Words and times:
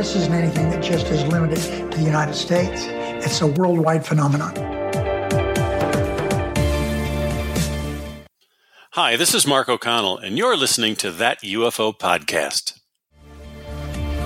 This 0.00 0.16
isn't 0.16 0.32
anything 0.32 0.70
that 0.70 0.82
just 0.82 1.08
is 1.08 1.26
limited 1.26 1.60
to 1.92 1.98
the 1.98 2.02
United 2.02 2.32
States. 2.32 2.86
It's 3.22 3.42
a 3.42 3.46
worldwide 3.46 4.06
phenomenon. 4.06 4.56
Hi, 8.92 9.16
this 9.16 9.34
is 9.34 9.46
Mark 9.46 9.68
O'Connell, 9.68 10.16
and 10.16 10.38
you're 10.38 10.56
listening 10.56 10.96
to 10.96 11.10
That 11.10 11.42
UFO 11.42 11.94
Podcast. 11.94 12.80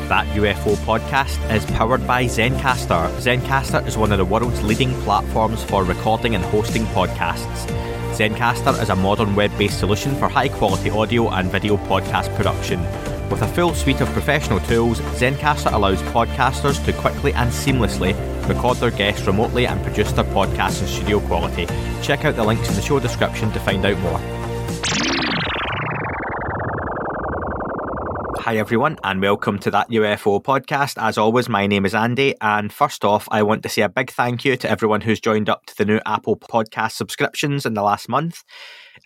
That 0.09 0.29
UFO 0.37 0.77
podcast 0.87 1.53
is 1.53 1.67
powered 1.67 2.07
by 2.07 2.27
Zencastr. 2.27 3.11
Zencastr 3.17 3.85
is 3.85 3.99
one 3.99 4.13
of 4.13 4.19
the 4.19 4.25
world's 4.25 4.63
leading 4.63 4.95
platforms 5.03 5.65
for 5.65 5.83
recording 5.83 6.37
and 6.37 6.45
hosting 6.45 6.85
podcasts. 6.95 7.67
Zencastr 8.15 8.81
is 8.81 8.91
a 8.91 8.95
modern 8.95 9.35
web 9.35 9.51
based 9.59 9.81
solution 9.81 10.15
for 10.15 10.29
high 10.29 10.51
quality 10.51 10.91
audio 10.91 11.31
and 11.31 11.51
video 11.51 11.77
podcast 11.79 12.33
production. 12.37 12.79
With 13.35 13.43
a 13.43 13.49
full 13.49 13.75
suite 13.75 14.01
of 14.01 14.09
professional 14.11 14.61
tools, 14.61 15.01
Zencastr 15.19 15.73
allows 15.73 16.01
podcasters 16.03 16.85
to 16.85 16.93
quickly 16.93 17.33
and 17.33 17.51
seamlessly 17.51 18.15
record 18.49 18.77
their 18.77 18.93
guests 18.93 19.27
remotely 19.27 19.67
and 19.67 19.83
produce 19.83 20.13
their 20.13 20.23
podcasts 20.27 20.83
in 20.83 20.87
studio 20.87 21.19
quality. 21.19 21.67
Check 22.01 22.25
out 22.25 22.37
the 22.37 22.45
links 22.45 22.69
in 22.69 22.77
the 22.77 22.81
show 22.81 23.01
description 23.01 23.51
to 23.51 23.59
find 23.59 23.85
out 23.85 23.99
more. 23.99 24.21
Hi, 28.39 28.57
everyone, 28.57 28.99
and 29.03 29.21
welcome 29.21 29.59
to 29.59 29.71
that 29.73 29.91
UFO 29.91 30.41
podcast. 30.41 31.03
As 31.03 31.19
always, 31.19 31.49
my 31.49 31.67
name 31.67 31.85
is 31.85 31.95
Andy, 31.97 32.37
and 32.41 32.73
first 32.73 33.05
off, 33.05 33.27
I 33.33 33.43
want 33.43 33.65
to 33.65 33.69
say 33.69 33.83
a 33.83 33.89
big 33.89 34.13
thank 34.13 34.45
you 34.45 34.57
to 34.59 34.71
everyone 34.71 35.01
who's 35.01 35.19
joined 35.19 35.49
up 35.49 35.67
to 35.67 35.77
the 35.77 35.85
new 35.85 35.99
Apple 36.07 36.37
podcast 36.37 36.93
subscriptions 36.93 37.67
in 37.67 37.75
the 37.75 37.83
last 37.83 38.09
month. 38.09 38.45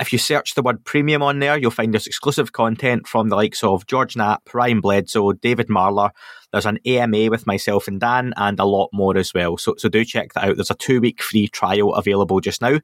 If 0.00 0.12
you 0.12 0.18
search 0.18 0.54
the 0.54 0.62
word 0.62 0.84
premium 0.84 1.22
on 1.22 1.40
there, 1.40 1.58
you'll 1.58 1.72
find 1.72 1.94
us 1.96 2.06
exclusive 2.06 2.52
content 2.52 3.08
from 3.08 3.28
the 3.28 3.36
likes 3.36 3.64
of 3.64 3.86
George 3.86 4.16
Knapp, 4.16 4.54
Ryan 4.54 4.80
Bledsoe, 4.80 5.32
David 5.32 5.66
Marler. 5.66 6.10
There's 6.52 6.66
an 6.66 6.78
AMA 6.86 7.30
with 7.30 7.46
myself 7.46 7.88
and 7.88 8.00
Dan, 8.00 8.32
and 8.36 8.58
a 8.58 8.64
lot 8.64 8.88
more 8.92 9.16
as 9.16 9.34
well. 9.34 9.56
So, 9.56 9.74
so 9.76 9.88
do 9.88 10.04
check 10.04 10.32
that 10.32 10.44
out. 10.44 10.56
There's 10.56 10.70
a 10.70 10.74
two 10.74 11.00
week 11.00 11.22
free 11.22 11.48
trial 11.48 11.94
available 11.94 12.40
just 12.40 12.62
now. 12.62 12.80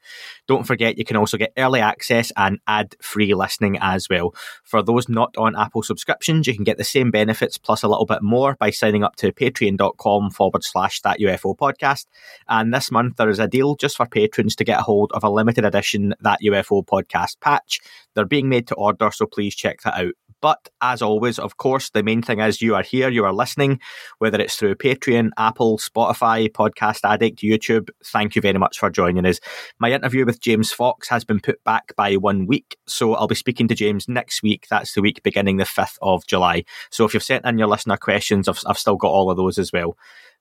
Don't 0.47 0.67
forget, 0.67 0.99
you 0.99 1.05
can 1.05 1.17
also 1.17 1.37
get 1.37 1.53
early 1.57 1.81
access 1.81 2.33
and 2.37 2.59
ad 2.67 2.95
free 3.01 3.35
listening 3.35 3.79
as 3.81 4.09
well. 4.09 4.35
For 4.65 4.83
those 4.83 5.09
not 5.09 5.35
on 5.37 5.57
Apple 5.57 5.83
subscriptions, 5.83 6.47
you 6.47 6.55
can 6.55 6.65
get 6.65 6.79
the 6.79 6.85
same 6.85 7.11
benefits 7.11 7.59
plus 7.59 7.83
a 7.83 7.89
little 7.89 8.07
bit 8.07 8.23
more 8.23 8.57
by 8.59 8.71
signing 8.71 9.03
up 9.05 9.17
to 9.17 9.33
patreon.com 9.33 10.31
forward 10.31 10.65
slash 10.65 11.01
that 11.03 11.21
UFO 11.21 11.57
podcast. 11.57 12.07
And 12.49 12.73
this 12.73 12.91
month, 12.91 13.17
there 13.17 13.31
is 13.31 13.39
a 13.39 13.49
deal 13.49 13.77
just 13.77 13.97
for 13.97 14.07
patrons 14.07 14.57
to 14.57 14.65
get 14.65 14.81
a 14.81 14.83
hold 14.83 15.13
of 15.13 15.25
a 15.25 15.31
limited 15.31 15.65
edition 15.65 16.15
that 16.21 16.41
UFO 16.43 16.85
podcast 16.85 17.41
patch. 17.41 17.81
They're 18.15 18.25
being 18.25 18.49
made 18.49 18.69
to 18.69 18.75
order, 18.75 19.11
so 19.11 19.27
please 19.27 19.55
check 19.55 19.83
that 19.83 19.99
out. 19.99 20.13
But 20.45 20.69
as 20.83 21.01
always, 21.01 21.39
of 21.39 21.57
course, 21.57 21.89
the 21.89 22.03
main 22.03 22.21
thing 22.21 22.39
is 22.39 22.61
you 22.61 22.75
are 22.75 22.83
here, 22.83 23.09
you 23.09 23.25
are 23.25 23.33
listening, 23.33 23.81
whether 24.19 24.39
it's 24.39 24.57
through 24.57 24.75
Patreon, 24.75 25.31
Apple, 25.39 25.79
Spotify, 25.79 26.51
Podcast 26.51 27.01
Addict, 27.03 27.41
YouTube. 27.41 27.89
Thank 28.05 28.37
you 28.37 28.43
very 28.43 28.59
much 28.59 28.79
for 28.79 28.91
joining 28.91 29.25
us. 29.25 29.41
My 29.79 29.91
interview 29.91 30.27
with 30.27 30.43
James 30.43 30.71
Fox 30.71 31.09
has 31.09 31.25
been 31.25 31.41
put 31.41 31.65
back 31.65 31.97
by 31.97 32.17
one 32.17 32.47
week, 32.47 32.77
so 32.87 33.15
I'll 33.15 33.27
be 33.27 33.35
speaking 33.35 33.69
to 33.69 33.75
James 33.75 34.07
next 34.07 34.43
week. 34.43 34.67
That's 34.69 34.93
the 34.93 35.01
week 35.01 35.23
beginning 35.23 35.57
the 35.57 35.65
5th 35.65 35.97
of 36.03 36.27
July. 36.27 36.65
So 36.91 37.07
if 37.07 37.15
you've 37.15 37.23
sent 37.23 37.47
in 37.47 37.57
your 37.57 37.69
listener 37.69 37.97
questions, 37.97 38.47
I've, 38.47 38.61
I've 38.67 38.77
still 38.77 38.97
got 38.97 39.13
all 39.13 39.31
of 39.31 39.39
those 39.39 39.59
as 39.59 39.73
well. 39.73 39.97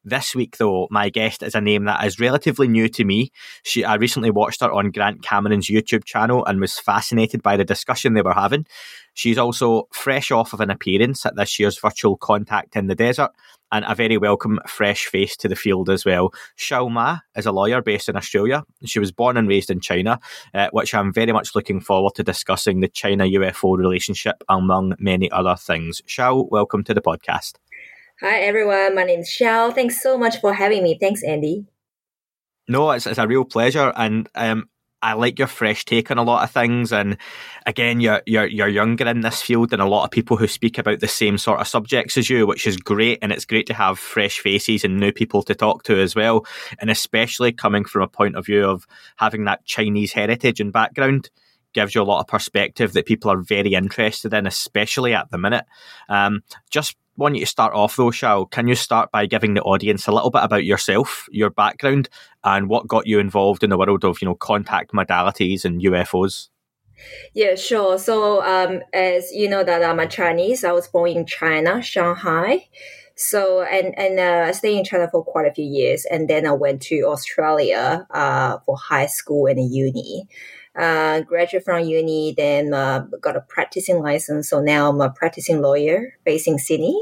This 0.05 0.35
week, 0.35 0.57
though, 0.57 0.89
my 0.91 1.07
guest 1.07 1.43
is 1.43 1.55
a 1.55 1.61
name 1.61 1.85
that 1.85 2.03
is 2.03 2.19
relatively 2.19 2.67
new 2.67 2.89
to 2.89 3.05
me. 3.05 3.31
She, 3.63 3.85
I 3.85 3.95
recently 3.95 4.31
watched 4.31 4.59
her 4.59 4.69
on 4.69 4.91
Grant 4.91 5.23
Cameron's 5.23 5.67
YouTube 5.67 6.03
channel 6.03 6.43
and 6.43 6.59
was 6.59 6.77
fascinated 6.77 7.41
by 7.41 7.55
the 7.55 7.63
discussion 7.63 8.13
they 8.13 8.21
were 8.21 8.33
having. 8.33 8.65
She's 9.13 9.37
also 9.37 9.87
fresh 9.93 10.29
off 10.29 10.51
of 10.51 10.59
an 10.59 10.69
appearance 10.69 11.25
at 11.25 11.37
this 11.37 11.57
year's 11.57 11.79
virtual 11.79 12.17
contact 12.17 12.75
in 12.75 12.87
the 12.87 12.95
desert 12.95 13.31
and 13.71 13.85
a 13.87 13.95
very 13.95 14.17
welcome 14.17 14.59
fresh 14.67 15.05
face 15.05 15.37
to 15.37 15.47
the 15.47 15.55
field 15.55 15.89
as 15.89 16.03
well. 16.03 16.33
Shao 16.57 16.89
Ma 16.89 17.19
is 17.37 17.45
a 17.45 17.53
lawyer 17.53 17.81
based 17.81 18.09
in 18.09 18.17
Australia. 18.17 18.65
She 18.83 18.99
was 18.99 19.13
born 19.13 19.37
and 19.37 19.47
raised 19.47 19.71
in 19.71 19.79
China, 19.79 20.19
uh, 20.53 20.67
which 20.73 20.93
I'm 20.93 21.13
very 21.13 21.31
much 21.31 21.55
looking 21.55 21.79
forward 21.79 22.15
to 22.15 22.23
discussing 22.23 22.81
the 22.81 22.89
China 22.89 23.23
UFO 23.23 23.77
relationship 23.77 24.43
among 24.49 24.95
many 24.99 25.31
other 25.31 25.55
things. 25.55 26.01
Shao, 26.07 26.41
welcome 26.51 26.83
to 26.83 26.93
the 26.93 27.01
podcast. 27.01 27.53
Hi, 28.25 28.39
everyone. 28.39 28.95
My 28.95 29.03
name 29.03 29.19
is 29.19 29.29
Shao. 29.29 29.71
Thanks 29.71 30.01
so 30.01 30.17
much 30.17 30.39
for 30.39 30.53
having 30.53 30.81
me. 30.81 30.97
Thanks, 30.97 31.25
Andy. 31.25 31.65
No, 32.69 32.89
it's, 32.91 33.05
it's 33.05 33.17
a 33.17 33.27
real 33.27 33.43
pleasure. 33.43 33.91
And 33.97 34.29
um, 34.33 34.69
I 35.01 35.11
like 35.11 35.37
your 35.37 35.49
fresh 35.49 35.83
take 35.83 36.09
on 36.09 36.17
a 36.17 36.23
lot 36.23 36.41
of 36.41 36.49
things. 36.49 36.93
And 36.93 37.17
again, 37.65 37.99
you're, 37.99 38.21
you're, 38.25 38.47
you're 38.47 38.69
younger 38.69 39.05
in 39.07 39.19
this 39.19 39.41
field 39.41 39.71
than 39.71 39.81
a 39.81 39.89
lot 39.89 40.05
of 40.05 40.11
people 40.11 40.37
who 40.37 40.47
speak 40.47 40.77
about 40.77 41.01
the 41.01 41.07
same 41.09 41.37
sort 41.37 41.59
of 41.59 41.67
subjects 41.67 42.15
as 42.15 42.29
you, 42.29 42.47
which 42.47 42.65
is 42.65 42.77
great. 42.77 43.19
And 43.21 43.33
it's 43.33 43.43
great 43.43 43.67
to 43.67 43.73
have 43.73 43.99
fresh 43.99 44.39
faces 44.39 44.85
and 44.85 45.01
new 45.01 45.11
people 45.11 45.43
to 45.43 45.53
talk 45.53 45.83
to 45.83 45.99
as 45.99 46.15
well. 46.15 46.45
And 46.79 46.89
especially 46.89 47.51
coming 47.51 47.83
from 47.83 48.03
a 48.03 48.07
point 48.07 48.37
of 48.37 48.45
view 48.45 48.63
of 48.63 48.87
having 49.17 49.43
that 49.45 49.65
Chinese 49.65 50.13
heritage 50.13 50.61
and 50.61 50.71
background 50.71 51.29
gives 51.73 51.93
you 51.93 52.01
a 52.01 52.03
lot 52.03 52.21
of 52.21 52.27
perspective 52.27 52.93
that 52.93 53.05
people 53.05 53.29
are 53.29 53.41
very 53.41 53.73
interested 53.73 54.33
in, 54.33 54.47
especially 54.47 55.13
at 55.13 55.29
the 55.29 55.37
minute. 55.37 55.65
Um, 56.07 56.43
just 56.69 56.95
want 57.17 57.35
you 57.35 57.41
to 57.41 57.45
start 57.45 57.73
off 57.73 57.95
though, 57.95 58.11
Shao. 58.11 58.45
Can 58.45 58.67
you 58.67 58.75
start 58.75 59.11
by 59.11 59.25
giving 59.25 59.53
the 59.53 59.61
audience 59.61 60.07
a 60.07 60.11
little 60.11 60.31
bit 60.31 60.43
about 60.43 60.65
yourself, 60.65 61.27
your 61.31 61.49
background, 61.49 62.09
and 62.43 62.69
what 62.69 62.87
got 62.87 63.07
you 63.07 63.19
involved 63.19 63.63
in 63.63 63.69
the 63.69 63.77
world 63.77 64.03
of 64.03 64.21
you 64.21 64.27
know 64.27 64.35
contact 64.35 64.91
modalities 64.91 65.65
and 65.65 65.81
UFOs? 65.81 66.49
Yeah, 67.33 67.55
sure. 67.55 67.97
So, 67.97 68.43
um, 68.43 68.81
as 68.93 69.31
you 69.31 69.49
know, 69.49 69.63
that 69.63 69.83
I'm 69.83 69.99
a 69.99 70.07
Chinese. 70.07 70.63
I 70.63 70.71
was 70.71 70.87
born 70.87 71.11
in 71.11 71.25
China, 71.25 71.81
Shanghai. 71.81 72.67
So, 73.15 73.61
and 73.61 73.97
and 73.97 74.19
uh, 74.19 74.47
I 74.49 74.51
stayed 74.51 74.77
in 74.77 74.83
China 74.83 75.07
for 75.11 75.23
quite 75.23 75.47
a 75.47 75.53
few 75.53 75.65
years, 75.65 76.05
and 76.05 76.29
then 76.29 76.47
I 76.47 76.53
went 76.53 76.81
to 76.83 77.01
Australia 77.03 78.07
uh, 78.11 78.57
for 78.65 78.77
high 78.77 79.07
school 79.07 79.47
and 79.47 79.59
uni 79.71 80.27
uh, 80.75 81.21
graduate 81.21 81.63
from 81.63 81.85
uni, 81.85 82.33
then 82.35 82.73
uh, 82.73 83.05
got 83.21 83.35
a 83.35 83.41
practicing 83.41 84.01
license. 84.01 84.49
So 84.49 84.59
now 84.59 84.89
I'm 84.89 85.01
a 85.01 85.09
practicing 85.09 85.61
lawyer 85.61 86.17
based 86.25 86.47
in 86.47 86.57
Sydney. 86.57 86.99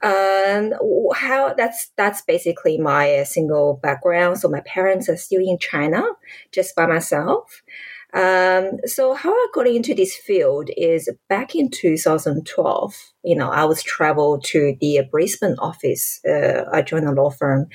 Um, 0.00 0.74
how 1.14 1.54
that's 1.56 1.90
that's 1.96 2.22
basically 2.22 2.78
my 2.78 3.16
uh, 3.16 3.24
single 3.24 3.80
background. 3.82 4.38
So 4.38 4.48
my 4.48 4.60
parents 4.60 5.08
are 5.08 5.16
still 5.16 5.40
in 5.40 5.58
China, 5.58 6.04
just 6.52 6.76
by 6.76 6.86
myself. 6.86 7.62
Um, 8.14 8.78
so 8.86 9.12
how 9.12 9.32
I 9.32 9.48
got 9.52 9.66
into 9.66 9.94
this 9.94 10.16
field 10.16 10.70
is 10.76 11.10
back 11.28 11.54
in 11.54 11.70
2012. 11.70 12.94
You 13.22 13.36
know, 13.36 13.50
I 13.50 13.64
was 13.66 13.82
traveled 13.82 14.44
to 14.44 14.76
the 14.80 15.02
Brisbane 15.10 15.56
office. 15.58 16.20
Uh, 16.24 16.64
I 16.72 16.80
joined 16.82 17.06
a 17.06 17.12
law 17.12 17.30
firm. 17.30 17.66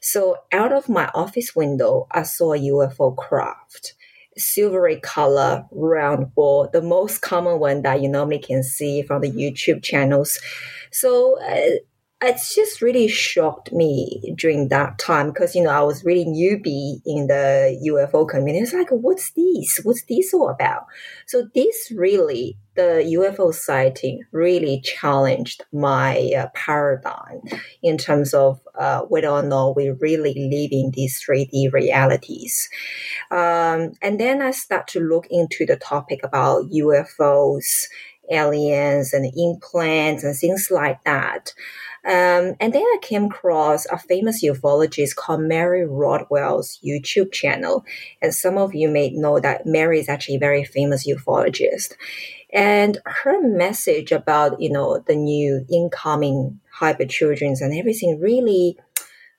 So 0.00 0.38
out 0.52 0.72
of 0.72 0.88
my 0.88 1.08
office 1.14 1.54
window, 1.54 2.08
I 2.10 2.24
saw 2.24 2.54
a 2.54 2.58
UFO 2.58 3.16
craft 3.16 3.94
silvery 4.36 5.00
color 5.00 5.64
round 5.70 6.34
ball, 6.34 6.68
the 6.72 6.82
most 6.82 7.22
common 7.22 7.58
one 7.58 7.82
that 7.82 8.02
you 8.02 8.08
normally 8.08 8.38
can 8.38 8.62
see 8.62 9.02
from 9.02 9.22
the 9.22 9.30
YouTube 9.30 9.82
channels. 9.82 10.38
So 10.90 11.38
uh, 11.42 11.78
it's 12.22 12.54
just 12.54 12.80
really 12.80 13.08
shocked 13.08 13.72
me 13.72 14.34
during 14.38 14.68
that 14.68 14.98
time 14.98 15.28
because 15.28 15.54
you 15.54 15.62
know 15.62 15.70
I 15.70 15.82
was 15.82 16.02
really 16.02 16.24
newbie 16.24 17.02
in 17.04 17.26
the 17.26 17.78
UFO 17.90 18.26
community. 18.26 18.62
It's 18.62 18.72
like, 18.72 18.88
what's 18.88 19.32
this? 19.32 19.80
What's 19.82 20.02
this 20.04 20.32
all 20.32 20.48
about? 20.48 20.86
So 21.26 21.46
this 21.54 21.92
really, 21.94 22.56
the 22.74 23.04
UFO 23.18 23.52
sighting 23.52 24.22
really 24.32 24.80
challenged 24.80 25.64
my 25.72 26.30
uh, 26.34 26.46
paradigm 26.54 27.42
in 27.82 27.98
terms 27.98 28.32
of 28.32 28.60
uh, 28.78 29.02
whether 29.02 29.28
or 29.28 29.42
not 29.42 29.76
we 29.76 29.90
really 29.90 30.48
live 30.50 30.70
in 30.72 30.92
these 30.94 31.22
3D 31.22 31.70
realities. 31.70 32.70
Um, 33.30 33.92
and 34.00 34.18
then 34.18 34.40
I 34.40 34.52
start 34.52 34.88
to 34.88 35.00
look 35.00 35.26
into 35.28 35.66
the 35.66 35.76
topic 35.76 36.20
about 36.22 36.70
UFOs, 36.70 37.88
aliens, 38.30 39.12
and 39.12 39.30
implants 39.36 40.24
and 40.24 40.34
things 40.34 40.68
like 40.70 41.04
that. 41.04 41.52
Um, 42.06 42.54
and 42.60 42.72
then 42.72 42.82
I 42.82 42.98
came 43.02 43.24
across 43.24 43.84
a 43.86 43.98
famous 43.98 44.44
ufologist 44.44 45.16
called 45.16 45.40
Mary 45.40 45.84
Rodwell's 45.84 46.78
YouTube 46.84 47.32
channel. 47.32 47.84
And 48.22 48.32
some 48.32 48.56
of 48.56 48.74
you 48.74 48.88
may 48.88 49.10
know 49.10 49.40
that 49.40 49.66
Mary 49.66 49.98
is 49.98 50.08
actually 50.08 50.36
a 50.36 50.40
very 50.40 50.64
famous 50.64 51.06
ufologist. 51.06 51.94
And 52.52 52.98
her 53.04 53.42
message 53.42 54.12
about, 54.12 54.60
you 54.60 54.70
know, 54.70 55.02
the 55.06 55.16
new 55.16 55.66
incoming 55.68 56.60
hybrid 56.70 57.10
children 57.10 57.56
and 57.60 57.76
everything 57.76 58.20
really 58.20 58.78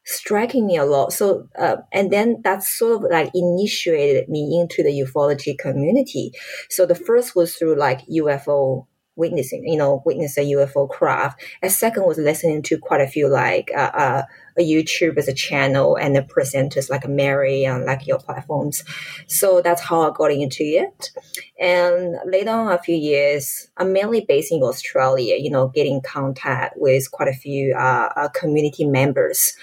striking 0.03 0.65
me 0.65 0.75
a 0.77 0.85
lot. 0.85 1.13
So, 1.13 1.47
uh, 1.57 1.77
and 1.93 2.11
then 2.11 2.41
that 2.43 2.63
sort 2.63 2.95
of 2.95 3.11
like 3.11 3.31
initiated 3.33 4.27
me 4.27 4.59
into 4.59 4.83
the 4.83 4.89
ufology 4.89 5.57
community. 5.57 6.31
So 6.69 6.85
the 6.85 6.95
first 6.95 7.35
was 7.35 7.55
through 7.55 7.75
like 7.75 8.05
UFO 8.07 8.87
witnessing, 9.17 9.67
you 9.67 9.77
know, 9.77 10.01
witness 10.05 10.37
a 10.37 10.41
UFO 10.41 10.89
craft. 10.89 11.41
A 11.61 11.69
second 11.69 12.05
was 12.05 12.17
listening 12.17 12.61
to 12.63 12.77
quite 12.77 13.01
a 13.01 13.07
few 13.07 13.27
like 13.27 13.71
uh, 13.75 13.91
uh, 13.93 14.23
a 14.57 14.61
YouTube 14.61 15.17
as 15.17 15.27
a 15.27 15.33
channel 15.33 15.97
and 15.97 16.15
the 16.15 16.21
presenters 16.21 16.89
like 16.89 17.07
Mary 17.07 17.65
and 17.65 17.85
like 17.85 18.07
your 18.07 18.19
platforms. 18.19 18.83
So 19.27 19.61
that's 19.61 19.81
how 19.81 20.01
I 20.01 20.13
got 20.15 20.31
into 20.31 20.63
it. 20.63 21.11
And 21.59 22.17
later 22.25 22.51
on, 22.51 22.71
a 22.71 22.77
few 22.77 22.95
years, 22.95 23.69
I'm 23.77 23.91
mainly 23.91 24.25
based 24.27 24.51
in 24.51 24.61
Australia. 24.63 25.35
You 25.37 25.49
know, 25.49 25.67
getting 25.67 26.01
contact 26.01 26.75
with 26.77 27.11
quite 27.11 27.29
a 27.29 27.33
few 27.33 27.75
uh, 27.75 28.09
uh 28.15 28.29
community 28.29 28.85
members, 28.85 29.53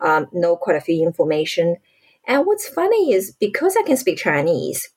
um, 0.00 0.28
know 0.32 0.56
quite 0.56 0.76
a 0.76 0.80
few 0.80 1.04
information. 1.04 1.76
And 2.26 2.44
what's 2.44 2.68
funny 2.68 3.12
is 3.12 3.34
because 3.40 3.74
I 3.78 3.82
can 3.84 3.96
speak 3.96 4.18
Chinese, 4.18 4.90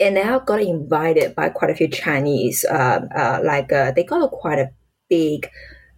and 0.00 0.18
I 0.18 0.38
got 0.44 0.60
invited 0.60 1.34
by 1.34 1.50
quite 1.50 1.70
a 1.70 1.74
few 1.74 1.88
Chinese, 1.88 2.64
uh, 2.64 3.00
uh, 3.14 3.40
like 3.44 3.72
uh, 3.72 3.92
they 3.92 4.04
got 4.04 4.22
a 4.22 4.28
quite 4.28 4.58
a 4.58 4.70
big, 5.08 5.48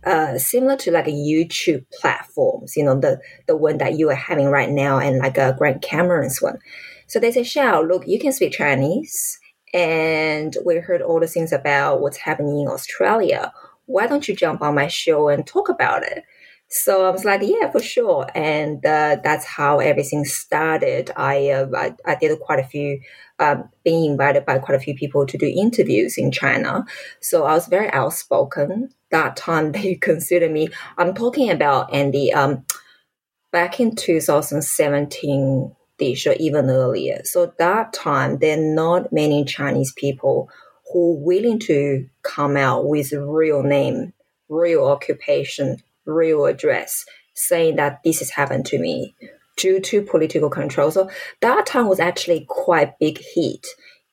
uh, 0.05 0.39
similar 0.39 0.77
to 0.77 0.91
like 0.91 1.09
a 1.09 1.11
YouTube 1.11 1.85
platforms, 2.01 2.77
you 2.77 2.85
know, 2.85 2.99
the 2.99 3.21
the 3.47 3.57
one 3.57 3.79
that 3.79 3.99
you 3.99 4.11
are 4.11 4.15
having 4.15 4.47
right 4.47 4.71
now, 4.71 4.99
and 4.99 5.19
like 5.19 5.39
a 5.39 5.55
Grant 5.59 5.83
Cameron's 5.83 6.43
one. 6.43 6.59
So 7.07 7.19
they 7.21 7.33
say, 7.33 7.45
Shao, 7.45 7.83
look, 7.83 8.07
you 8.07 8.19
can 8.19 8.33
speak 8.33 8.53
Chinese, 8.53 9.39
and 9.73 10.57
we 10.65 10.77
heard 10.77 11.03
all 11.03 11.21
the 11.21 11.27
things 11.27 11.53
about 11.53 12.01
what's 12.01 12.17
happening 12.19 12.61
in 12.61 12.69
Australia. 12.69 13.53
Why 13.87 14.07
don't 14.07 14.27
you 14.27 14.35
jump 14.35 14.63
on 14.63 14.75
my 14.75 14.89
show 14.89 15.29
and 15.29 15.47
talk 15.47 15.69
about 15.69 16.03
it? 16.03 16.25
So 16.69 17.07
I 17.07 17.11
was 17.11 17.25
like, 17.25 17.43
yeah, 17.45 17.71
for 17.71 17.81
sure. 17.81 18.27
And 18.35 18.85
uh, 18.85 19.19
that's 19.23 19.45
how 19.45 19.79
everything 19.79 20.25
started. 20.25 21.13
I, 21.17 21.51
uh, 21.51 21.69
I, 21.77 21.95
I 22.05 22.17
did 22.17 22.39
quite 22.41 22.59
a 22.59 22.65
few, 22.65 23.01
um, 23.39 23.69
being 23.85 24.13
invited 24.13 24.47
by 24.47 24.59
quite 24.59 24.77
a 24.77 24.81
few 24.81 24.95
people 24.95 25.27
to 25.27 25.37
do 25.37 25.47
interviews 25.47 26.17
in 26.17 26.33
China. 26.33 26.85
So 27.21 27.45
I 27.45 27.55
was 27.55 27.67
very 27.67 27.91
outspoken. 27.93 28.91
That 29.11 29.37
time 29.37 29.73
they 29.73 29.95
consider 29.95 30.49
me. 30.49 30.69
I'm 30.99 31.15
talking 31.15 31.51
about 31.51 31.93
Andy. 31.93 32.33
Um, 32.33 32.65
back 33.53 33.81
in 33.81 33.97
2017 33.97 35.75
dish 35.99 36.27
or 36.27 36.35
even 36.35 36.69
earlier. 36.69 37.21
So 37.25 37.55
that 37.59 37.93
time 37.93 38.39
there 38.39 38.59
are 38.59 38.75
not 38.75 39.13
many 39.13 39.45
Chinese 39.45 39.93
people 39.97 40.51
who 40.93 41.15
are 41.15 41.25
willing 41.25 41.59
to 41.61 42.07
come 42.23 42.57
out 42.57 42.87
with 42.87 43.13
real 43.13 43.63
name, 43.63 44.13
real 44.49 44.85
occupation, 44.85 45.79
real 46.05 46.45
address 46.45 47.05
saying 47.35 47.77
that 47.77 48.03
this 48.05 48.19
has 48.21 48.31
happened 48.31 48.67
to 48.67 48.79
me 48.79 49.15
due 49.57 49.81
to 49.81 50.03
political 50.03 50.51
control. 50.51 50.91
So 50.91 51.11
that 51.41 51.67
time 51.67 51.89
was 51.89 52.01
actually 52.01 52.47
quite 52.49 52.99
big 52.99 53.19
hit 53.35 53.67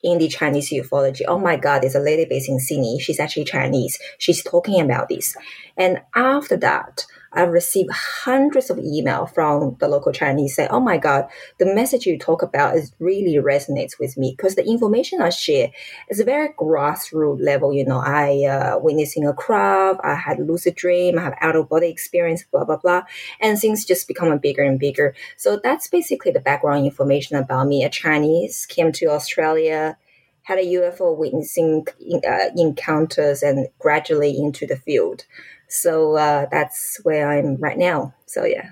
in 0.03 0.17
the 0.17 0.27
Chinese 0.27 0.69
ufology. 0.71 1.21
Oh 1.27 1.39
my 1.39 1.55
God, 1.55 1.81
there's 1.81 1.95
a 1.95 1.99
lady 1.99 2.25
based 2.25 2.49
in 2.49 2.59
Sydney. 2.59 2.99
She's 2.99 3.19
actually 3.19 3.45
Chinese. 3.45 3.97
She's 4.17 4.43
talking 4.43 4.81
about 4.81 5.09
this. 5.09 5.35
And 5.77 6.01
after 6.13 6.57
that, 6.57 7.05
I've 7.35 7.49
received 7.49 7.89
hundreds 7.91 8.69
of 8.69 8.77
emails 8.77 9.33
from 9.33 9.75
the 9.79 9.87
local 9.87 10.11
Chinese 10.11 10.55
saying, 10.55 10.69
"Oh 10.71 10.79
my 10.79 10.97
God, 10.97 11.27
the 11.57 11.73
message 11.73 12.05
you 12.05 12.17
talk 12.17 12.43
about 12.43 12.75
is 12.75 12.93
really 12.99 13.35
resonates 13.35 13.99
with 13.99 14.17
me 14.17 14.33
because 14.37 14.55
the 14.55 14.65
information 14.65 15.21
I 15.21 15.29
share 15.29 15.71
is 16.09 16.19
a 16.19 16.23
very 16.23 16.49
grassroots 16.49 17.41
level. 17.41 17.73
You 17.73 17.85
know, 17.85 17.99
I 17.99 18.45
uh, 18.45 18.79
witnessing 18.79 19.25
a 19.25 19.33
crowd, 19.33 19.97
I 20.03 20.15
had 20.15 20.39
lucid 20.39 20.75
dream, 20.75 21.17
I 21.17 21.23
have 21.23 21.35
out 21.41 21.55
of 21.55 21.69
body 21.69 21.87
experience, 21.87 22.43
blah 22.51 22.65
blah 22.65 22.77
blah, 22.77 23.03
and 23.41 23.59
things 23.59 23.85
just 23.85 24.07
becoming 24.07 24.37
bigger 24.37 24.63
and 24.63 24.79
bigger. 24.79 25.15
So 25.37 25.59
that's 25.61 25.87
basically 25.87 26.31
the 26.31 26.39
background 26.39 26.85
information 26.85 27.37
about 27.37 27.67
me. 27.67 27.83
A 27.83 27.89
Chinese 27.89 28.65
came 28.65 28.91
to 28.93 29.07
Australia." 29.07 29.97
Had 30.45 30.59
a 30.59 30.73
UFO 30.75 31.17
witnessing 31.17 31.87
uh, 32.27 32.49
encounters 32.57 33.43
and 33.43 33.69
gradually 33.79 34.37
into 34.37 34.67
the 34.67 34.75
field. 34.75 35.23
So 35.73 36.15
uh, 36.17 36.47
that's 36.51 36.99
where 37.03 37.29
I'm 37.29 37.57
right 37.57 37.77
now. 37.77 38.13
So 38.27 38.45
yeah. 38.45 38.71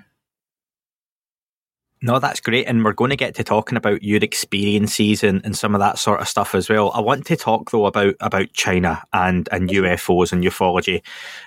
No, 2.04 2.18
that's 2.18 2.40
great. 2.40 2.66
And 2.66 2.84
we're 2.84 2.94
going 2.94 3.10
to 3.10 3.16
get 3.16 3.36
to 3.36 3.44
talking 3.44 3.78
about 3.78 4.02
your 4.02 4.18
experiences 4.20 5.22
and, 5.22 5.40
and 5.44 5.56
some 5.56 5.72
of 5.72 5.78
that 5.78 6.00
sort 6.00 6.20
of 6.20 6.26
stuff 6.26 6.52
as 6.52 6.68
well. 6.68 6.90
I 6.92 7.00
want 7.00 7.26
to 7.26 7.36
talk 7.36 7.70
though 7.70 7.86
about, 7.86 8.16
about 8.18 8.52
China 8.54 9.04
and, 9.12 9.48
and 9.52 9.68
UFOs 9.68 10.32
and 10.32 10.42
ufology. 10.42 11.02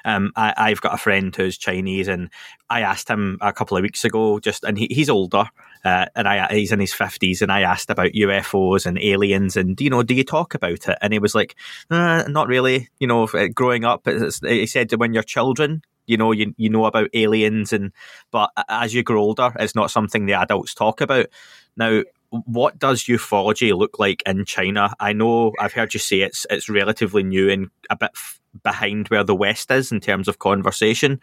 Um, 0.05 0.31
I, 0.37 0.53
I've 0.55 0.79
got 0.79 0.93
a 0.93 0.97
friend 0.97 1.35
who's 1.35 1.57
Chinese 1.57 2.07
and 2.07 2.29
I 2.69 2.81
asked 2.81 3.09
him 3.09 3.37
a 3.41 3.51
couple 3.51 3.75
of 3.75 3.83
weeks 3.83 4.05
ago 4.05 4.39
just, 4.39 4.63
and 4.63 4.77
he, 4.77 4.87
he's 4.89 5.09
older, 5.09 5.43
uh, 5.83 6.05
and 6.15 6.25
I, 6.25 6.47
he's 6.53 6.71
in 6.71 6.79
his 6.79 6.93
fifties 6.93 7.41
and 7.41 7.51
I 7.51 7.61
asked 7.61 7.89
about 7.89 8.13
UFOs 8.13 8.85
and 8.85 8.97
aliens 8.97 9.57
and, 9.57 9.79
you 9.81 9.89
know, 9.89 10.03
do 10.03 10.15
you 10.15 10.23
talk 10.23 10.55
about 10.55 10.87
it? 10.87 10.97
And 11.01 11.11
he 11.11 11.19
was 11.19 11.35
like, 11.35 11.55
uh, 11.91 12.23
not 12.29 12.47
really, 12.47 12.87
you 12.99 13.07
know, 13.07 13.27
growing 13.53 13.83
up, 13.83 14.07
he 14.07 14.65
said 14.67 14.87
that 14.87 14.99
when 14.99 15.13
you're 15.13 15.21
children, 15.21 15.81
you 16.07 16.17
know 16.17 16.31
you 16.31 16.53
you 16.57 16.69
know 16.69 16.85
about 16.85 17.09
aliens 17.13 17.73
and 17.73 17.91
but 18.31 18.51
as 18.69 18.93
you 18.93 19.03
grow 19.03 19.21
older 19.21 19.53
it's 19.59 19.75
not 19.75 19.91
something 19.91 20.25
the 20.25 20.33
adults 20.33 20.73
talk 20.73 21.01
about. 21.01 21.27
Now 21.77 22.03
what 22.29 22.79
does 22.79 23.03
ufology 23.03 23.75
look 23.75 23.99
like 23.99 24.21
in 24.25 24.45
china? 24.45 24.93
I 24.99 25.13
know 25.13 25.53
i've 25.59 25.73
heard 25.73 25.93
you 25.93 25.99
say 25.99 26.21
it's 26.21 26.45
it's 26.49 26.69
relatively 26.69 27.23
new 27.23 27.49
and 27.49 27.69
a 27.89 27.95
bit 27.95 28.11
f- 28.13 28.41
behind 28.63 29.07
where 29.07 29.23
the 29.23 29.35
west 29.35 29.69
is 29.71 29.91
in 29.91 29.99
terms 29.99 30.27
of 30.27 30.39
conversation 30.39 31.19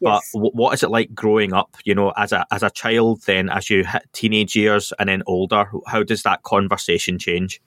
yes. 0.00 0.30
but 0.32 0.38
w- 0.38 0.52
what 0.52 0.72
is 0.72 0.82
it 0.82 0.90
like 0.90 1.14
growing 1.14 1.52
up 1.52 1.76
you 1.84 1.94
know 1.94 2.12
as 2.16 2.32
a 2.32 2.46
as 2.50 2.62
a 2.62 2.70
child 2.70 3.22
then 3.26 3.48
as 3.48 3.70
you 3.70 3.84
hit 3.84 4.02
teenage 4.12 4.56
years 4.56 4.92
and 4.98 5.08
then 5.08 5.22
older? 5.26 5.70
How 5.86 6.02
does 6.02 6.22
that 6.22 6.42
conversation 6.42 7.18
change 7.18 7.60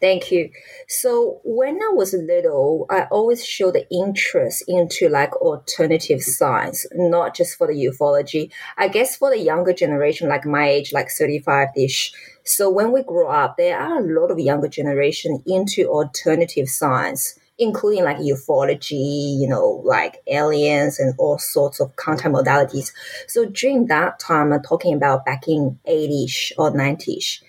Thank 0.00 0.30
you. 0.30 0.50
So 0.88 1.40
when 1.44 1.76
I 1.82 1.88
was 1.92 2.12
little, 2.12 2.86
I 2.90 3.04
always 3.10 3.44
showed 3.44 3.76
interest 3.90 4.64
into 4.68 5.08
like 5.08 5.34
alternative 5.36 6.20
science, 6.22 6.86
not 6.92 7.34
just 7.34 7.56
for 7.56 7.66
the 7.66 7.72
ufology. 7.72 8.52
I 8.76 8.88
guess 8.88 9.16
for 9.16 9.30
the 9.30 9.38
younger 9.38 9.72
generation, 9.72 10.28
like 10.28 10.44
my 10.44 10.68
age, 10.68 10.92
like 10.92 11.08
35-ish. 11.08 12.12
So 12.44 12.70
when 12.70 12.92
we 12.92 13.02
grow 13.02 13.28
up, 13.28 13.56
there 13.56 13.78
are 13.78 13.98
a 13.98 14.20
lot 14.20 14.30
of 14.30 14.38
younger 14.38 14.68
generation 14.68 15.42
into 15.46 15.88
alternative 15.88 16.68
science, 16.68 17.38
including 17.58 18.04
like 18.04 18.18
ufology, 18.18 19.38
you 19.40 19.48
know, 19.48 19.80
like 19.84 20.22
aliens 20.26 20.98
and 20.98 21.14
all 21.18 21.38
sorts 21.38 21.80
of 21.80 21.96
contact 21.96 22.34
modalities. 22.34 22.92
So 23.28 23.46
during 23.46 23.86
that 23.86 24.18
time, 24.18 24.52
I'm 24.52 24.62
talking 24.62 24.94
about 24.94 25.24
back 25.24 25.48
in 25.48 25.78
80ish 25.88 26.52
or 26.58 26.70
90ish 26.70 27.40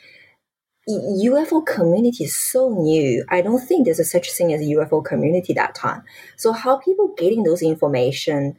UFO 0.88 1.65
community 1.65 2.24
is 2.24 2.36
so 2.36 2.70
new. 2.70 3.25
I 3.29 3.41
don't 3.41 3.60
think 3.60 3.86
there's 3.86 4.00
a 4.00 4.06
such 4.06 4.32
thing 4.32 4.53
as 4.53 4.62
UFO 4.62 5.03
community 5.03 5.53
that 5.53 5.75
time. 5.75 6.03
So 6.38 6.53
how 6.53 6.77
people 6.77 7.13
getting 7.17 7.44
those 7.44 7.62
information? 7.62 8.58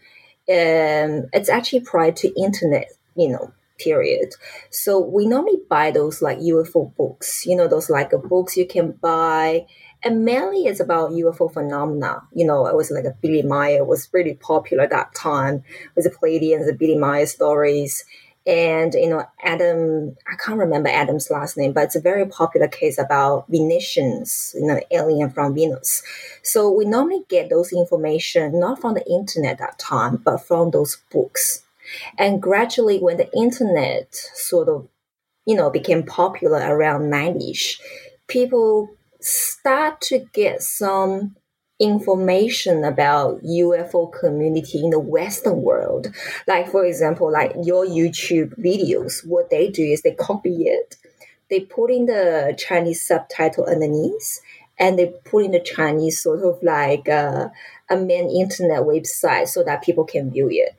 Um, 0.49 1.29
it's 1.33 1.49
actually 1.49 1.81
prior 1.81 2.13
to 2.13 2.41
internet, 2.41 2.91
you 3.17 3.29
know, 3.29 3.53
period. 3.79 4.35
So 4.71 4.99
we 4.99 5.27
normally 5.27 5.59
buy 5.71 5.91
those 5.91 6.21
like 6.21 6.39
UFO 6.39 6.95
books, 6.97 7.47
you 7.47 7.57
know, 7.57 7.67
those 7.67 7.89
like 7.89 8.11
books 8.11 8.57
you 8.57 8.67
can 8.67 8.93
buy. 8.93 9.67
And 10.03 10.25
mainly 10.25 10.67
it's 10.67 10.81
about 10.81 11.13
UFO 11.13 11.53
phenomena. 11.53 12.23
You 12.35 12.47
know, 12.47 12.67
it 12.67 12.77
was 12.77 12.91
like 12.91 13.05
a 13.05 13.17
Billy 13.23 13.43
Meier 13.43 13.85
was 13.85 14.09
really 14.13 14.35
popular 14.35 14.87
that 14.87 15.15
time 15.15 15.63
with 15.97 16.05
the 16.05 16.11
Pleiadians, 16.11 16.67
the 16.67 16.77
Billy 16.79 16.97
Meier 16.97 17.27
stories 17.27 18.05
and 18.49 18.95
you 18.95 19.11
know 19.11 19.25
Adam, 19.43 20.17
I 20.27 20.35
can't 20.43 20.59
remember 20.59 20.89
Adam's 20.89 21.31
last 21.31 21.57
name, 21.57 21.73
but 21.73 21.85
it's 21.85 21.97
a 21.97 22.01
very 22.01 22.27
popular 22.27 22.67
case 22.67 22.99
about 22.99 23.47
Venusians, 23.49 24.55
you 24.59 24.67
know, 24.67 24.81
alien 24.91 25.31
from 25.31 25.55
Venus. 25.55 26.03
So 26.43 26.73
we 26.73 26.87
normally 26.87 27.25
get 27.29 27.51
those 27.51 27.73
information 27.73 28.59
not 28.59 28.81
from 28.81 28.95
the 28.95 29.05
internet 29.07 29.61
at 29.61 29.79
time, 29.79 30.17
but 30.17 30.39
from 30.39 30.71
those 30.71 30.97
books. 31.13 31.63
And 32.17 32.41
gradually, 32.41 32.99
when 32.99 33.19
the 33.19 33.31
internet 33.37 34.15
sort 34.15 34.69
of, 34.69 34.89
you 35.47 35.55
know, 35.55 35.71
became 35.71 36.03
popular 36.03 36.59
around 36.59 37.11
90s, 37.11 37.79
people 38.29 38.89
start 39.21 40.01
to 40.01 40.21
get 40.33 40.63
some 40.63 41.37
information 41.79 42.85
about 42.85 43.43
UFO 43.43 44.13
community 44.13 44.79
in 44.83 44.91
the 44.91 44.99
Western 44.99 45.63
world. 45.63 46.09
Like 46.47 46.71
for 46.71 46.85
example, 46.85 47.31
like 47.33 47.53
your 47.63 47.87
YouTube 47.87 48.59
videos, 48.59 49.27
what 49.27 49.51
they 49.51 49.71
do 49.71 49.83
is 49.83 50.03
they 50.03 50.15
copy 50.15 50.65
it, 50.65 50.97
they 51.51 51.61
put 51.61 51.91
in 51.91 52.07
the 52.07 52.55
Chinese 52.59 53.07
subtitle 53.07 53.65
underneath, 53.65 54.41
and 54.79 54.99
they 54.99 55.15
put 55.25 55.45
in 55.45 55.53
the 55.53 55.61
Chinese 55.61 56.23
sort 56.23 56.43
of 56.43 56.63
like 56.63 57.09
uh, 57.09 57.49
a 57.89 57.97
main 57.97 58.29
internet 58.29 58.83
website 58.83 59.49
so 59.49 59.63
that 59.65 59.83
people 59.83 60.05
can 60.05 60.31
view 60.31 60.49
it. 60.51 60.77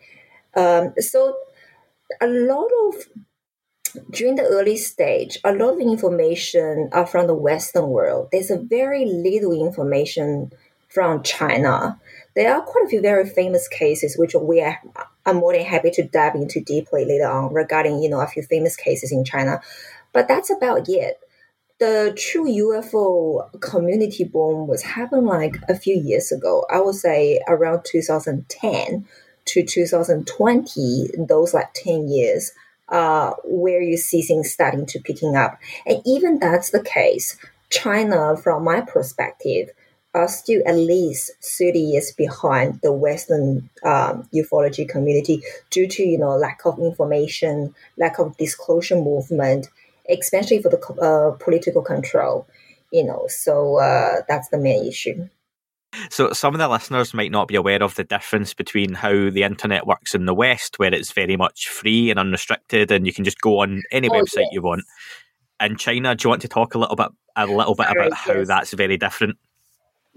Um, 0.60 0.94
so 1.00 1.38
a 2.22 2.28
lot 2.28 2.70
of 2.88 2.96
during 4.12 4.36
the 4.36 4.44
early 4.44 4.78
stage, 4.78 5.40
a 5.44 5.52
lot 5.54 5.74
of 5.74 5.80
information 5.80 6.90
are 6.92 7.08
from 7.08 7.28
the 7.28 7.34
Western 7.34 7.90
world. 7.90 8.30
There's 8.32 8.52
a 8.52 8.58
very 8.58 9.06
little 9.06 9.54
information 9.54 10.52
from 10.90 11.24
China. 11.24 12.00
There 12.36 12.54
are 12.54 12.62
quite 12.62 12.86
a 12.86 12.90
few 12.90 13.02
very 13.02 13.28
famous 13.28 13.68
cases, 13.68 14.18
which 14.18 14.34
we 14.36 14.62
are 14.62 14.80
I'm 15.26 15.38
more 15.38 15.54
than 15.54 15.66
happy 15.66 15.92
to 15.92 16.04
dive 16.04 16.36
into 16.36 16.60
deeply 16.60 17.06
later 17.06 17.28
on 17.28 17.54
regarding 17.54 18.02
you 18.02 18.10
know 18.10 18.22
a 18.22 18.28
few 18.28 18.44
famous 18.44 18.76
cases 18.76 19.12
in 19.12 19.24
China, 19.24 19.62
but 20.14 20.28
that's 20.28 20.50
about 20.50 20.90
it. 20.90 21.20
The 21.80 22.14
true 22.18 22.46
UFO 22.46 23.50
community 23.62 24.26
boom 24.26 24.68
was 24.68 24.82
happened 24.82 25.28
like 25.28 25.56
a 25.70 25.76
few 25.76 25.96
years 25.96 26.32
ago. 26.32 26.66
I 26.70 26.82
would 26.82 26.96
say 26.96 27.40
around 27.48 27.86
2010 27.86 29.06
to 29.46 29.64
2020, 29.64 31.12
those 31.18 31.54
like 31.54 31.74
10 31.74 32.10
years, 32.10 32.52
uh, 32.90 33.32
where 33.46 33.82
you 33.82 33.96
see 33.96 34.22
things 34.22 34.52
starting 34.52 34.86
to 34.88 35.00
picking 35.00 35.38
up. 35.38 35.58
And 35.86 36.02
even 36.06 36.40
that's 36.40 36.72
the 36.72 36.84
case, 36.84 37.38
China, 37.70 38.36
from 38.36 38.64
my 38.64 38.82
perspective, 38.82 39.70
are 40.14 40.28
still 40.28 40.62
at 40.66 40.76
least 40.76 41.32
30 41.44 41.80
years 41.80 42.12
behind 42.12 42.80
the 42.82 42.92
Western 42.92 43.70
um, 43.84 44.28
ufology 44.34 44.88
community 44.88 45.42
due 45.70 45.88
to 45.88 46.04
you 46.04 46.18
know 46.18 46.36
lack 46.36 46.62
of 46.66 46.80
information, 46.80 47.74
lack 47.98 48.20
of 48.20 48.36
disclosure 48.38 48.96
movement, 48.96 49.68
especially 50.10 50.62
for 50.62 50.70
the 50.70 50.80
uh, 51.02 51.32
political 51.44 51.82
control. 51.82 52.48
You 52.92 53.06
know, 53.06 53.26
so 53.28 53.78
uh, 53.78 54.22
that's 54.28 54.50
the 54.50 54.58
main 54.58 54.88
issue. 54.88 55.30
So, 56.10 56.32
some 56.34 56.54
of 56.54 56.60
the 56.60 56.68
listeners 56.68 57.14
might 57.14 57.32
not 57.32 57.48
be 57.48 57.56
aware 57.56 57.82
of 57.82 57.96
the 57.96 58.04
difference 58.04 58.54
between 58.54 58.94
how 58.94 59.30
the 59.30 59.44
internet 59.44 59.88
works 59.88 60.14
in 60.14 60.26
the 60.26 60.34
West, 60.34 60.78
where 60.78 60.94
it's 60.94 61.12
very 61.12 61.36
much 61.36 61.68
free 61.68 62.10
and 62.10 62.20
unrestricted, 62.20 62.92
and 62.92 63.06
you 63.08 63.14
can 63.14 63.24
just 63.24 63.42
go 63.42 63.62
on 63.62 63.82
any 63.92 64.08
oh, 64.10 64.14
website 64.14 64.46
yes. 64.46 64.50
you 64.52 64.62
want. 64.62 64.84
In 65.60 65.78
China, 65.78 66.16
do 66.16 66.26
you 66.26 66.30
want 66.30 66.42
to 66.44 66.48
talk 66.48 66.76
a 66.76 66.80
little 66.80 66.96
bit, 66.96 67.10
a 67.36 67.46
little 67.46 67.76
Sorry, 67.76 67.88
bit 67.94 67.98
about 67.98 68.14
how 68.14 68.44
that's 68.46 68.74
very 68.74 68.98
different? 68.98 69.38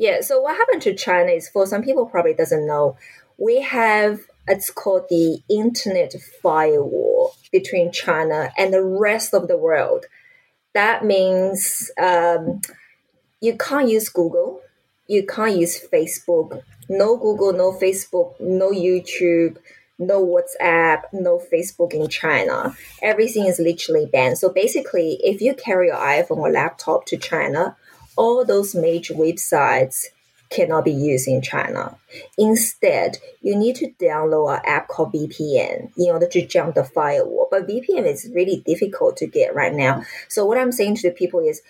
Yeah. 0.02 0.20
So 0.20 0.40
what 0.40 0.56
happened 0.56 0.82
to 0.82 0.94
China 0.96 1.30
is, 1.30 1.48
for 1.48 1.64
some 1.64 1.84
people 1.84 2.06
probably 2.06 2.34
doesn't 2.34 2.66
know, 2.66 2.96
we 3.38 3.60
have 3.60 4.18
it's 4.48 4.68
called 4.68 5.04
the 5.08 5.38
internet 5.48 6.12
firewall 6.42 7.36
between 7.52 7.92
China 7.92 8.50
and 8.58 8.74
the 8.74 8.82
rest 8.82 9.32
of 9.32 9.46
the 9.46 9.56
world. 9.56 10.06
That 10.74 11.04
means 11.04 11.92
um, 12.02 12.62
you 13.40 13.56
can't 13.56 13.88
use 13.88 14.08
Google, 14.08 14.60
you 15.06 15.24
can't 15.24 15.56
use 15.56 15.80
Facebook. 15.92 16.64
No 16.88 17.16
Google, 17.16 17.52
no 17.52 17.70
Facebook, 17.70 18.40
no 18.40 18.72
YouTube, 18.72 19.58
no 20.00 20.26
WhatsApp, 20.26 21.02
no 21.12 21.40
Facebook 21.52 21.94
in 21.94 22.08
China. 22.08 22.74
Everything 23.02 23.46
is 23.46 23.60
literally 23.60 24.06
banned. 24.06 24.38
So 24.38 24.48
basically, 24.48 25.20
if 25.22 25.40
you 25.40 25.54
carry 25.54 25.86
your 25.86 25.96
iPhone 25.96 26.38
or 26.38 26.50
laptop 26.50 27.06
to 27.06 27.16
China, 27.16 27.76
all 28.16 28.44
those 28.44 28.74
major 28.74 29.14
websites 29.14 30.06
cannot 30.52 30.84
be 30.84 30.92
used 30.92 31.26
in 31.26 31.40
China. 31.40 31.96
Instead, 32.38 33.18
you 33.40 33.56
need 33.56 33.76
to 33.76 33.90
download 34.00 34.54
an 34.54 34.62
app 34.66 34.88
called 34.88 35.12
VPN 35.12 35.90
in 35.96 36.10
order 36.10 36.28
to 36.28 36.46
jump 36.46 36.74
the 36.74 36.84
firewall. 36.84 37.48
But 37.50 37.66
VPN 37.66 38.06
is 38.06 38.30
really 38.34 38.62
difficult 38.66 39.16
to 39.18 39.26
get 39.26 39.54
right 39.54 39.72
now. 39.72 40.04
So 40.28 40.44
what 40.44 40.58
I'm 40.58 40.72
saying 40.72 40.96
to 40.96 41.08
the 41.08 41.14
people 41.14 41.40
is, 41.40 41.62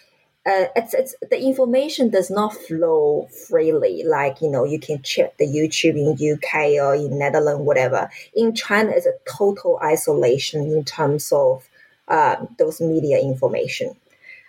uh, 0.45 0.67
it's, 0.75 0.93
it's 0.93 1.15
the 1.31 1.41
information 1.41 2.11
does 2.11 2.29
not 2.29 2.53
flow 2.53 3.29
freely. 3.47 4.03
Like 4.05 4.41
you 4.43 4.51
know, 4.51 4.65
you 4.65 4.81
can 4.81 5.01
check 5.03 5.37
the 5.39 5.47
YouTube 5.47 5.95
in 5.95 6.35
UK 6.35 6.83
or 6.85 6.97
in 6.97 7.17
Netherlands, 7.17 7.63
whatever. 7.63 8.11
In 8.35 8.53
China, 8.53 8.91
it's 8.91 9.07
a 9.07 9.15
total 9.25 9.79
isolation 9.85 10.63
in 10.63 10.85
terms 10.85 11.31
of 11.31 11.69
uh, 12.09 12.45
those 12.59 12.81
media 12.81 13.21
information. 13.21 13.95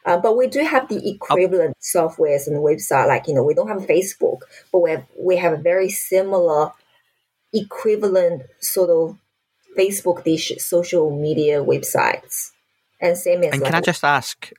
Uh, 0.05 0.17
but 0.17 0.35
we 0.35 0.47
do 0.47 0.63
have 0.63 0.89
the 0.89 1.09
equivalent 1.09 1.77
softwares 1.81 2.47
and 2.47 2.57
website. 2.57 3.07
Like 3.07 3.27
you 3.27 3.33
know, 3.33 3.43
we 3.43 3.53
don't 3.53 3.67
have 3.69 3.87
Facebook, 3.87 4.39
but 4.71 4.79
we 4.79 4.91
have 4.91 5.05
we 5.17 5.37
have 5.37 5.53
a 5.53 5.57
very 5.57 5.89
similar 5.89 6.71
equivalent 7.53 8.43
sort 8.59 8.89
of 8.89 9.17
Facebook 9.77 10.23
dish 10.23 10.51
social 10.57 11.09
media 11.15 11.63
websites. 11.63 12.51
And 12.99 13.17
same 13.17 13.43
as. 13.43 13.53
And 13.53 13.63
can 13.63 13.75
I 13.75 13.81
just 13.81 14.03
ask, 14.03 14.51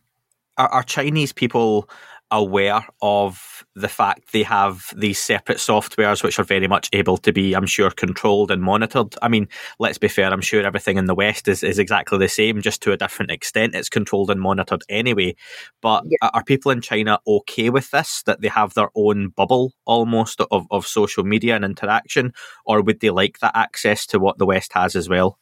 are, 0.56 0.68
are 0.68 0.82
Chinese 0.82 1.32
people 1.32 1.88
aware 2.30 2.86
of 3.00 3.53
the 3.76 3.88
fact 3.88 4.32
they 4.32 4.44
have 4.44 4.92
these 4.96 5.20
separate 5.20 5.58
softwares 5.58 6.22
which 6.22 6.38
are 6.38 6.44
very 6.44 6.68
much 6.68 6.88
able 6.92 7.16
to 7.18 7.32
be, 7.32 7.54
I'm 7.54 7.66
sure, 7.66 7.90
controlled 7.90 8.50
and 8.50 8.62
monitored. 8.62 9.14
I 9.20 9.28
mean, 9.28 9.48
let's 9.78 9.98
be 9.98 10.08
fair, 10.08 10.32
I'm 10.32 10.40
sure 10.40 10.64
everything 10.64 10.96
in 10.96 11.06
the 11.06 11.14
West 11.14 11.48
is, 11.48 11.62
is 11.62 11.78
exactly 11.78 12.18
the 12.18 12.28
same, 12.28 12.62
just 12.62 12.82
to 12.82 12.92
a 12.92 12.96
different 12.96 13.32
extent. 13.32 13.74
It's 13.74 13.88
controlled 13.88 14.30
and 14.30 14.40
monitored 14.40 14.82
anyway. 14.88 15.34
But 15.80 16.04
yeah. 16.06 16.30
are 16.32 16.44
people 16.44 16.70
in 16.70 16.80
China 16.82 17.18
okay 17.26 17.70
with 17.70 17.90
this, 17.90 18.22
that 18.26 18.40
they 18.40 18.48
have 18.48 18.74
their 18.74 18.90
own 18.94 19.28
bubble 19.28 19.72
almost 19.84 20.40
of, 20.50 20.66
of 20.70 20.86
social 20.86 21.24
media 21.24 21.56
and 21.56 21.64
interaction? 21.64 22.32
Or 22.64 22.80
would 22.80 23.00
they 23.00 23.10
like 23.10 23.40
that 23.40 23.56
access 23.56 24.06
to 24.06 24.20
what 24.20 24.38
the 24.38 24.46
West 24.46 24.72
has 24.74 24.94
as 24.94 25.08
well? 25.08 25.38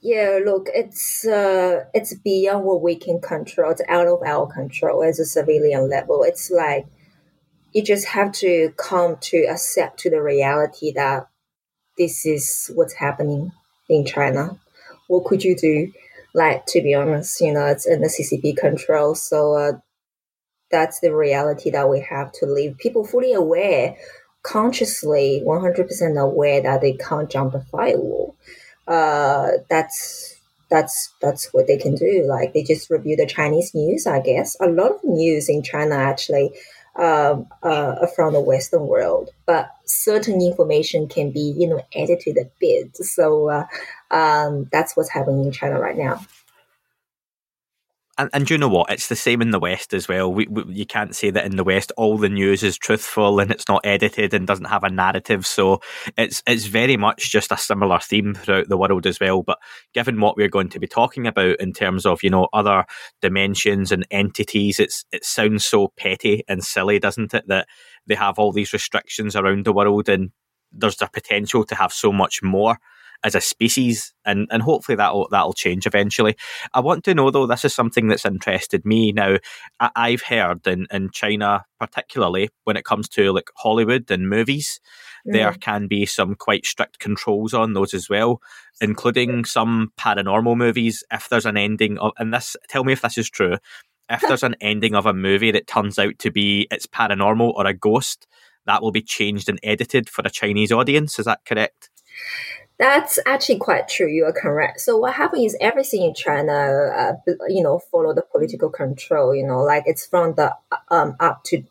Yeah, 0.00 0.40
look, 0.44 0.68
it's 0.74 1.24
uh, 1.24 1.84
it's 1.94 2.12
beyond 2.14 2.64
what 2.64 2.82
we 2.82 2.96
can 2.96 3.20
control. 3.20 3.70
It's 3.70 3.82
out 3.88 4.08
of 4.08 4.20
our 4.26 4.52
control 4.52 5.04
as 5.04 5.20
a 5.20 5.24
civilian 5.24 5.88
level. 5.88 6.24
It's 6.24 6.50
like 6.50 6.86
you 7.72 7.82
just 7.82 8.06
have 8.08 8.32
to 8.32 8.72
come 8.76 9.16
to 9.20 9.46
accept 9.50 10.00
to 10.00 10.10
the 10.10 10.22
reality 10.22 10.92
that 10.92 11.28
this 11.98 12.26
is 12.26 12.70
what's 12.74 12.94
happening 12.94 13.52
in 13.88 14.04
China. 14.06 14.58
What 15.08 15.24
could 15.24 15.44
you 15.44 15.56
do? 15.56 15.92
Like 16.34 16.66
to 16.66 16.82
be 16.82 16.94
honest, 16.94 17.40
you 17.40 17.52
know, 17.52 17.66
it's 17.66 17.86
in 17.86 18.00
the 18.00 18.08
CCP 18.08 18.56
control. 18.56 19.14
So 19.14 19.54
uh, 19.54 19.72
that's 20.70 21.00
the 21.00 21.14
reality 21.14 21.70
that 21.70 21.90
we 21.90 22.00
have 22.00 22.32
to 22.32 22.46
live. 22.46 22.78
People 22.78 23.06
fully 23.06 23.32
aware, 23.34 23.96
consciously, 24.42 25.40
one 25.44 25.60
hundred 25.60 25.88
percent 25.88 26.18
aware 26.18 26.62
that 26.62 26.80
they 26.80 26.94
can't 26.94 27.30
jump 27.30 27.52
the 27.52 27.60
firewall 27.70 28.36
uh, 28.86 29.48
that's 29.68 30.36
that's 30.70 31.12
that's 31.20 31.52
what 31.52 31.66
they 31.66 31.76
can 31.76 31.94
do. 31.94 32.24
Like 32.28 32.52
they 32.52 32.62
just 32.62 32.90
review 32.90 33.16
the 33.16 33.26
Chinese 33.26 33.74
news, 33.74 34.06
I 34.06 34.20
guess. 34.20 34.56
A 34.60 34.66
lot 34.68 34.92
of 34.92 35.04
news 35.04 35.48
in 35.48 35.62
China 35.62 35.96
actually 35.96 36.52
um, 36.96 37.46
uh, 37.62 38.06
from 38.14 38.34
the 38.34 38.40
Western 38.40 38.86
world, 38.86 39.30
but 39.46 39.70
certain 39.84 40.40
information 40.42 41.08
can 41.08 41.30
be 41.30 41.54
you 41.56 41.68
know 41.68 41.80
edited 41.94 42.36
a 42.38 42.50
bit. 42.60 42.96
So 42.96 43.48
uh, 43.48 43.66
um, 44.10 44.68
that's 44.72 44.96
what's 44.96 45.10
happening 45.10 45.44
in 45.44 45.52
China 45.52 45.80
right 45.80 45.96
now 45.96 46.20
and, 48.18 48.28
and 48.34 48.50
you 48.50 48.58
know 48.58 48.68
what? 48.68 48.90
It's 48.90 49.08
the 49.08 49.16
same 49.16 49.40
in 49.40 49.50
the 49.50 49.58
West 49.58 49.94
as 49.94 50.06
well. 50.06 50.32
We, 50.32 50.46
we, 50.46 50.64
you 50.68 50.84
can't 50.84 51.16
say 51.16 51.30
that 51.30 51.46
in 51.46 51.56
the 51.56 51.64
West 51.64 51.92
all 51.96 52.18
the 52.18 52.28
news 52.28 52.62
is 52.62 52.76
truthful 52.76 53.40
and 53.40 53.50
it's 53.50 53.68
not 53.68 53.84
edited 53.84 54.34
and 54.34 54.46
doesn't 54.46 54.66
have 54.66 54.84
a 54.84 54.90
narrative. 54.90 55.46
So 55.46 55.80
it's 56.18 56.42
it's 56.46 56.66
very 56.66 56.98
much 56.98 57.30
just 57.30 57.50
a 57.52 57.56
similar 57.56 57.98
theme 58.00 58.34
throughout 58.34 58.68
the 58.68 58.76
world 58.76 59.06
as 59.06 59.18
well. 59.18 59.42
But 59.42 59.58
given 59.94 60.20
what 60.20 60.36
we're 60.36 60.48
going 60.48 60.68
to 60.70 60.80
be 60.80 60.86
talking 60.86 61.26
about 61.26 61.58
in 61.58 61.72
terms 61.72 62.04
of 62.04 62.22
you 62.22 62.28
know 62.28 62.48
other 62.52 62.84
dimensions 63.22 63.90
and 63.92 64.06
entities, 64.10 64.78
it's 64.78 65.06
it 65.10 65.24
sounds 65.24 65.64
so 65.64 65.92
petty 65.96 66.44
and 66.48 66.62
silly, 66.62 66.98
doesn't 66.98 67.32
it? 67.32 67.48
That 67.48 67.66
they 68.06 68.14
have 68.14 68.38
all 68.38 68.52
these 68.52 68.74
restrictions 68.74 69.34
around 69.34 69.64
the 69.64 69.72
world 69.72 70.10
and 70.10 70.32
there's 70.70 70.96
the 70.96 71.08
potential 71.12 71.64
to 71.64 71.74
have 71.74 71.92
so 71.92 72.12
much 72.12 72.42
more 72.42 72.76
as 73.24 73.34
a 73.34 73.40
species, 73.40 74.12
and 74.24 74.48
and 74.50 74.62
hopefully 74.62 74.96
that'll 74.96 75.28
that'll 75.30 75.52
change 75.52 75.86
eventually. 75.86 76.36
I 76.74 76.80
want 76.80 77.04
to 77.04 77.14
know 77.14 77.30
though, 77.30 77.46
this 77.46 77.64
is 77.64 77.74
something 77.74 78.08
that's 78.08 78.26
interested 78.26 78.84
me. 78.84 79.12
Now, 79.12 79.38
I, 79.80 80.10
have 80.10 80.22
heard 80.22 80.66
in 80.66 80.86
in 80.90 81.10
China, 81.10 81.64
particularly 81.78 82.50
when 82.64 82.76
it 82.76 82.84
comes 82.84 83.08
to 83.10 83.32
like 83.32 83.50
Hollywood 83.56 84.10
and 84.10 84.28
movies, 84.28 84.80
mm. 85.26 85.32
there 85.32 85.52
can 85.54 85.86
be 85.86 86.06
some 86.06 86.34
quite 86.34 86.66
strict 86.66 86.98
controls 86.98 87.54
on 87.54 87.72
those 87.72 87.94
as 87.94 88.08
well, 88.08 88.40
including 88.80 89.44
some 89.44 89.92
paranormal 89.98 90.56
movies. 90.56 91.04
If 91.12 91.28
there's 91.28 91.46
an 91.46 91.56
ending 91.56 91.98
of, 91.98 92.12
and 92.18 92.32
this, 92.34 92.56
tell 92.68 92.84
me 92.84 92.92
if 92.92 93.02
this 93.02 93.18
is 93.18 93.30
true. 93.30 93.56
If 94.10 94.20
there's 94.20 94.42
an 94.42 94.56
ending 94.60 94.94
of 94.94 95.06
a 95.06 95.14
movie 95.14 95.52
that 95.52 95.66
turns 95.66 95.98
out 95.98 96.18
to 96.18 96.30
be 96.30 96.66
it's 96.70 96.86
paranormal 96.86 97.54
or 97.54 97.66
a 97.66 97.72
ghost, 97.72 98.26
that 98.66 98.82
will 98.82 98.92
be 98.92 99.02
changed 99.02 99.48
and 99.48 99.58
edited 99.62 100.10
for 100.10 100.22
a 100.24 100.30
Chinese 100.30 100.72
audience. 100.72 101.18
Is 101.18 101.24
that 101.24 101.40
correct? 101.46 101.90
That's 102.82 103.20
actually 103.26 103.60
quite 103.60 103.86
true. 103.86 104.08
You 104.08 104.24
are 104.24 104.32
correct. 104.32 104.80
So 104.80 104.96
what 104.98 105.14
happens 105.14 105.52
is 105.52 105.56
everything 105.60 106.02
in 106.02 106.14
China, 106.14 106.52
uh, 106.52 107.12
you 107.48 107.62
know, 107.62 107.78
follow 107.78 108.12
the 108.12 108.22
political 108.22 108.70
control. 108.70 109.36
You 109.36 109.46
know, 109.46 109.62
like 109.62 109.84
it's 109.86 110.04
from 110.04 110.34
the 110.34 110.56
um, 110.88 111.14
up 111.20 111.44
to 111.44 111.62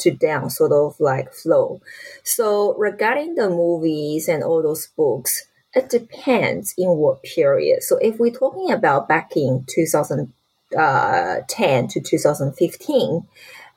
to 0.00 0.10
down 0.10 0.50
sort 0.50 0.72
of 0.72 1.00
like 1.00 1.32
flow. 1.32 1.80
So 2.22 2.74
regarding 2.76 3.36
the 3.36 3.48
movies 3.48 4.28
and 4.28 4.44
all 4.44 4.62
those 4.62 4.88
books, 4.88 5.46
it 5.74 5.88
depends 5.88 6.74
in 6.76 6.90
what 6.90 7.22
period. 7.22 7.82
So 7.82 7.96
if 8.02 8.18
we're 8.18 8.30
talking 8.30 8.70
about 8.70 9.08
back 9.08 9.38
in 9.38 9.64
2010 9.70 10.28
uh, 10.78 11.88
to 11.88 12.00
2015, 12.00 13.26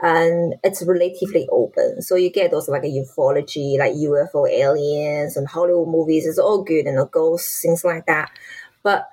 and 0.02 0.56
it's 0.64 0.84
relatively 0.84 1.48
open. 1.52 2.02
So 2.02 2.16
you 2.16 2.32
get 2.32 2.52
those 2.52 2.68
like 2.68 2.84
a 2.84 2.88
ufology, 2.88 3.78
like 3.78 3.94
UFO 3.94 4.50
aliens 4.50 5.38
and 5.38 5.48
Hollywood 5.48 5.90
movies. 5.90 6.26
It's 6.26 6.40
all 6.40 6.64
good 6.64 6.88
and 6.88 6.98
the 6.98 7.06
ghosts, 7.06 7.62
things 7.62 7.84
like 7.86 8.08
that. 8.08 8.32
But 8.82 9.08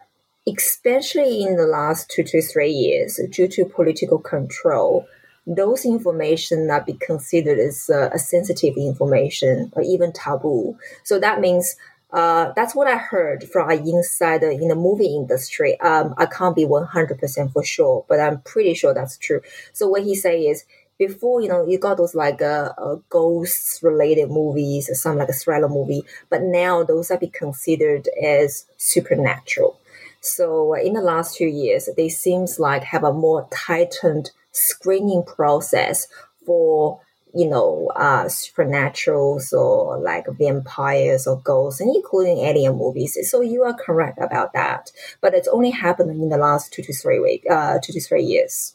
especially 0.49 1.43
in 1.43 1.57
the 1.57 1.67
last 1.67 2.11
two 2.11 2.25
to 2.25 2.41
three 2.41 2.71
years, 2.71 3.21
due 3.31 3.49
to 3.49 3.67
political 3.67 4.19
control, 4.19 5.07
those 5.47 5.85
information 5.85 6.71
are 6.71 6.83
be 6.83 6.95
considered 6.95 7.59
as 7.59 7.91
uh, 7.91 8.09
a 8.13 8.19
sensitive 8.19 8.75
information 8.77 9.71
or 9.75 9.83
even 9.83 10.13
taboo. 10.13 10.77
So 11.05 11.19
that 11.21 11.41
means 11.41 11.77
uh, 12.11 12.53
that's 12.57 12.75
what 12.75 12.87
I 12.87 12.97
heard 12.97 13.45
from 13.45 13.71
an 13.71 13.87
insider 13.87 14.51
in 14.51 14.69
the 14.69 14.75
movie 14.75 15.15
industry. 15.15 15.79
Um, 15.81 16.15
I 16.17 16.27
can't 16.27 16.57
be 16.57 16.65
100% 16.65 17.53
for 17.53 17.63
sure, 17.63 18.05
but 18.09 18.19
I'm 18.19 18.41
pretty 18.43 18.75
sure 18.75 18.95
that's 18.95 19.19
true. 19.19 19.43
So 19.75 19.89
what 19.89 20.03
he 20.03 20.15
say 20.15 20.43
is 20.47 20.65
before, 20.99 21.41
you 21.41 21.49
know, 21.49 21.67
you 21.67 21.79
got 21.79 21.97
those 21.97 22.15
like 22.15 22.43
uh, 22.43 22.73
uh, 22.77 22.97
ghosts 23.09 23.81
related 23.83 24.31
movies, 24.31 24.91
or 24.91 24.95
some 24.95 25.17
like 25.17 25.29
a 25.29 25.33
thriller 25.33 25.69
movie, 25.69 26.03
but 26.29 26.43
now 26.43 26.83
those 26.83 27.11
are 27.11 27.19
be 27.19 27.29
considered 27.29 28.09
as 28.23 28.67
supernatural. 28.77 29.79
So 30.21 30.75
uh, 30.75 30.81
in 30.81 30.95
the 30.95 31.01
last 31.01 31.37
two 31.37 31.47
years, 31.47 31.89
they 31.97 32.09
seems 32.09 32.59
like 32.59 32.83
have 32.83 33.05
a 33.05 33.13
more 33.13 33.49
tightened 33.51 34.33
screening 34.53 35.23
process 35.25 36.09
for 36.45 37.01
you 37.35 37.49
know, 37.49 37.91
uh, 37.95 38.25
supernaturals 38.25 39.53
or 39.53 39.99
like 39.99 40.25
vampires 40.31 41.27
or 41.27 41.39
ghosts, 41.41 41.81
and 41.81 41.95
including 41.95 42.39
alien 42.39 42.77
movies. 42.77 43.19
So 43.31 43.43
you 43.43 43.63
are 43.65 43.75
correct 43.75 44.19
about 44.21 44.55
that. 44.55 44.91
But 45.21 45.35
it's 45.35 45.49
only 45.49 45.71
happened 45.71 46.11
in 46.11 46.31
the 46.31 46.39
last 46.39 46.73
two 46.73 46.83
to 46.83 46.93
three 46.93 47.21
week, 47.21 47.45
uh, 47.51 47.79
two 47.83 47.93
to 47.93 48.01
three 48.01 48.25
years. 48.25 48.75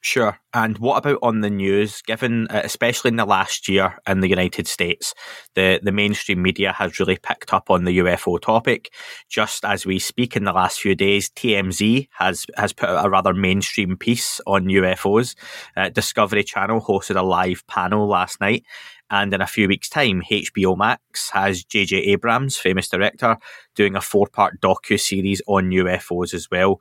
Sure. 0.00 0.38
And 0.54 0.78
what 0.78 0.98
about 0.98 1.18
on 1.22 1.40
the 1.40 1.50
news? 1.50 2.02
Given, 2.02 2.46
uh, 2.48 2.60
especially 2.62 3.08
in 3.08 3.16
the 3.16 3.24
last 3.24 3.68
year 3.68 3.98
in 4.06 4.20
the 4.20 4.28
United 4.28 4.68
States, 4.68 5.12
the, 5.54 5.80
the 5.82 5.90
mainstream 5.90 6.40
media 6.40 6.72
has 6.72 7.00
really 7.00 7.18
picked 7.20 7.52
up 7.52 7.68
on 7.68 7.84
the 7.84 7.98
UFO 7.98 8.40
topic. 8.40 8.92
Just 9.28 9.64
as 9.64 9.84
we 9.84 9.98
speak 9.98 10.36
in 10.36 10.44
the 10.44 10.52
last 10.52 10.80
few 10.80 10.94
days, 10.94 11.30
TMZ 11.30 12.08
has, 12.12 12.46
has 12.56 12.72
put 12.72 12.88
out 12.88 13.04
a 13.04 13.10
rather 13.10 13.34
mainstream 13.34 13.96
piece 13.96 14.40
on 14.46 14.66
UFOs. 14.66 15.34
Uh, 15.76 15.88
Discovery 15.88 16.44
Channel 16.44 16.80
hosted 16.80 17.16
a 17.16 17.22
live 17.22 17.66
panel 17.66 18.06
last 18.06 18.40
night. 18.40 18.64
And 19.10 19.34
in 19.34 19.40
a 19.40 19.46
few 19.46 19.66
weeks' 19.66 19.88
time, 19.88 20.22
HBO 20.30 20.76
Max 20.76 21.30
has 21.30 21.64
J.J. 21.64 21.96
Abrams, 21.96 22.56
famous 22.56 22.88
director, 22.88 23.36
doing 23.74 23.96
a 23.96 24.00
four 24.00 24.28
part 24.28 24.60
docu 24.60 25.00
series 25.00 25.42
on 25.48 25.70
UFOs 25.70 26.34
as 26.34 26.48
well 26.50 26.80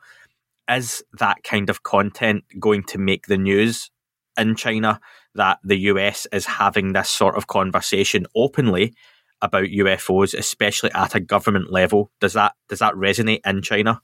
is 0.69 1.03
that 1.19 1.43
kind 1.43 1.69
of 1.69 1.83
content 1.83 2.43
going 2.59 2.83
to 2.83 2.97
make 2.97 3.27
the 3.27 3.37
news 3.37 3.89
in 4.37 4.55
China 4.55 4.99
that 5.35 5.59
the 5.63 5.77
US 5.91 6.27
is 6.31 6.45
having 6.45 6.93
this 6.93 7.09
sort 7.09 7.35
of 7.35 7.47
conversation 7.47 8.25
openly 8.35 8.93
about 9.41 9.65
UFOs, 9.65 10.37
especially 10.37 10.91
at 10.91 11.15
a 11.15 11.19
government 11.19 11.71
level? 11.71 12.11
Does 12.19 12.33
that 12.33 12.53
does 12.69 12.79
that 12.79 12.93
resonate 12.93 13.41
in 13.45 13.61
China? 13.61 14.01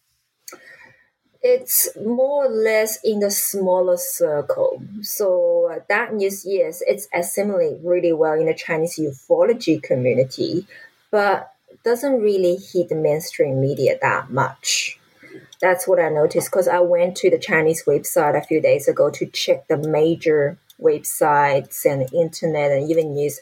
It's 1.41 1.89
more 1.97 2.45
or 2.45 2.49
less 2.49 2.99
in 3.03 3.19
the 3.19 3.29
smaller 3.29 3.97
circle. 3.97 4.81
So 5.01 5.69
uh, 5.73 5.79
that 5.89 6.13
news, 6.13 6.45
yes, 6.45 6.81
it's 6.87 7.09
assimilated 7.13 7.81
really 7.83 8.13
well 8.13 8.39
in 8.39 8.45
the 8.45 8.53
Chinese 8.53 8.97
ufology 8.97 9.83
community, 9.83 10.65
but 11.11 11.53
doesn't 11.83 12.21
really 12.21 12.55
hit 12.55 12.87
the 12.87 12.95
mainstream 12.95 13.59
media 13.59 13.97
that 14.01 14.31
much 14.31 14.97
that's 15.63 15.87
what 15.87 15.97
I 15.97 16.09
noticed 16.09 16.51
because 16.51 16.67
I 16.67 16.79
went 16.79 17.15
to 17.17 17.29
the 17.29 17.39
Chinese 17.39 17.85
website 17.85 18.37
a 18.37 18.45
few 18.45 18.59
days 18.59 18.89
ago 18.89 19.09
to 19.11 19.25
check 19.27 19.69
the 19.69 19.77
major 19.77 20.57
websites 20.77 21.85
and 21.85 22.13
internet 22.13 22.69
and 22.73 22.89
even 22.89 23.13
news. 23.13 23.39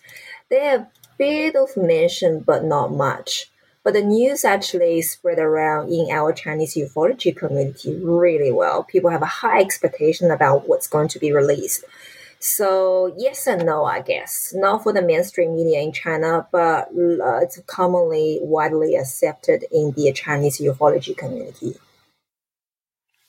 They 0.50 0.60
have 0.60 0.86
bit 1.18 1.56
of 1.56 1.76
mention, 1.76 2.42
but 2.42 2.64
not 2.64 2.92
much. 2.92 3.50
But 3.84 3.96
the 3.96 4.04
news 4.04 4.46
actually 4.46 5.02
spread 5.02 5.40
around 5.40 5.92
in 5.92 6.12
our 6.12 6.32
Chinese 6.32 6.76
ufology 6.76 7.36
community 7.36 7.96
really 7.96 8.52
well. 8.52 8.84
People 8.84 9.10
have 9.10 9.24
a 9.24 9.38
high 9.42 9.60
expectation 9.60 10.30
about 10.30 10.68
what's 10.68 10.88
going 10.88 11.08
to 11.08 11.20
be 11.20 11.32
released. 11.32 11.84
So 12.38 13.16
yes 13.18 13.48
and 13.48 13.66
no, 13.66 13.86
I 13.86 14.02
guess. 14.02 14.54
Not 14.56 14.84
for 14.84 14.94
the 14.94 15.02
mainstream 15.02 15.56
media 15.56 15.80
in 15.80 15.92
China, 15.92 16.48
but 16.52 16.90
uh, 16.90 17.40
it's 17.42 17.60
commonly 17.66 18.38
widely 18.44 18.96
accepted 18.96 19.66
in 19.72 19.94
the 19.94 20.12
Chinese 20.14 20.60
ufology 20.60 21.18
community. 21.18 21.78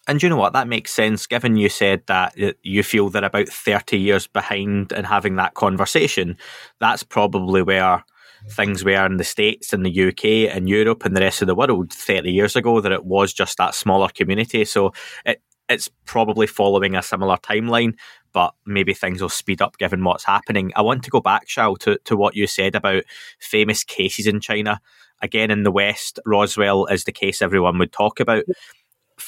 And 0.08 0.20
you 0.20 0.28
know 0.28 0.36
what? 0.36 0.52
That 0.52 0.66
makes 0.66 0.92
sense, 0.92 1.26
given 1.26 1.56
you 1.56 1.68
said 1.68 2.02
that 2.06 2.34
you 2.62 2.82
feel 2.82 3.08
they're 3.08 3.24
about 3.24 3.48
30 3.48 3.96
years 3.96 4.26
behind 4.26 4.90
in 4.90 5.04
having 5.04 5.36
that 5.36 5.54
conversation. 5.54 6.36
That's 6.80 7.04
probably 7.04 7.62
where 7.62 8.04
things 8.50 8.84
were 8.84 9.06
in 9.06 9.18
the 9.18 9.24
States 9.24 9.72
and 9.72 9.86
the 9.86 10.08
UK 10.08 10.54
and 10.54 10.68
Europe 10.68 11.04
and 11.04 11.16
the 11.16 11.20
rest 11.20 11.42
of 11.42 11.46
the 11.46 11.54
world 11.54 11.92
30 11.92 12.32
years 12.32 12.56
ago, 12.56 12.80
that 12.80 12.90
it 12.90 13.04
was 13.04 13.32
just 13.32 13.58
that 13.58 13.76
smaller 13.76 14.08
community. 14.08 14.64
So 14.64 14.92
it, 15.24 15.40
it's 15.68 15.88
probably 16.04 16.48
following 16.48 16.96
a 16.96 17.02
similar 17.02 17.36
timeline, 17.36 17.94
but 18.32 18.54
maybe 18.66 18.94
things 18.94 19.22
will 19.22 19.28
speed 19.28 19.62
up 19.62 19.78
given 19.78 20.02
what's 20.02 20.24
happening. 20.24 20.72
I 20.74 20.82
want 20.82 21.04
to 21.04 21.10
go 21.10 21.20
back, 21.20 21.48
Shao, 21.48 21.76
to, 21.76 21.98
to 22.04 22.16
what 22.16 22.34
you 22.34 22.48
said 22.48 22.74
about 22.74 23.04
famous 23.38 23.84
cases 23.84 24.26
in 24.26 24.40
China. 24.40 24.80
Again, 25.20 25.52
in 25.52 25.62
the 25.62 25.70
West, 25.70 26.18
Roswell 26.26 26.86
is 26.86 27.04
the 27.04 27.12
case 27.12 27.40
everyone 27.40 27.78
would 27.78 27.92
talk 27.92 28.18
about 28.18 28.42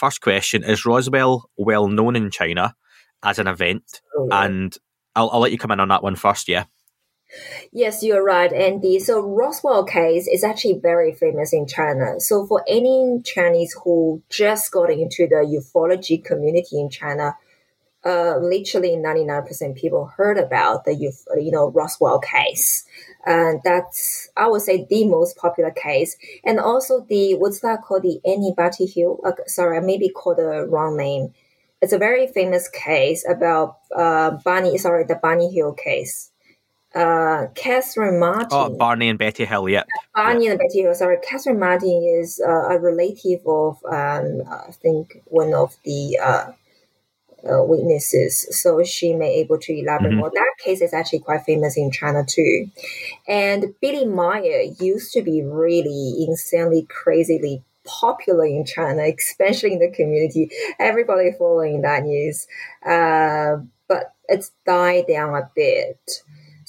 first 0.04 0.20
question 0.20 0.62
is 0.62 0.84
Roswell 0.84 1.48
well 1.56 1.88
known 1.88 2.14
in 2.14 2.30
China 2.30 2.74
as 3.22 3.38
an 3.38 3.46
event? 3.46 4.02
Oh, 4.16 4.28
yeah. 4.30 4.44
And 4.44 4.76
I'll, 5.16 5.30
I'll 5.30 5.40
let 5.40 5.52
you 5.52 5.58
come 5.58 5.70
in 5.70 5.80
on 5.80 5.88
that 5.88 6.02
one 6.02 6.14
first, 6.14 6.46
yeah. 6.46 6.64
Yes, 7.72 8.02
you're 8.02 8.22
right, 8.22 8.52
Andy. 8.52 8.98
So 8.98 9.20
Roswell 9.20 9.84
case 9.84 10.28
is 10.28 10.44
actually 10.44 10.78
very 10.80 11.12
famous 11.12 11.54
in 11.54 11.66
China. 11.66 12.20
So 12.20 12.46
for 12.46 12.62
any 12.68 13.22
Chinese 13.24 13.74
who 13.82 14.22
just 14.28 14.70
got 14.70 14.90
into 14.90 15.26
the 15.26 15.42
ufology 15.58 16.22
community 16.22 16.78
in 16.78 16.90
China, 16.90 17.36
uh, 18.04 18.36
literally 18.38 18.90
99% 18.90 19.76
people 19.76 20.06
heard 20.16 20.36
about 20.36 20.84
the 20.84 20.94
you 20.94 21.50
know 21.50 21.70
Roswell 21.70 22.18
case, 22.18 22.84
and 23.24 23.60
that's 23.64 24.28
I 24.36 24.48
would 24.48 24.62
say 24.62 24.86
the 24.88 25.06
most 25.06 25.36
popular 25.36 25.70
case, 25.70 26.16
and 26.44 26.60
also 26.60 27.06
the 27.08 27.34
what's 27.34 27.60
that 27.60 27.82
called 27.82 28.02
the 28.02 28.20
Annie 28.26 28.54
Batty 28.56 28.86
Hill? 28.86 29.20
Uh, 29.24 29.32
sorry, 29.46 29.78
I 29.78 29.80
maybe 29.80 30.08
called 30.08 30.38
the 30.38 30.66
wrong 30.68 30.96
name. 30.96 31.32
It's 31.80 31.92
a 31.92 31.98
very 31.98 32.26
famous 32.26 32.68
case 32.68 33.26
about 33.28 33.78
uh, 33.94 34.32
Barney. 34.44 34.76
Sorry, 34.78 35.04
the 35.04 35.16
Barney 35.16 35.52
Hill 35.52 35.72
case. 35.72 36.30
Uh, 36.94 37.48
Catherine 37.56 38.20
Martin. 38.20 38.48
Oh, 38.52 38.70
Barney 38.70 39.08
and 39.08 39.18
Betty 39.18 39.44
Hill. 39.44 39.68
Yeah. 39.68 39.82
Barney 40.14 40.46
and 40.46 40.58
Betty 40.58 40.82
Hill. 40.82 40.94
Sorry, 40.94 41.16
Catherine 41.28 41.58
Martin 41.58 42.20
is 42.20 42.40
uh, 42.46 42.68
a 42.68 42.78
relative 42.78 43.40
of 43.46 43.78
um, 43.90 44.42
I 44.48 44.70
think 44.70 45.20
one 45.24 45.54
of 45.54 45.74
the 45.84 46.18
uh, 47.50 47.62
witnesses, 47.62 48.46
so 48.50 48.82
she 48.82 49.14
may 49.14 49.34
able 49.34 49.58
to 49.58 49.72
elaborate 49.72 50.10
mm-hmm. 50.10 50.20
more. 50.20 50.30
That 50.34 50.54
case 50.62 50.80
is 50.80 50.94
actually 50.94 51.20
quite 51.20 51.44
famous 51.44 51.76
in 51.76 51.90
China 51.90 52.24
too. 52.26 52.70
And 53.28 53.74
Billy 53.80 54.06
Meier 54.06 54.62
used 54.80 55.12
to 55.12 55.22
be 55.22 55.42
really 55.42 56.26
insanely, 56.26 56.86
crazily 56.88 57.62
popular 57.84 58.46
in 58.46 58.64
China, 58.64 59.02
especially 59.18 59.74
in 59.74 59.78
the 59.78 59.90
community. 59.90 60.50
Everybody 60.78 61.32
following 61.38 61.82
that 61.82 62.04
news, 62.04 62.46
uh, 62.84 63.56
but 63.88 64.14
it's 64.28 64.52
died 64.66 65.04
down 65.08 65.34
a 65.34 65.50
bit. 65.54 66.22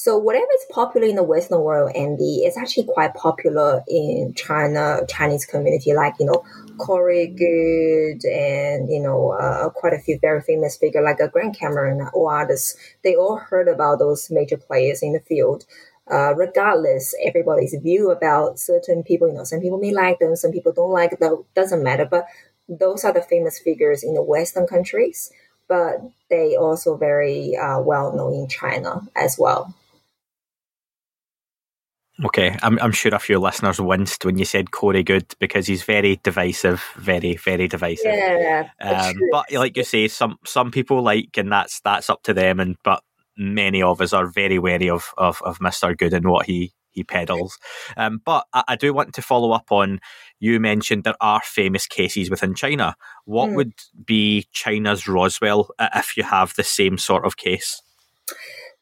So 0.06 0.20
whatever 0.20 0.46
is 0.54 0.68
popular 0.70 1.08
in 1.08 1.16
the 1.16 1.24
Western 1.24 1.62
world, 1.62 1.92
Andy, 1.96 2.46
is 2.46 2.58
actually 2.58 2.86
quite 2.86 3.16
popular 3.16 3.84
in 3.88 4.36
China, 4.36 5.00
Chinese 5.10 5.48
community, 5.48 5.96
like, 5.96 6.14
you 6.20 6.28
know, 6.28 6.44
Corey 6.78 7.26
Goode 7.26 8.24
and, 8.24 8.88
you 8.88 9.00
know, 9.00 9.32
uh, 9.32 9.70
quite 9.70 9.94
a 9.94 9.98
few 9.98 10.20
very 10.22 10.44
famous 10.44 10.78
figures 10.78 11.04
like 11.04 11.20
a 11.20 11.28
Grant 11.28 11.58
Cameron 11.58 12.08
or 12.14 12.40
others. 12.40 12.76
They 13.04 13.16
all 13.16 13.38
heard 13.38 13.68
about 13.68 13.98
those 13.98 14.30
major 14.30 14.58
players 14.58 15.02
in 15.02 15.14
the 15.14 15.22
field. 15.22 15.66
Uh, 16.06 16.36
regardless, 16.36 17.16
everybody's 17.26 17.74
view 17.82 18.12
about 18.12 18.60
certain 18.60 19.02
people, 19.02 19.28
you 19.28 19.34
know, 19.34 19.44
some 19.44 19.60
people 19.60 19.80
may 19.80 19.92
like 19.92 20.20
them, 20.20 20.36
some 20.36 20.52
people 20.52 20.72
don't 20.72 20.92
like 20.92 21.18
them, 21.18 21.44
doesn't 21.56 21.82
matter. 21.82 22.06
But 22.06 22.28
those 22.70 23.04
are 23.06 23.12
the 23.12 23.24
famous 23.24 23.58
figures 23.58 24.04
in 24.04 24.14
the 24.14 24.22
Western 24.22 24.68
countries, 24.68 25.32
but 25.68 26.00
they 26.30 26.56
also 26.56 26.96
very 26.96 27.56
uh, 27.56 27.80
well 27.80 28.16
known 28.16 28.36
in 28.36 28.48
China 28.48 29.02
as 29.16 29.38
well. 29.40 29.74
Okay, 32.24 32.58
I'm, 32.64 32.80
I'm 32.80 32.94
sure 32.94 33.14
a 33.14 33.20
few 33.20 33.40
listeners 33.40 33.82
winced 33.82 34.24
when 34.24 34.38
you 34.38 34.46
said 34.46 34.72
Corey 34.72 35.04
Goode 35.04 35.34
because 35.40 35.68
he's 35.68 35.84
very 35.84 36.20
divisive, 36.24 36.82
very 36.96 37.36
very 37.36 37.68
divisive. 37.68 38.06
Yeah, 38.06 38.70
um, 38.80 39.16
but 39.32 39.52
like 39.52 39.76
you 39.76 39.84
say, 39.84 40.08
some 40.08 40.38
some 40.46 40.72
people 40.72 41.02
like, 41.02 41.38
and 41.38 41.52
that's 41.52 41.82
that's 41.82 42.10
up 42.10 42.24
to 42.24 42.34
them. 42.34 42.62
And 42.62 42.78
but 42.84 43.04
many 43.38 43.82
of 43.82 44.00
us 44.00 44.14
are 44.14 44.28
very 44.28 44.60
wary 44.60 44.90
of 44.90 45.14
of, 45.18 45.42
of 45.44 45.60
Mr. 45.60 45.98
Goode 45.98 46.14
and 46.14 46.30
what 46.30 46.46
he 46.46 46.74
he 46.92 47.04
peddles. 47.04 47.60
Um, 47.98 48.22
but 48.24 48.46
I, 48.54 48.64
I, 48.70 48.76
do 48.78 48.94
want 48.94 49.14
to 49.16 49.22
follow 49.22 49.52
up 49.52 49.70
on 49.70 50.00
you 50.40 50.62
mentioned 50.62 51.04
there 51.04 51.16
are 51.20 51.42
famous 51.44 51.86
cases 51.86 52.30
within 52.30 52.56
China. 52.56 52.96
What 53.26 53.50
mm. 53.50 53.56
would 53.56 53.74
be 54.06 54.48
China's 54.54 55.06
Roswell 55.06 55.70
if 55.78 56.16
you 56.16 56.24
have 56.24 56.56
the 56.56 56.64
same 56.64 56.98
sort 56.98 57.26
of 57.26 57.36
case? 57.36 57.82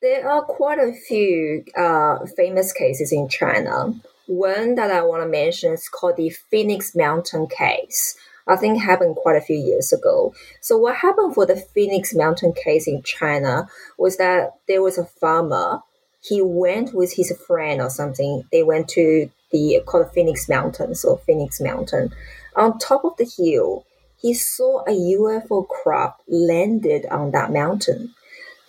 There 0.04 0.30
are 0.30 0.42
quite 0.42 0.80
a 0.80 0.92
few 0.92 1.64
uh, 1.78 2.26
famous 2.36 2.74
cases 2.74 3.14
in 3.14 3.30
China. 3.30 3.94
One 4.28 4.76
that 4.76 4.92
I 4.92 5.02
want 5.02 5.24
to 5.24 5.30
mention 5.30 5.72
is 5.72 5.88
called 5.88 6.18
the 6.18 6.30
Phoenix 6.30 6.94
Mountain 6.94 7.48
case. 7.48 8.18
I 8.46 8.58
think 8.58 8.82
happened 8.82 9.16
quite 9.16 9.38
a 9.38 9.42
few 9.42 9.56
years 9.56 9.94
ago. 9.94 10.36
So 10.60 10.76
what 10.76 10.98
happened 10.98 11.34
for 11.34 11.46
the 11.46 11.56
Phoenix 11.56 12.14
Mountain 12.14 12.52
case 12.52 12.86
in 12.86 13.02
China 13.04 13.70
was 13.98 14.18
that 14.18 14.56
there 14.68 14.82
was 14.82 14.98
a 14.98 15.06
farmer. 15.06 15.80
He 16.22 16.42
went 16.42 16.94
with 16.94 17.14
his 17.14 17.32
friend 17.48 17.80
or 17.80 17.90
something. 17.90 18.44
They 18.52 18.62
went 18.62 18.90
to 18.90 19.30
the 19.54 19.82
called 19.86 20.12
Phoenix 20.12 20.50
Mountains 20.50 21.06
or 21.06 21.20
Phoenix 21.20 21.62
Mountain. 21.62 22.14
On 22.58 22.78
top 22.78 23.06
of 23.06 23.16
the 23.16 23.24
hill, 23.38 23.86
he 24.18 24.34
saw 24.34 24.82
a 24.82 24.92
UFO 24.92 25.66
crop 25.66 26.20
landed 26.28 27.06
on 27.06 27.32
that 27.32 27.54
mountain. 27.54 28.14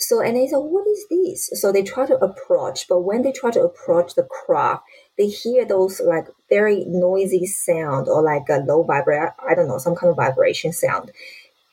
So, 0.09 0.21
and 0.21 0.37
they 0.37 0.47
said, 0.47 0.59
what 0.59 0.87
is 0.87 1.07
this? 1.09 1.51
So 1.55 1.73
they 1.73 1.83
try 1.83 2.07
to 2.07 2.17
approach, 2.17 2.89
but 2.89 3.01
when 3.01 3.23
they 3.23 3.33
try 3.33 3.51
to 3.53 3.63
approach 3.63 4.15
the 4.15 4.25
craft, 4.25 4.85
they 5.17 5.29
hear 5.29 5.65
those 5.65 6.01
like 6.01 6.27
very 6.49 6.85
noisy 6.87 7.47
sound 7.47 8.09
or 8.09 8.23
like 8.23 8.49
a 8.49 8.65
low 8.67 8.83
vibration, 8.83 9.33
I 9.49 9.55
don't 9.55 9.69
know, 9.69 9.79
some 9.79 9.95
kind 9.95 10.11
of 10.11 10.17
vibration 10.17 10.73
sound. 10.73 11.13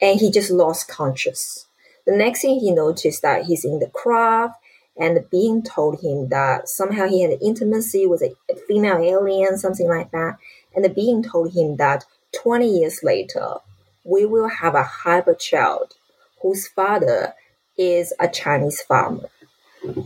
And 0.01 0.19
he 0.19 0.31
just 0.31 0.51
lost 0.51 0.87
conscious. 0.87 1.65
The 2.05 2.15
next 2.15 2.41
thing 2.41 2.59
he 2.59 2.71
noticed 2.71 3.21
that 3.21 3.45
he's 3.45 3.65
in 3.65 3.79
the 3.79 3.87
craft 3.87 4.55
and 4.97 5.15
the 5.15 5.21
being 5.21 5.63
told 5.63 6.01
him 6.01 6.29
that 6.29 6.69
somehow 6.69 7.07
he 7.07 7.21
had 7.21 7.37
intimacy 7.41 8.05
with 8.07 8.21
a 8.21 8.55
female 8.67 8.97
alien, 8.97 9.57
something 9.57 9.87
like 9.87 10.11
that. 10.11 10.37
And 10.75 10.83
the 10.83 10.89
being 10.89 11.23
told 11.23 11.53
him 11.53 11.77
that 11.77 12.05
20 12.33 12.67
years 12.67 13.01
later, 13.03 13.55
we 14.03 14.25
will 14.25 14.47
have 14.47 14.75
a 14.75 14.83
hybrid 14.83 15.39
child 15.39 15.95
whose 16.41 16.67
father 16.67 17.33
is 17.81 18.13
a 18.19 18.27
Chinese 18.27 18.79
farmer. 18.81 19.27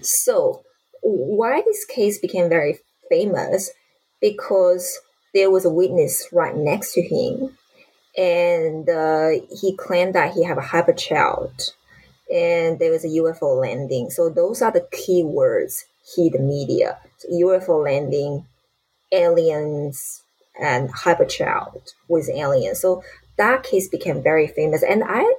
So, 0.02 0.64
why 1.02 1.62
this 1.62 1.84
case 1.86 2.20
became 2.20 2.48
very 2.48 2.80
famous? 3.10 3.72
Because 4.22 4.98
there 5.34 5.52
was 5.52 5.66
a 5.66 5.70
witness 5.70 6.30
right 6.32 6.56
next 6.56 6.94
to 6.94 7.02
him, 7.02 7.58
and 8.18 8.90
uh, 8.90 9.32
he 9.62 9.76
claimed 9.76 10.16
that 10.16 10.34
he 10.34 10.46
had 10.46 10.58
a 10.58 10.62
hybrid 10.62 10.98
child, 10.98 11.74
and 12.34 12.80
there 12.80 12.92
was 12.92 13.04
a 13.04 13.10
UFO 13.10 13.62
landing. 13.62 14.10
So 14.10 14.30
those 14.30 14.62
are 14.62 14.72
the 14.72 14.88
key 14.92 15.24
words 15.24 15.86
hit 16.16 16.32
the 16.32 16.40
media: 16.40 16.98
so 17.18 17.28
UFO 17.28 17.84
landing, 17.84 18.46
aliens, 19.12 20.24
and 20.58 20.90
hybrid 20.90 21.30
child 21.30 21.94
with 22.08 22.30
aliens. 22.30 22.80
So 22.80 23.04
that 23.38 23.64
case 23.64 23.90
became 23.90 24.24
very 24.24 24.48
famous, 24.48 24.82
and 24.82 25.04
I 25.06 25.30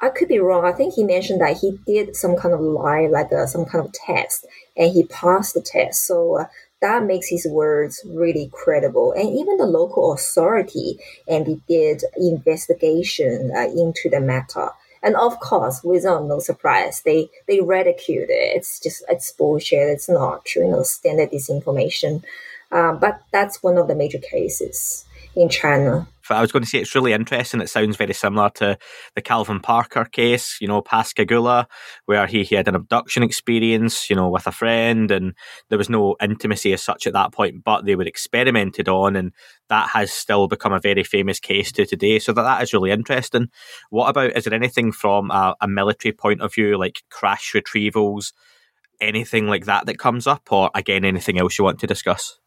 I 0.00 0.08
could 0.08 0.28
be 0.28 0.38
wrong. 0.38 0.64
I 0.64 0.72
think 0.72 0.94
he 0.94 1.04
mentioned 1.04 1.40
that 1.40 1.58
he 1.58 1.78
did 1.86 2.16
some 2.16 2.36
kind 2.36 2.54
of 2.54 2.60
lie, 2.60 3.06
like 3.06 3.32
uh, 3.32 3.46
some 3.46 3.66
kind 3.66 3.84
of 3.84 3.92
test, 3.92 4.46
and 4.76 4.92
he 4.92 5.04
passed 5.04 5.54
the 5.54 5.60
test. 5.60 6.06
So 6.06 6.40
uh, 6.40 6.44
that 6.80 7.04
makes 7.04 7.28
his 7.28 7.46
words 7.46 8.00
really 8.06 8.50
credible. 8.52 9.12
And 9.12 9.28
even 9.28 9.58
the 9.58 9.66
local 9.66 10.12
authority 10.12 10.98
and 11.28 11.46
they 11.46 11.60
did 11.68 12.02
investigation 12.16 13.52
uh, 13.54 13.68
into 13.68 14.08
the 14.10 14.20
matter. 14.20 14.70
And 15.02 15.16
of 15.16 15.38
course, 15.40 15.82
without 15.82 16.24
no 16.24 16.40
surprise, 16.40 17.02
they 17.02 17.30
they 17.46 17.60
ridiculed 17.60 18.28
it. 18.28 18.56
It's 18.56 18.78
just 18.80 19.02
it's 19.08 19.32
bullshit. 19.32 19.88
It's 19.88 20.08
not 20.08 20.44
true. 20.44 20.64
You 20.64 20.72
know, 20.72 20.82
standard 20.82 21.30
disinformation. 21.30 22.22
Uh, 22.70 22.92
but 22.92 23.22
that's 23.32 23.62
one 23.62 23.78
of 23.78 23.88
the 23.88 23.94
major 23.94 24.18
cases 24.18 25.04
in 25.36 25.48
China. 25.48 26.06
I 26.32 26.40
was 26.40 26.52
going 26.52 26.62
to 26.62 26.68
say 26.68 26.78
it's 26.78 26.94
really 26.94 27.12
interesting. 27.12 27.60
It 27.60 27.68
sounds 27.68 27.96
very 27.96 28.14
similar 28.14 28.50
to 28.50 28.78
the 29.14 29.22
Calvin 29.22 29.60
Parker 29.60 30.04
case, 30.04 30.58
you 30.60 30.68
know, 30.68 30.80
Pascagoula, 30.80 31.66
where 32.06 32.26
he, 32.26 32.44
he 32.44 32.54
had 32.54 32.68
an 32.68 32.74
abduction 32.74 33.22
experience, 33.22 34.08
you 34.08 34.16
know, 34.16 34.28
with 34.28 34.46
a 34.46 34.52
friend, 34.52 35.10
and 35.10 35.34
there 35.68 35.78
was 35.78 35.90
no 35.90 36.16
intimacy 36.22 36.72
as 36.72 36.82
such 36.82 37.06
at 37.06 37.12
that 37.14 37.32
point, 37.32 37.64
but 37.64 37.84
they 37.84 37.96
were 37.96 38.04
experimented 38.04 38.88
on, 38.88 39.16
and 39.16 39.32
that 39.68 39.88
has 39.90 40.12
still 40.12 40.46
become 40.46 40.72
a 40.72 40.80
very 40.80 41.04
famous 41.04 41.40
case 41.40 41.72
to 41.72 41.86
today. 41.86 42.18
So 42.18 42.32
that, 42.32 42.42
that 42.42 42.62
is 42.62 42.72
really 42.72 42.90
interesting. 42.90 43.48
What 43.90 44.08
about, 44.08 44.36
is 44.36 44.44
there 44.44 44.54
anything 44.54 44.92
from 44.92 45.30
a, 45.30 45.56
a 45.60 45.68
military 45.68 46.12
point 46.12 46.42
of 46.42 46.54
view, 46.54 46.78
like 46.78 47.02
crash 47.10 47.52
retrievals, 47.54 48.32
anything 49.00 49.48
like 49.48 49.64
that 49.64 49.86
that 49.86 49.98
comes 49.98 50.26
up, 50.26 50.52
or 50.52 50.70
again, 50.74 51.04
anything 51.04 51.38
else 51.38 51.58
you 51.58 51.64
want 51.64 51.80
to 51.80 51.86
discuss? 51.86 52.38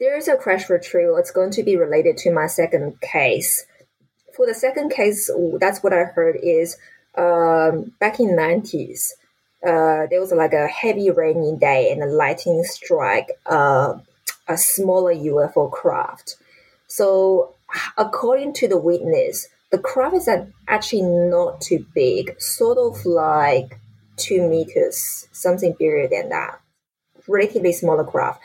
There 0.00 0.16
is 0.16 0.26
a 0.26 0.36
crash 0.36 0.68
retrieval. 0.68 1.16
It's 1.18 1.30
going 1.30 1.52
to 1.52 1.62
be 1.62 1.76
related 1.76 2.16
to 2.18 2.32
my 2.32 2.48
second 2.48 3.00
case. 3.00 3.64
For 4.34 4.44
the 4.44 4.54
second 4.54 4.90
case, 4.90 5.30
that's 5.60 5.82
what 5.82 5.92
I 5.92 6.04
heard 6.04 6.36
is 6.42 6.76
um, 7.16 7.92
back 8.00 8.18
in 8.18 8.30
90s, 8.30 9.12
uh, 9.64 10.06
there 10.10 10.20
was 10.20 10.32
like 10.32 10.52
a 10.52 10.66
heavy 10.66 11.10
rainy 11.10 11.56
day 11.56 11.92
and 11.92 12.02
a 12.02 12.06
lightning 12.06 12.64
strike 12.64 13.30
uh, 13.46 13.94
a 14.48 14.58
smaller 14.58 15.14
UFO 15.14 15.70
craft. 15.70 16.36
So, 16.88 17.54
according 17.96 18.54
to 18.54 18.68
the 18.68 18.78
witness, 18.78 19.48
the 19.70 19.78
craft 19.78 20.16
is 20.16 20.28
actually 20.68 21.02
not 21.02 21.60
too 21.60 21.86
big, 21.94 22.40
sort 22.40 22.78
of 22.78 23.06
like 23.06 23.78
two 24.16 24.46
meters, 24.48 25.28
something 25.32 25.74
bigger 25.78 26.08
than 26.08 26.28
that, 26.28 26.60
relatively 27.26 27.72
smaller 27.72 28.04
craft 28.04 28.40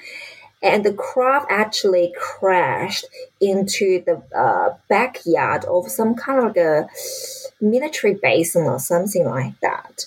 and 0.62 0.84
the 0.84 0.94
craft 0.94 1.48
actually 1.50 2.14
crashed 2.18 3.06
into 3.40 4.04
the 4.06 4.22
uh, 4.38 4.76
backyard 4.90 5.64
of 5.66 5.90
some 5.90 6.16
kind 6.16 6.40
of 6.40 6.46
like 6.48 6.58
a 6.58 6.90
military 7.62 8.16
basin 8.16 8.64
or 8.64 8.80
something 8.80 9.26
like 9.26 9.60
that. 9.62 10.06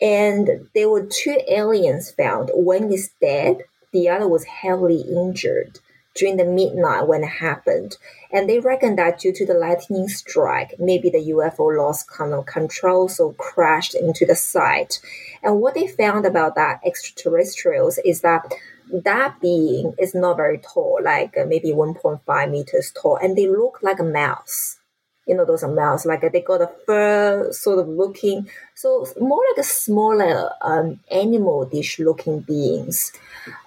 And 0.00 0.68
there 0.74 0.90
were 0.90 1.06
two 1.06 1.38
aliens 1.48 2.10
found. 2.10 2.50
One 2.52 2.92
is 2.92 3.10
dead, 3.20 3.62
the 3.92 4.08
other 4.10 4.28
was 4.28 4.44
heavily 4.44 5.00
injured 5.00 5.78
during 6.14 6.36
the 6.36 6.44
midnight 6.44 7.06
when 7.06 7.22
it 7.22 7.28
happened. 7.28 7.96
And 8.32 8.48
they 8.48 8.58
reckon 8.58 8.96
that 8.96 9.20
due 9.20 9.32
to 9.32 9.46
the 9.46 9.54
lightning 9.54 10.08
strike, 10.08 10.74
maybe 10.78 11.08
the 11.08 11.30
UFO 11.30 11.76
lost 11.76 12.10
kind 12.10 12.34
of 12.34 12.46
control, 12.46 13.08
so 13.08 13.32
crashed 13.32 13.94
into 13.94 14.26
the 14.26 14.34
site. 14.34 15.00
And 15.42 15.60
what 15.60 15.74
they 15.74 15.86
found 15.86 16.26
about 16.26 16.54
that 16.56 16.80
extraterrestrials 16.84 17.98
is 18.04 18.20
that 18.22 18.52
that 18.92 19.40
being 19.40 19.94
is 19.98 20.14
not 20.14 20.36
very 20.36 20.58
tall, 20.58 20.98
like 21.02 21.36
uh, 21.36 21.44
maybe 21.46 21.70
1.5 21.70 22.50
meters 22.50 22.92
tall, 22.92 23.16
and 23.16 23.36
they 23.36 23.48
look 23.48 23.80
like 23.82 23.98
a 23.98 24.04
mouse. 24.04 24.78
You 25.26 25.34
know, 25.34 25.44
those 25.44 25.64
are 25.64 25.72
mouse, 25.72 26.06
like 26.06 26.22
uh, 26.22 26.28
they 26.32 26.40
got 26.40 26.62
a 26.62 26.70
fur 26.86 27.50
sort 27.52 27.80
of 27.80 27.88
looking, 27.88 28.48
so 28.74 29.06
more 29.20 29.42
like 29.50 29.64
a 29.64 29.68
smaller 29.68 30.50
um, 30.62 31.00
animal 31.10 31.64
dish 31.64 31.98
looking 31.98 32.40
beings. 32.40 33.12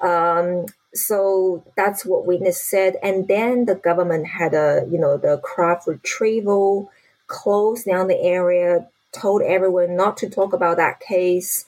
Um, 0.02 0.66
so 0.94 1.64
that's 1.76 2.06
what 2.06 2.26
witness 2.26 2.62
said. 2.62 2.96
And 3.04 3.28
then 3.28 3.66
the 3.66 3.76
government 3.76 4.28
had 4.28 4.54
a, 4.54 4.88
you 4.90 4.98
know, 4.98 5.18
the 5.18 5.38
craft 5.44 5.88
retrieval, 5.88 6.92
closed 7.28 7.86
down 7.86 8.08
the 8.08 8.20
area, 8.20 8.88
told 9.12 9.42
everyone 9.42 9.96
not 9.96 10.18
to 10.18 10.30
talk 10.30 10.54
about 10.54 10.78
that 10.78 11.00
case. 11.00 11.66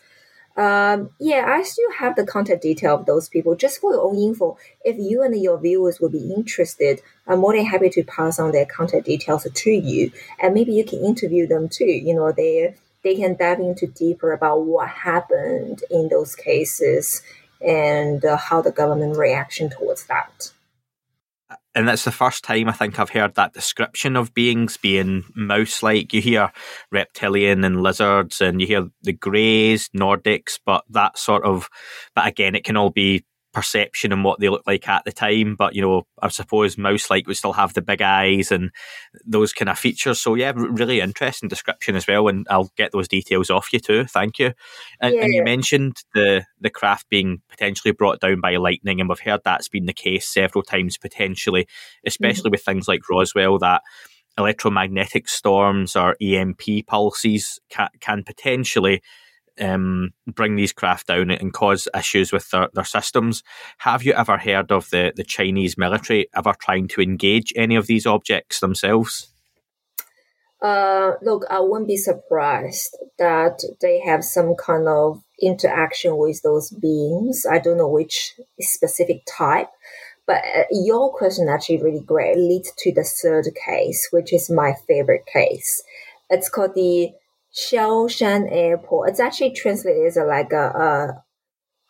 Um, 0.58 1.12
yeah, 1.20 1.46
I 1.48 1.64
still 1.64 1.92
have 1.94 2.16
the 2.16 2.26
contact 2.26 2.62
detail 2.62 2.96
of 2.96 3.06
those 3.06 3.30
people 3.30 3.56
just 3.56 3.80
for 3.80 3.94
your 3.94 4.02
own 4.02 4.18
info. 4.18 4.58
If 4.84 4.98
you 4.98 5.22
and 5.24 5.42
your 5.42 5.58
viewers 5.58 6.00
would 6.00 6.12
be 6.12 6.34
interested, 6.34 7.02
I'm 7.26 7.40
more 7.40 7.56
than 7.56 7.66
happy 7.66 7.90
to 7.92 8.04
pass 8.04 8.38
on 8.38 8.52
their 8.52 8.66
contact 8.66 9.06
details 9.06 9.48
to 9.52 9.72
you, 9.72 10.12
and 10.42 10.54
maybe 10.54 10.74
you 10.74 10.84
can 10.84 11.00
interview 11.04 11.48
them 11.48 11.70
too. 11.70 11.86
You 11.86 12.14
know, 12.14 12.32
they 12.32 12.76
they 13.04 13.16
can 13.16 13.36
dive 13.36 13.60
into 13.60 13.88
deeper 13.88 14.34
about 14.34 14.66
what 14.66 14.90
happened 14.90 15.84
in 15.90 16.10
those 16.10 16.36
cases 16.36 17.22
and 17.66 18.24
uh, 18.26 18.38
how 18.38 18.62
the 18.62 18.72
government 18.72 19.18
reaction 19.18 19.70
towards 19.70 20.06
that 20.06 20.52
and 21.74 21.88
that's 21.88 22.04
the 22.04 22.12
first 22.12 22.44
time 22.44 22.68
I 22.68 22.74
think 22.74 23.00
I've 23.00 23.10
heard 23.10 23.36
that 23.36 23.54
description 23.54 24.16
of 24.16 24.34
beings 24.34 24.78
being 24.78 25.24
mouse 25.36 25.82
like. 25.82 26.14
You 26.14 26.22
hear 26.22 26.52
reptilian 26.92 27.64
and 27.64 27.82
lizards, 27.82 28.42
and 28.42 28.60
you 28.60 28.68
hear 28.68 28.90
the 29.04 29.14
greys, 29.14 29.90
Nordics, 29.90 30.60
but 30.66 30.84
that 30.90 31.18
sort 31.18 31.44
of, 31.44 31.70
but 32.16 32.28
again, 32.28 32.56
it 32.56 32.64
can 32.64 32.78
all 32.78 32.90
be 32.90 33.24
perception 33.54 34.12
and 34.12 34.24
what 34.24 34.40
they 34.40 34.50
look 34.50 34.64
like 34.66 34.88
at 34.88 35.04
the 35.06 35.12
time. 35.12 35.56
But 35.56 35.76
you 35.76 35.82
know, 35.82 36.08
I 36.22 36.30
suppose 36.30 36.78
mouse 36.78 37.10
like 37.10 37.28
would 37.28 37.38
still 37.38 37.54
have 37.54 37.74
the 37.74 37.82
big 37.82 38.02
eyes 38.02 38.52
and 38.52 38.72
those 39.26 39.54
kind 39.54 39.70
of 39.70 39.80
features. 39.80 40.20
So 40.20 40.36
yeah, 40.36 40.54
really 40.56 41.00
interesting 41.02 41.50
description 41.50 41.96
as 41.96 42.08
well. 42.08 42.28
And 42.28 42.48
I'll 42.50 42.72
get 42.78 42.92
those 42.92 43.08
details 43.08 43.50
off 43.50 43.74
you 43.74 43.80
too. 43.80 44.06
Thank 44.06 44.40
you. 44.40 44.54
And, 45.00 45.16
yeah. 45.16 45.24
and 45.24 45.34
you 45.34 45.44
mentioned 45.44 45.98
the 46.14 46.46
the 46.60 46.70
craft 46.70 47.10
being 47.10 47.42
potentially 47.50 47.92
brought 47.92 48.20
down 48.20 48.42
by 48.42 48.56
lightning, 48.58 49.00
and 49.00 49.10
we've 49.10 49.20
heard 49.20 49.42
that's 49.44 49.70
been 49.70 49.86
the 49.86 49.94
case 49.94 50.28
several 50.28 50.64
times 50.64 50.98
potentially, 50.98 51.68
especially 52.06 52.44
mm-hmm. 52.44 52.52
with 52.52 52.64
things 52.64 52.88
like 52.88 53.10
Roswell 53.10 53.60
that 53.60 53.82
electromagnetic 54.38 55.28
storms 55.28 55.96
or 55.96 56.16
EMP 56.22 56.88
pulses 56.88 57.60
can, 57.70 57.90
can 58.00 58.24
potentially 58.24 59.02
um, 59.60 60.14
bring 60.28 60.56
these 60.56 60.74
craft 60.74 61.08
down 61.08 61.32
and 61.32 61.54
cause 61.54 61.88
issues 61.98 62.32
with 62.32 62.50
their, 62.50 62.70
their 62.74 62.86
systems. 62.86 63.44
Have 63.80 64.04
you 64.04 64.14
ever 64.14 64.38
heard 64.38 64.72
of 64.72 64.90
the, 64.90 65.14
the 65.16 65.24
Chinese 65.24 65.78
military 65.78 66.28
ever 66.36 66.54
trying 66.60 66.88
to 66.90 67.02
engage 67.02 67.54
any 67.56 67.76
of 67.76 67.88
these 67.88 68.06
objects 68.06 68.60
themselves? 68.60 69.32
Uh, 70.62 71.14
look, 71.24 71.44
I 71.50 71.60
wouldn't 71.60 71.88
be 71.88 71.98
surprised 71.98 72.96
that 73.18 73.64
they 73.82 74.00
have 74.02 74.24
some 74.24 74.56
kind 74.56 74.88
of 74.88 75.24
interaction 75.42 76.18
with 76.18 76.42
those 76.44 76.70
beings. 76.70 77.46
I 77.50 77.58
don't 77.58 77.78
know 77.78 77.88
which 77.88 78.36
specific 78.60 79.24
type, 79.28 79.70
but 80.28 80.44
uh, 80.56 80.64
your 80.70 81.12
question 81.12 81.50
actually 81.50 81.82
really 81.82 82.04
great 82.06 82.38
leads 82.38 82.72
to 82.78 82.94
the 82.94 83.04
third 83.04 83.48
case, 83.66 84.08
which 84.12 84.32
is 84.32 84.52
my 84.52 84.76
favorite 84.88 85.26
case. 85.26 85.84
It's 86.30 86.48
called 86.48 86.76
the 86.76 87.12
Xiaoshan 87.56 88.48
Airport. 88.52 89.10
It's 89.10 89.20
actually 89.20 89.54
translated 89.54 90.08
as 90.08 90.18
a, 90.18 90.24
like 90.24 90.54
a, 90.54 90.68
a 90.70 91.24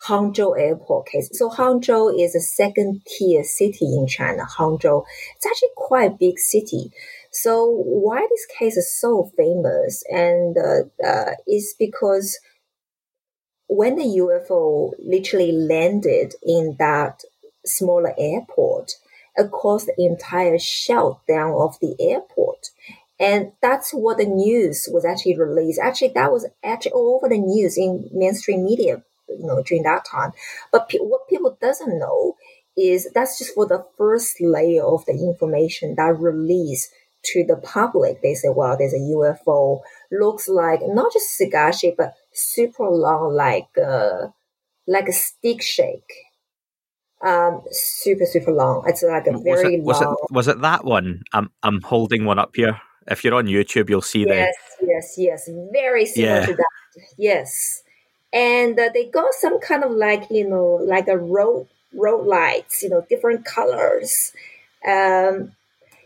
Hangzhou 0.08 0.60
Airport 0.60 1.08
case. 1.08 1.30
So 1.34 1.50
Hangzhou 1.50 2.20
is 2.20 2.36
a 2.36 2.40
second 2.40 3.02
tier 3.06 3.44
city 3.44 3.86
in 3.86 4.08
China. 4.08 4.44
Hangzhou. 4.46 5.06
It's 5.36 5.46
actually 5.46 5.70
quite 5.76 6.12
a 6.12 6.18
big 6.20 6.40
city. 6.40 6.92
So 7.32 7.70
why 7.70 8.28
this 8.30 8.46
case 8.58 8.78
is 8.78 9.00
so 9.00 9.32
famous 9.38 10.04
and 10.10 10.58
uh, 10.58 11.06
uh, 11.08 11.32
is 11.48 11.76
because 11.78 12.40
when 13.68 13.96
the 13.96 14.20
UFO 14.20 14.92
literally 15.00 15.52
landed 15.52 16.34
in 16.44 16.76
that 16.80 17.22
smaller 17.66 18.14
airport, 18.18 18.94
it 19.38 19.50
caused 19.52 19.88
the 19.88 20.06
entire 20.06 20.60
shutdown 20.60 21.54
of 21.54 21.80
the 21.80 21.96
airport. 22.00 22.72
And 23.22 23.52
that's 23.62 23.92
what 23.92 24.18
the 24.18 24.26
news 24.26 24.90
was 24.92 25.06
actually 25.06 25.38
released. 25.38 25.80
Actually, 25.80 26.12
that 26.16 26.32
was 26.32 26.48
actually 26.64 26.94
all 26.94 27.16
over 27.18 27.30
the 27.30 27.38
news 27.38 27.78
in 27.78 28.10
mainstream 28.12 28.66
media, 28.66 29.04
you 29.30 29.46
know, 29.46 29.62
during 29.62 29.84
that 29.84 30.06
time. 30.06 30.32
But 30.72 30.90
pe- 30.90 30.98
what 30.98 31.30
people 31.30 31.56
doesn't 31.62 32.00
know 32.00 32.36
is 32.76 33.08
that's 33.14 33.38
just 33.38 33.54
for 33.54 33.68
the 33.68 33.86
first 33.96 34.42
layer 34.42 34.84
of 34.84 35.06
the 35.06 35.14
information 35.14 35.94
that 35.98 36.18
released 36.20 36.92
to 37.26 37.46
the 37.48 37.58
public. 37.58 38.24
They 38.24 38.34
say, 38.34 38.50
well, 38.50 38.76
there's 38.76 38.96
a 38.96 38.98
UFO, 38.98 39.82
looks 40.12 40.48
like 40.48 40.80
not 40.84 41.14
just 41.14 41.38
cigar 41.38 41.72
shape, 41.72 41.98
but 41.98 42.16
super 42.34 42.90
long, 42.90 43.36
like 43.36 43.68
uh, 43.78 44.30
like 44.88 45.08
a 45.08 45.14
stick 45.14 45.62
shake. 45.62 46.12
Um, 47.24 47.62
super 47.70 48.26
super 48.26 48.52
long. 48.52 48.84
It's 48.88 49.04
like 49.04 49.28
a 49.28 49.38
very 49.38 49.80
was 49.80 50.02
it, 50.02 50.06
long. 50.06 50.16
Was 50.32 50.32
it 50.32 50.34
was 50.34 50.48
it 50.48 50.62
that 50.62 50.86
one? 50.86 51.22
I'm 51.34 51.52
I'm 51.62 51.82
holding 51.82 52.26
one 52.26 52.40
up 52.40 52.56
here. 52.56 52.82
If 53.12 53.24
you're 53.24 53.36
on 53.36 53.46
YouTube, 53.46 53.90
you'll 53.90 54.02
see 54.02 54.26
that. 54.26 54.54
yes, 54.82 55.16
yes, 55.16 55.16
yes, 55.18 55.50
very 55.72 56.06
similar 56.06 56.40
yeah. 56.40 56.46
to 56.46 56.54
that. 56.54 56.70
Yes, 57.18 57.84
and 58.34 58.80
uh, 58.80 58.90
they 58.94 59.06
got 59.06 59.34
some 59.34 59.60
kind 59.60 59.84
of 59.84 59.92
like 59.92 60.30
you 60.30 60.48
know 60.48 60.80
like 60.84 61.08
a 61.08 61.18
road 61.18 61.68
road 61.94 62.26
lights, 62.26 62.84
you 62.84 62.90
know, 62.90 63.06
different 63.10 63.46
colors. 63.46 64.34
Um, 64.86 65.54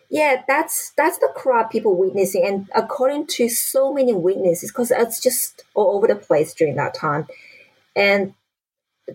yeah, 0.10 0.44
that's 0.48 0.92
that's 0.92 1.18
the 1.18 1.32
crowd 1.36 1.70
people 1.70 1.96
witnessing, 1.96 2.46
and 2.46 2.70
according 2.76 3.28
to 3.28 3.50
so 3.50 3.94
many 3.94 4.14
witnesses, 4.14 4.72
because 4.72 4.92
it's 4.92 5.20
just 5.20 5.64
all 5.74 5.98
over 5.98 6.08
the 6.08 6.16
place 6.16 6.54
during 6.54 6.76
that 6.76 6.94
time, 6.94 7.28
and 7.96 8.34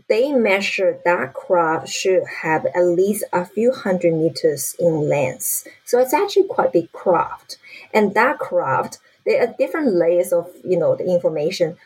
they 0.08 0.32
measured 0.32 1.00
that 1.04 1.34
craft 1.34 1.88
should 1.88 2.24
have 2.42 2.66
at 2.66 2.82
least 2.82 3.24
a 3.32 3.44
few 3.44 3.72
hundred 3.72 4.14
meters 4.14 4.74
in 4.78 5.08
length. 5.08 5.66
So 5.84 6.00
it's 6.00 6.14
actually 6.14 6.48
quite 6.48 6.72
big 6.72 6.92
craft. 6.92 7.58
And 7.92 8.14
that 8.14 8.38
craft, 8.38 8.98
there 9.26 9.42
are 9.42 9.54
different 9.58 9.94
layers 9.94 10.32
of, 10.32 10.50
you 10.64 10.78
know, 10.78 10.96
the 10.96 11.04
information. 11.04 11.76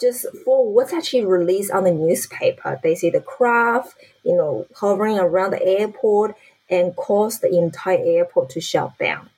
Just 0.00 0.26
for 0.44 0.72
what's 0.72 0.92
actually 0.92 1.24
released 1.24 1.70
on 1.70 1.84
the 1.84 1.92
newspaper, 1.92 2.80
they 2.82 2.94
see 2.94 3.10
the 3.10 3.20
craft, 3.20 3.94
you 4.24 4.36
know, 4.36 4.66
hovering 4.76 5.18
around 5.18 5.52
the 5.52 5.64
airport 5.64 6.36
and 6.68 6.96
cause 6.96 7.38
the 7.38 7.56
entire 7.56 8.02
airport 8.04 8.50
to 8.50 8.60
shut 8.60 8.98
down. 8.98 9.30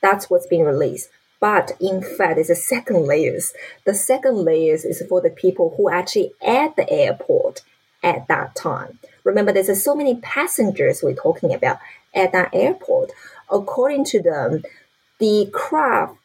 That's 0.00 0.30
what's 0.30 0.46
being 0.46 0.64
released. 0.64 1.10
But 1.40 1.72
in 1.80 2.02
fact, 2.02 2.36
there's 2.36 2.50
a 2.50 2.56
second 2.56 3.06
layers. 3.06 3.52
The 3.84 3.94
second 3.94 4.36
layers 4.36 4.84
is 4.84 5.02
for 5.08 5.20
the 5.20 5.30
people 5.30 5.74
who 5.76 5.88
actually 5.90 6.32
at 6.44 6.74
the 6.76 6.88
airport 6.90 7.62
at 8.02 8.26
that 8.28 8.54
time. 8.54 8.98
Remember, 9.24 9.52
there's 9.52 9.82
so 9.82 9.94
many 9.94 10.16
passengers 10.16 11.02
we're 11.02 11.14
talking 11.14 11.52
about 11.52 11.78
at 12.14 12.32
that 12.32 12.54
airport. 12.54 13.12
According 13.50 14.04
to 14.06 14.22
them, 14.22 14.62
the 15.18 15.48
craft, 15.52 16.16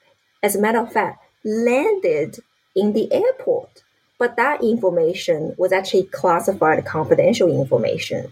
as 0.41 0.55
a 0.55 0.61
matter 0.61 0.79
of 0.79 0.91
fact, 0.91 1.23
landed 1.43 2.39
in 2.75 2.93
the 2.93 3.11
airport. 3.11 3.83
But 4.19 4.35
that 4.37 4.63
information 4.63 5.55
was 5.57 5.71
actually 5.71 6.03
classified 6.03 6.85
confidential 6.85 7.49
information. 7.49 8.31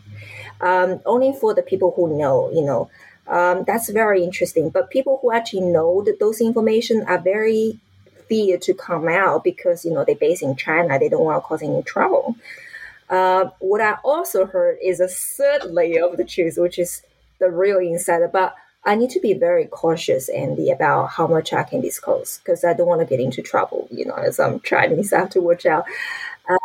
Um, 0.62 1.02
only 1.06 1.34
for 1.34 1.54
the 1.54 1.64
people 1.64 1.94
who 1.96 2.18
know, 2.18 2.52
you 2.54 2.62
know, 2.62 2.90
um, 3.28 3.64
that's 3.66 3.90
very 3.90 4.24
interesting. 4.24 4.70
But 4.70 4.90
people 4.90 5.20
who 5.22 5.32
actually 5.32 5.62
know 5.62 6.04
that 6.04 6.20
those 6.20 6.40
information 6.40 7.04
are 7.08 7.18
very 7.18 7.80
fear 8.28 8.58
to 8.58 8.74
come 8.74 9.08
out 9.10 9.44
because 9.44 9.84
you 9.84 9.92
know 9.92 10.06
they're 10.06 10.16
based 10.16 10.44
in 10.44 10.56
China, 10.56 10.98
they 10.98 11.10
don't 11.10 11.26
want 11.26 11.44
to 11.44 11.48
cause 11.48 11.62
any 11.62 11.84
trouble. 11.84 12.36
Uh, 13.10 13.50
what 13.60 13.82
I 13.82 13.98
also 14.06 14.46
heard 14.46 14.78
is 14.82 15.02
a 15.02 15.08
third 15.08 15.66
layer 15.66 16.06
of 16.06 16.16
the 16.16 16.24
truth, 16.24 16.56
which 16.58 16.80
is 16.80 17.04
the 17.40 17.52
real 17.52 17.80
insider. 17.80 18.30
But 18.30 18.56
I 18.84 18.96
need 18.96 19.12
to 19.12 19.20
be 19.20 19.34
very 19.34 19.66
cautious, 19.68 20.28
Andy, 20.30 20.72
about 20.72 21.08
how 21.12 21.28
much 21.28 21.54
I 21.54 21.64
can 21.64 21.82
disclose 21.82 22.40
because 22.40 22.64
I 22.64 22.74
don't 22.74 22.88
want 22.88 23.02
to 23.02 23.06
get 23.08 23.20
into 23.20 23.42
trouble. 23.42 23.88
You 23.92 24.06
know, 24.06 24.16
as 24.16 24.40
I'm 24.40 24.60
Chinese, 24.62 25.14
I 25.14 25.20
have 25.20 25.30
to 25.32 25.42
watch 25.42 25.66
out. 25.66 25.86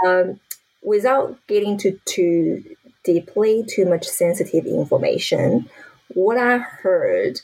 Um, 0.06 0.40
without 0.82 1.36
getting 1.46 1.76
to 1.78 1.98
too 2.06 2.64
deeply, 3.04 3.64
too 3.68 3.84
much 3.86 4.04
sensitive 4.06 4.66
information, 4.66 5.68
what 6.14 6.38
I 6.38 6.58
heard, 6.58 7.40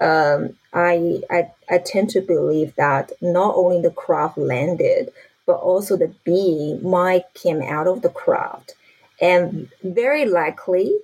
um, 0.00 0.56
I, 0.72 1.20
I 1.30 1.50
I 1.70 1.78
tend 1.78 2.10
to 2.10 2.20
believe 2.20 2.74
that 2.76 3.12
not 3.22 3.54
only 3.56 3.80
the 3.80 3.90
craft 3.90 4.38
landed, 4.38 5.12
but 5.46 5.56
also 5.56 5.96
the 5.96 6.12
bee 6.24 6.78
might 6.82 7.32
came 7.34 7.62
out 7.62 7.86
of 7.86 8.02
the 8.02 8.08
craft, 8.10 8.74
and 9.20 9.68
very 9.82 10.26
likely, 10.26 10.98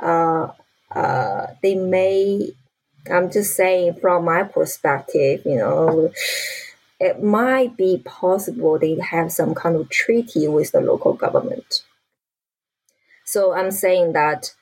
uh, 0.00 0.48
uh, 0.92 1.48
they 1.62 1.74
may 1.74 2.52
I'm 3.10 3.30
just 3.30 3.56
saying 3.56 3.94
from 4.00 4.24
my 4.24 4.42
perspective, 4.42 5.42
you 5.44 5.56
know, 5.56 6.12
it 7.00 7.22
might 7.22 7.76
be 7.76 8.02
possible 8.04 8.78
they 8.78 8.98
have 8.98 9.30
some 9.32 9.54
kind 9.54 9.76
of 9.76 9.88
treaty 9.88 10.48
with 10.48 10.72
the 10.72 10.80
local 10.80 11.12
government. 11.12 11.84
So 13.24 13.52
I'm 13.52 13.70
saying 13.70 14.14
that 14.14 14.54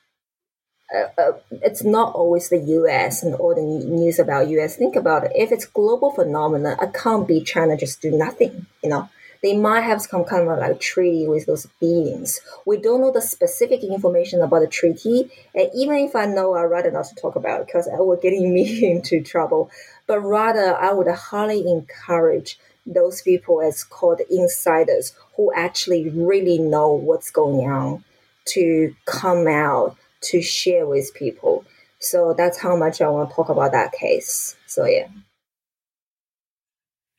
uh, 0.94 1.20
uh, 1.20 1.32
it's 1.50 1.82
not 1.82 2.14
always 2.14 2.48
the 2.48 2.58
U.S. 2.58 3.22
and 3.22 3.34
all 3.34 3.54
the 3.54 3.62
news 3.62 4.18
about 4.18 4.48
U.S. 4.48 4.76
Think 4.76 4.94
about 4.94 5.24
it. 5.24 5.32
If 5.34 5.50
it's 5.50 5.66
global 5.66 6.10
phenomenon, 6.10 6.76
it 6.80 6.94
can't 6.94 7.26
be 7.26 7.42
China 7.42 7.76
just 7.76 8.00
do 8.00 8.10
nothing. 8.12 8.66
You 8.82 8.90
know, 8.90 9.08
they 9.46 9.56
might 9.56 9.82
have 9.82 10.02
some 10.02 10.24
kind 10.24 10.48
of 10.48 10.58
like 10.58 10.80
treaty 10.80 11.28
with 11.28 11.46
those 11.46 11.66
beings. 11.80 12.40
We 12.66 12.78
don't 12.78 13.00
know 13.00 13.12
the 13.12 13.20
specific 13.20 13.84
information 13.84 14.42
about 14.42 14.58
the 14.58 14.66
treaty, 14.66 15.30
and 15.54 15.70
even 15.72 15.98
if 15.98 16.16
I 16.16 16.26
know, 16.26 16.54
I'd 16.54 16.64
rather 16.64 16.90
not 16.90 17.06
talk 17.16 17.36
about 17.36 17.60
it 17.60 17.66
because 17.66 17.86
it 17.86 17.96
will 17.96 18.16
get 18.16 18.32
me 18.56 18.90
into 18.90 19.22
trouble. 19.22 19.70
But 20.08 20.18
rather, 20.22 20.76
I 20.76 20.92
would 20.92 21.06
highly 21.06 21.60
encourage 21.70 22.58
those 22.84 23.22
people 23.22 23.62
as 23.62 23.84
called 23.84 24.20
insiders 24.28 25.12
who 25.36 25.52
actually 25.54 26.08
really 26.10 26.58
know 26.58 26.92
what's 26.92 27.30
going 27.30 27.70
on 27.70 28.02
to 28.46 28.96
come 29.04 29.46
out 29.46 29.96
to 30.22 30.42
share 30.42 30.86
with 30.86 31.14
people. 31.14 31.64
So 32.00 32.34
that's 32.36 32.58
how 32.58 32.74
much 32.74 33.00
I 33.00 33.08
want 33.08 33.30
to 33.30 33.36
talk 33.36 33.48
about 33.48 33.70
that 33.70 33.92
case. 33.92 34.56
So 34.66 34.86
yeah. 34.86 35.06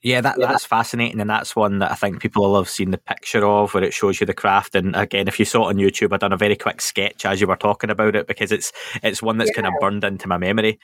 Yeah, 0.04 0.22
that, 0.22 0.38
Yeah. 0.38 0.48
that's 0.48 0.66
fascinating, 0.66 1.20
and 1.20 1.30
that's 1.30 1.56
one 1.56 1.80
that 1.80 1.92
I 1.92 1.96
think 1.96 2.22
people 2.22 2.44
will 2.44 2.58
have 2.58 2.70
seen 2.70 2.92
the 2.92 3.00
picture 3.00 3.46
of, 3.46 3.74
where 3.74 3.84
it 3.84 3.94
shows 3.94 4.20
you 4.20 4.28
the 4.28 4.34
craft. 4.34 4.76
And 4.76 4.96
again, 4.96 5.28
if 5.28 5.40
you 5.40 5.46
saw 5.46 5.66
it 5.66 5.70
on 5.70 5.76
YouTube, 5.78 6.14
I've 6.14 6.20
done 6.20 6.34
a 6.34 6.38
very 6.38 6.56
quick 6.56 6.82
sketch 6.82 7.26
as 7.26 7.42
you 7.42 7.48
were 7.48 7.56
talking 7.56 7.90
about 7.90 8.16
it 8.16 8.28
because 8.28 8.52
it's 8.52 8.72
it's 9.02 9.22
one 9.24 9.38
that's 9.38 9.52
kind 9.52 9.68
of 9.68 9.74
burned 9.82 10.04
into 10.04 10.28
my 10.28 10.38
memory. 10.38 10.80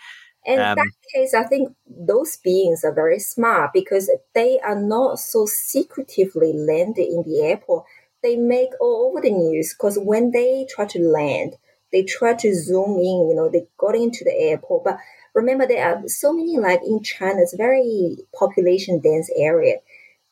In 0.45 0.59
Um, 0.59 0.75
that 0.75 0.87
case, 1.13 1.33
I 1.33 1.43
think 1.43 1.69
those 1.87 2.37
beings 2.37 2.83
are 2.83 2.93
very 2.93 3.19
smart 3.19 3.71
because 3.73 4.11
they 4.33 4.59
are 4.59 4.79
not 4.79 5.19
so 5.19 5.45
secretively 5.45 6.51
landed 6.51 7.07
in 7.07 7.23
the 7.23 7.41
airport. 7.43 7.85
They 8.23 8.35
make 8.35 8.69
all 8.81 9.07
over 9.09 9.21
the 9.21 9.31
news 9.31 9.73
because 9.73 9.97
when 9.97 10.31
they 10.31 10.65
try 10.69 10.85
to 10.85 10.99
land, 10.99 11.55
they 11.91 12.03
try 12.03 12.33
to 12.33 12.53
zoom 12.55 12.97
in, 12.97 13.29
you 13.29 13.35
know, 13.35 13.47
they 13.47 13.67
got 13.77 13.95
into 13.95 14.23
the 14.25 14.33
airport. 14.33 14.83
But 14.83 14.97
remember, 15.33 15.67
there 15.67 15.85
are 15.85 16.07
so 16.07 16.33
many, 16.33 16.57
like 16.57 16.81
in 16.83 17.01
China, 17.03 17.41
it's 17.41 17.55
very 17.55 18.17
population 18.37 18.99
dense 18.99 19.29
area. 19.35 19.77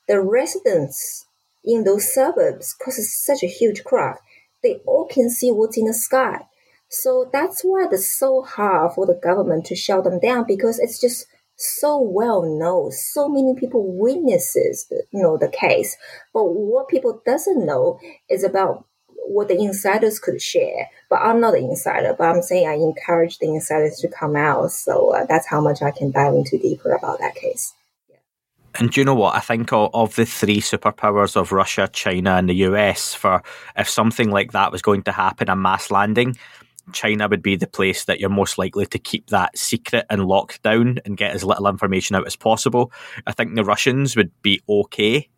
The 0.07 0.21
residents 0.21 1.25
in 1.63 1.83
those 1.83 2.13
suburbs, 2.13 2.75
because 2.77 3.13
such 3.13 3.43
a 3.43 3.47
huge 3.47 3.83
crowd, 3.83 4.17
they 4.63 4.81
all 4.85 5.07
can 5.07 5.29
see 5.29 5.51
what's 5.51 5.77
in 5.77 5.85
the 5.85 5.93
sky. 5.93 6.47
So 6.89 7.29
that's 7.31 7.61
why 7.61 7.87
it's 7.89 8.17
so 8.17 8.41
hard 8.41 8.93
for 8.93 9.05
the 9.05 9.19
government 9.21 9.65
to 9.67 9.75
shut 9.75 10.03
them 10.03 10.19
down 10.19 10.45
because 10.47 10.77
it's 10.77 10.99
just 10.99 11.25
so 11.55 11.99
well 12.01 12.41
known. 12.43 12.91
So 12.91 13.29
many 13.29 13.55
people 13.55 13.97
witnesses, 13.97 14.91
you 15.11 15.21
know, 15.21 15.37
the 15.37 15.47
case. 15.47 15.95
But 16.33 16.45
what 16.45 16.89
people 16.89 17.21
doesn't 17.25 17.65
know 17.65 17.99
is 18.29 18.43
about 18.43 18.85
what 19.34 19.48
the 19.48 19.60
insiders 19.60 20.20
could 20.20 20.41
share. 20.41 20.89
But 21.10 21.22
I'm 21.22 21.39
not 21.39 21.56
an 21.56 21.65
insider, 21.65 22.15
but 22.17 22.26
I'm 22.26 22.41
saying 22.41 22.67
I 22.67 22.74
encourage 22.74 23.39
the 23.39 23.48
insiders 23.48 23.98
to 23.98 24.08
come 24.08 24.36
out. 24.36 24.72
So 24.72 25.13
uh, 25.13 25.26
that's 25.26 25.48
how 25.48 25.62
much 25.62 25.82
I 25.82 25.91
can 25.91 26.12
dive 26.12 26.34
into 26.34 26.58
deeper 26.58 26.94
about 26.94 27.20
that 27.20 27.36
case. 27.36 27.74
And 28.76 28.89
do 28.89 29.02
you 29.02 29.06
know 29.06 29.15
what? 29.15 29.36
I 29.36 29.39
think 29.39 29.74
of, 29.74 29.89
of 29.94 30.15
the 30.15 30.26
three 30.26 30.62
superpowers 30.62 31.36
of 31.36 31.52
Russia, 31.52 31.89
China, 31.91 32.36
and 32.36 32.50
the 32.50 32.56
US, 32.56 33.13
for 33.13 33.44
if 33.76 33.89
something 33.89 34.32
like 34.32 34.54
that 34.54 34.72
was 34.72 34.82
going 34.82 35.04
to 35.04 35.12
happen, 35.12 35.50
a 35.50 35.56
mass 35.56 35.91
landing, 35.91 36.38
China 36.94 37.28
would 37.28 37.41
be 37.44 37.56
the 37.56 37.67
place 37.67 38.06
that 38.06 38.20
you're 38.20 38.30
most 38.30 38.58
likely 38.58 38.86
to 38.86 39.00
keep 39.00 39.28
that 39.28 39.58
secret 39.58 40.06
and 40.10 40.26
locked 40.26 40.63
down 40.63 41.00
and 41.06 41.17
get 41.17 41.36
as 41.36 41.44
little 41.44 41.67
information 41.67 42.15
out 42.15 42.26
as 42.26 42.36
possible. 42.36 42.91
I 43.28 43.34
think 43.34 43.56
the 43.56 43.63
Russians 43.63 44.15
would 44.15 44.32
be 44.41 44.62
okay 44.67 45.30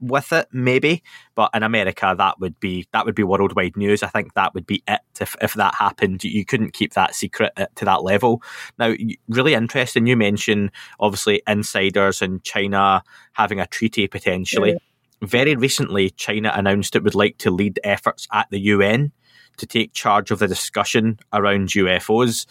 with 0.00 0.32
it, 0.32 0.48
maybe, 0.52 1.02
but 1.34 1.50
in 1.54 1.62
America, 1.62 2.14
that 2.16 2.40
would 2.40 2.58
be 2.60 2.86
that 2.92 3.04
would 3.04 3.14
be 3.14 3.22
worldwide 3.22 3.76
news. 3.76 4.02
I 4.02 4.08
think 4.08 4.34
that 4.34 4.54
would 4.54 4.66
be 4.66 4.82
it 4.86 5.00
if 5.20 5.36
if 5.40 5.54
that 5.54 5.74
happened. 5.74 6.24
You 6.24 6.44
couldn't 6.44 6.72
keep 6.72 6.94
that 6.94 7.14
secret 7.14 7.52
to 7.76 7.84
that 7.84 8.02
level. 8.02 8.42
Now, 8.78 8.94
really 9.28 9.54
interesting. 9.54 10.06
You 10.06 10.16
mentioned 10.16 10.70
obviously 11.00 11.42
insiders 11.46 12.22
and 12.22 12.42
China 12.44 13.02
having 13.32 13.60
a 13.60 13.66
treaty 13.66 14.06
potentially. 14.06 14.78
Very 15.20 15.56
recently, 15.56 16.10
China 16.10 16.52
announced 16.54 16.94
it 16.94 17.02
would 17.02 17.16
like 17.16 17.38
to 17.38 17.50
lead 17.50 17.80
efforts 17.82 18.28
at 18.32 18.48
the 18.50 18.60
UN 18.60 19.12
to 19.56 19.66
take 19.66 19.92
charge 19.92 20.30
of 20.30 20.38
the 20.38 20.48
discussion 20.48 21.18
around 21.32 21.70
UFOs. 21.70 22.46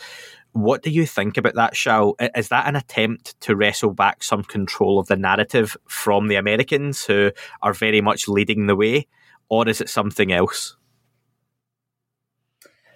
What 0.57 0.81
do 0.81 0.89
you 0.89 1.05
think 1.05 1.37
about 1.37 1.53
that, 1.53 1.75
Shao? 1.75 2.15
Is 2.35 2.49
that 2.49 2.67
an 2.67 2.75
attempt 2.75 3.39
to 3.41 3.55
wrestle 3.55 3.93
back 3.93 4.23
some 4.23 4.43
control 4.43 4.97
of 4.97 5.05
the 5.05 5.15
narrative 5.15 5.77
from 5.87 6.29
the 6.29 6.35
Americans 6.35 7.05
who 7.05 7.31
are 7.61 7.73
very 7.73 8.01
much 8.01 8.27
leading 8.27 8.65
the 8.65 8.75
way? 8.75 9.05
Or 9.49 9.69
is 9.69 9.81
it 9.81 9.87
something 9.87 10.31
else? 10.31 10.75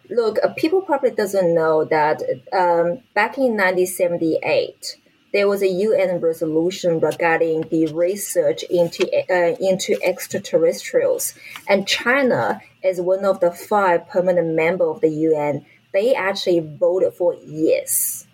Look, 0.10 0.40
uh, 0.44 0.54
people 0.58 0.82
probably 0.82 1.12
doesn't 1.12 1.54
know 1.54 1.86
that 1.86 2.24
um, 2.52 3.04
back 3.14 3.38
in 3.38 3.56
1978, 3.56 4.98
there 5.32 5.48
was 5.48 5.62
a 5.62 5.68
UN 5.68 6.20
resolution 6.20 7.00
regarding 7.00 7.62
the 7.70 7.86
research 7.94 8.64
into 8.72 9.08
uh, 9.30 9.56
into 9.62 10.00
extraterrestrials, 10.04 11.36
and 11.70 11.88
China 11.88 12.60
is 12.84 13.00
one 13.00 13.24
of 13.24 13.40
the 13.40 13.52
five 13.52 14.10
permanent 14.10 14.56
member 14.56 14.90
of 14.90 15.00
the 15.02 15.10
UN. 15.10 15.64
They 15.94 16.16
actually 16.16 16.60
voted 16.60 17.14
for 17.14 17.36
yes. 17.46 18.28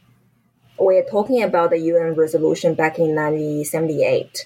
We're 0.80 1.04
talking 1.04 1.42
about 1.42 1.72
the 1.72 1.80
UN 1.80 2.14
resolution 2.14 2.76
back 2.76 3.00
in 3.00 3.16
1978. 3.16 4.46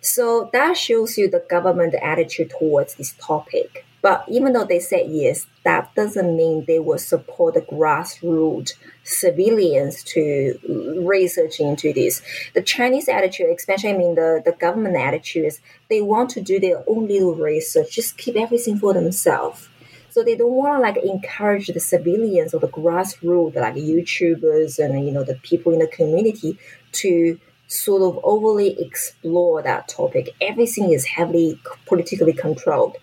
So 0.00 0.50
that 0.52 0.76
shows 0.76 1.18
you 1.18 1.28
the 1.28 1.44
government 1.48 1.94
attitude 2.00 2.52
towards 2.58 2.94
this 2.94 3.14
topic. 3.18 3.84
But 4.04 4.26
even 4.28 4.52
though 4.52 4.66
they 4.66 4.80
said 4.80 5.06
yes, 5.08 5.46
that 5.64 5.94
doesn't 5.94 6.36
mean 6.36 6.66
they 6.66 6.78
will 6.78 6.98
support 6.98 7.54
the 7.54 7.62
grassroots 7.62 8.74
civilians 9.02 10.02
to 10.04 10.58
research 11.02 11.58
into 11.58 11.90
this. 11.94 12.20
The 12.52 12.60
Chinese 12.60 13.08
attitude, 13.08 13.48
especially 13.56 13.94
I 13.94 13.96
mean 13.96 14.14
the, 14.14 14.42
the 14.44 14.52
government 14.52 14.96
attitude 14.96 15.46
is 15.46 15.60
they 15.88 16.02
want 16.02 16.28
to 16.30 16.42
do 16.42 16.60
their 16.60 16.84
own 16.86 17.08
little 17.08 17.34
research, 17.34 17.92
just 17.92 18.18
keep 18.18 18.36
everything 18.36 18.78
for 18.78 18.92
themselves. 18.92 19.70
So 20.14 20.22
they 20.22 20.36
don't 20.36 20.52
want 20.52 20.76
to 20.76 20.78
like 20.78 20.96
encourage 20.98 21.66
the 21.66 21.80
civilians 21.80 22.54
or 22.54 22.60
the 22.60 22.68
grassroots, 22.68 23.56
like 23.56 23.74
YouTubers 23.74 24.78
and 24.78 25.04
you 25.04 25.10
know 25.10 25.24
the 25.24 25.34
people 25.42 25.72
in 25.72 25.80
the 25.80 25.88
community, 25.88 26.56
to 26.92 27.40
sort 27.66 28.00
of 28.02 28.20
overly 28.22 28.80
explore 28.80 29.60
that 29.60 29.88
topic. 29.88 30.30
Everything 30.40 30.92
is 30.92 31.04
heavily 31.04 31.60
politically 31.86 32.32
controlled. 32.32 32.96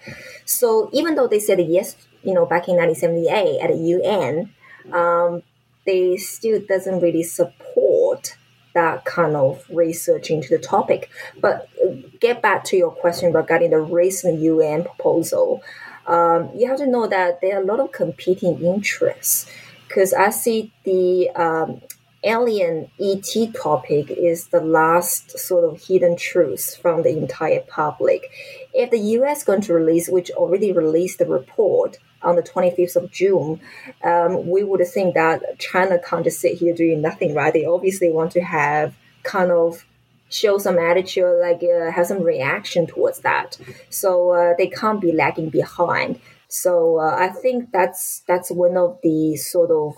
So 0.45 0.89
even 0.93 1.15
though 1.15 1.27
they 1.27 1.39
said 1.39 1.59
yes, 1.59 1.97
you 2.23 2.33
know, 2.33 2.45
back 2.45 2.69
in 2.69 2.77
1978 2.77 3.59
at 3.59 3.71
the 3.71 3.77
UN, 3.97 4.53
um, 4.93 5.43
they 5.85 6.15
still 6.15 6.61
doesn't 6.65 7.01
really 7.01 7.23
support 7.23 8.37
that 8.73 9.03
kind 9.03 9.35
of 9.35 9.65
research 9.69 10.29
into 10.29 10.47
the 10.47 10.59
topic. 10.59 11.09
But 11.41 11.67
uh, 11.85 11.91
get 12.21 12.41
back 12.41 12.63
to 12.65 12.77
your 12.77 12.91
question 12.91 13.33
regarding 13.33 13.71
the 13.71 13.81
recent 13.81 14.39
UN 14.39 14.85
proposal. 14.85 15.61
Um, 16.07 16.49
you 16.55 16.67
have 16.67 16.77
to 16.77 16.87
know 16.87 17.07
that 17.07 17.41
there 17.41 17.57
are 17.57 17.61
a 17.61 17.65
lot 17.65 17.79
of 17.79 17.91
competing 17.91 18.63
interests 18.63 19.45
because 19.87 20.13
I 20.13 20.29
see 20.29 20.71
the 20.83 21.29
um, 21.31 21.81
alien 22.23 22.89
ET 22.99 23.53
topic 23.53 24.09
is 24.11 24.47
the 24.47 24.61
last 24.61 25.37
sort 25.37 25.63
of 25.63 25.81
hidden 25.81 26.15
truth 26.15 26.77
from 26.81 27.03
the 27.03 27.09
entire 27.09 27.61
public. 27.61 28.29
If 28.73 28.91
the 28.91 28.99
US 28.99 29.43
going 29.43 29.61
to 29.61 29.73
release, 29.73 30.07
which 30.09 30.31
already 30.31 30.71
released 30.71 31.19
the 31.19 31.25
report 31.25 31.97
on 32.21 32.35
the 32.35 32.43
25th 32.43 32.95
of 32.95 33.11
June, 33.11 33.59
um, 34.03 34.47
we 34.47 34.63
would 34.63 34.85
think 34.87 35.15
that 35.15 35.59
China 35.59 35.99
can't 35.99 36.23
just 36.23 36.39
sit 36.39 36.57
here 36.57 36.73
doing 36.73 37.01
nothing, 37.01 37.33
right? 37.33 37.53
They 37.53 37.65
obviously 37.65 38.11
want 38.11 38.31
to 38.33 38.41
have 38.41 38.95
kind 39.23 39.51
of 39.51 39.85
show 40.31 40.57
some 40.57 40.79
attitude, 40.79 41.39
like 41.39 41.61
uh, 41.63 41.91
have 41.91 42.07
some 42.07 42.23
reaction 42.23 42.87
towards 42.87 43.19
that. 43.19 43.57
So 43.89 44.31
uh, 44.31 44.53
they 44.57 44.67
can't 44.67 45.01
be 45.01 45.11
lagging 45.11 45.49
behind. 45.49 46.19
So 46.47 46.99
uh, 46.99 47.15
I 47.15 47.29
think 47.29 47.71
that's 47.71 48.23
that's 48.27 48.49
one 48.49 48.77
of 48.77 48.99
the 49.03 49.35
sort 49.35 49.71
of 49.71 49.97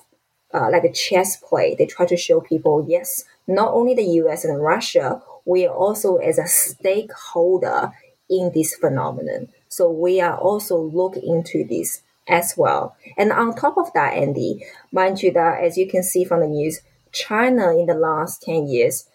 uh, 0.53 0.69
like 0.71 0.83
a 0.83 0.91
chess 0.91 1.37
play. 1.37 1.75
They 1.75 1.85
try 1.85 2.05
to 2.05 2.17
show 2.17 2.41
people, 2.41 2.85
yes, 2.87 3.23
not 3.47 3.73
only 3.73 3.93
the 3.95 4.03
U.S. 4.21 4.43
and 4.45 4.61
Russia, 4.61 5.21
we 5.45 5.65
are 5.65 5.73
also 5.73 6.17
as 6.17 6.37
a 6.37 6.47
stakeholder 6.47 7.91
in 8.29 8.51
this 8.53 8.75
phenomenon. 8.75 9.49
So 9.69 9.89
we 9.89 10.21
are 10.21 10.37
also 10.37 10.77
look 10.77 11.17
into 11.17 11.65
this 11.67 12.01
as 12.27 12.53
well. 12.55 12.95
And 13.17 13.31
on 13.31 13.55
top 13.55 13.77
of 13.77 13.91
that, 13.93 14.13
Andy, 14.13 14.65
mind 14.91 15.21
you 15.21 15.31
that 15.33 15.63
as 15.63 15.77
you 15.77 15.87
can 15.89 16.03
see 16.03 16.23
from 16.23 16.41
the 16.41 16.47
news, 16.47 16.81
China 17.11 17.77
in 17.77 17.85
the 17.87 17.93
last 17.93 18.41
ten 18.41 18.67
years 18.67 19.07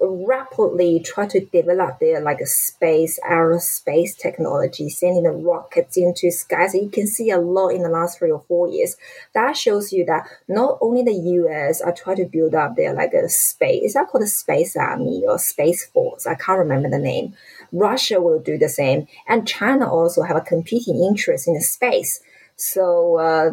rapidly 0.00 1.00
try 1.00 1.26
to 1.26 1.40
develop 1.46 1.98
their 1.98 2.20
like 2.20 2.40
a 2.40 2.46
space 2.46 3.18
aerospace 3.28 4.16
technology, 4.16 4.88
sending 4.88 5.22
the 5.22 5.30
rockets 5.30 5.96
into 5.96 6.30
skies. 6.30 6.72
So 6.72 6.78
you 6.80 6.88
can 6.88 7.06
see 7.06 7.30
a 7.30 7.38
lot 7.38 7.68
in 7.68 7.82
the 7.82 7.88
last 7.88 8.18
three 8.18 8.30
or 8.30 8.44
four 8.48 8.68
years. 8.68 8.96
That 9.34 9.56
shows 9.56 9.92
you 9.92 10.04
that 10.06 10.26
not 10.48 10.78
only 10.80 11.02
the 11.02 11.12
US 11.12 11.80
are 11.80 11.92
trying 11.92 12.16
to 12.16 12.24
build 12.24 12.54
up 12.54 12.76
their 12.76 12.92
like 12.92 13.12
a 13.12 13.28
space, 13.28 13.82
is 13.84 13.94
that 13.94 14.08
called 14.08 14.24
a 14.24 14.28
space 14.28 14.76
army 14.76 15.24
or 15.26 15.38
space 15.38 15.84
force? 15.84 16.26
I 16.26 16.34
can't 16.34 16.58
remember 16.58 16.90
the 16.90 16.98
name. 16.98 17.34
Russia 17.72 18.20
will 18.20 18.40
do 18.40 18.58
the 18.58 18.68
same, 18.68 19.06
and 19.28 19.48
China 19.48 19.90
also 19.90 20.22
have 20.22 20.36
a 20.36 20.40
competing 20.40 21.02
interest 21.02 21.48
in 21.48 21.54
the 21.54 21.60
space. 21.60 22.20
So 22.56 23.16
uh, 23.18 23.50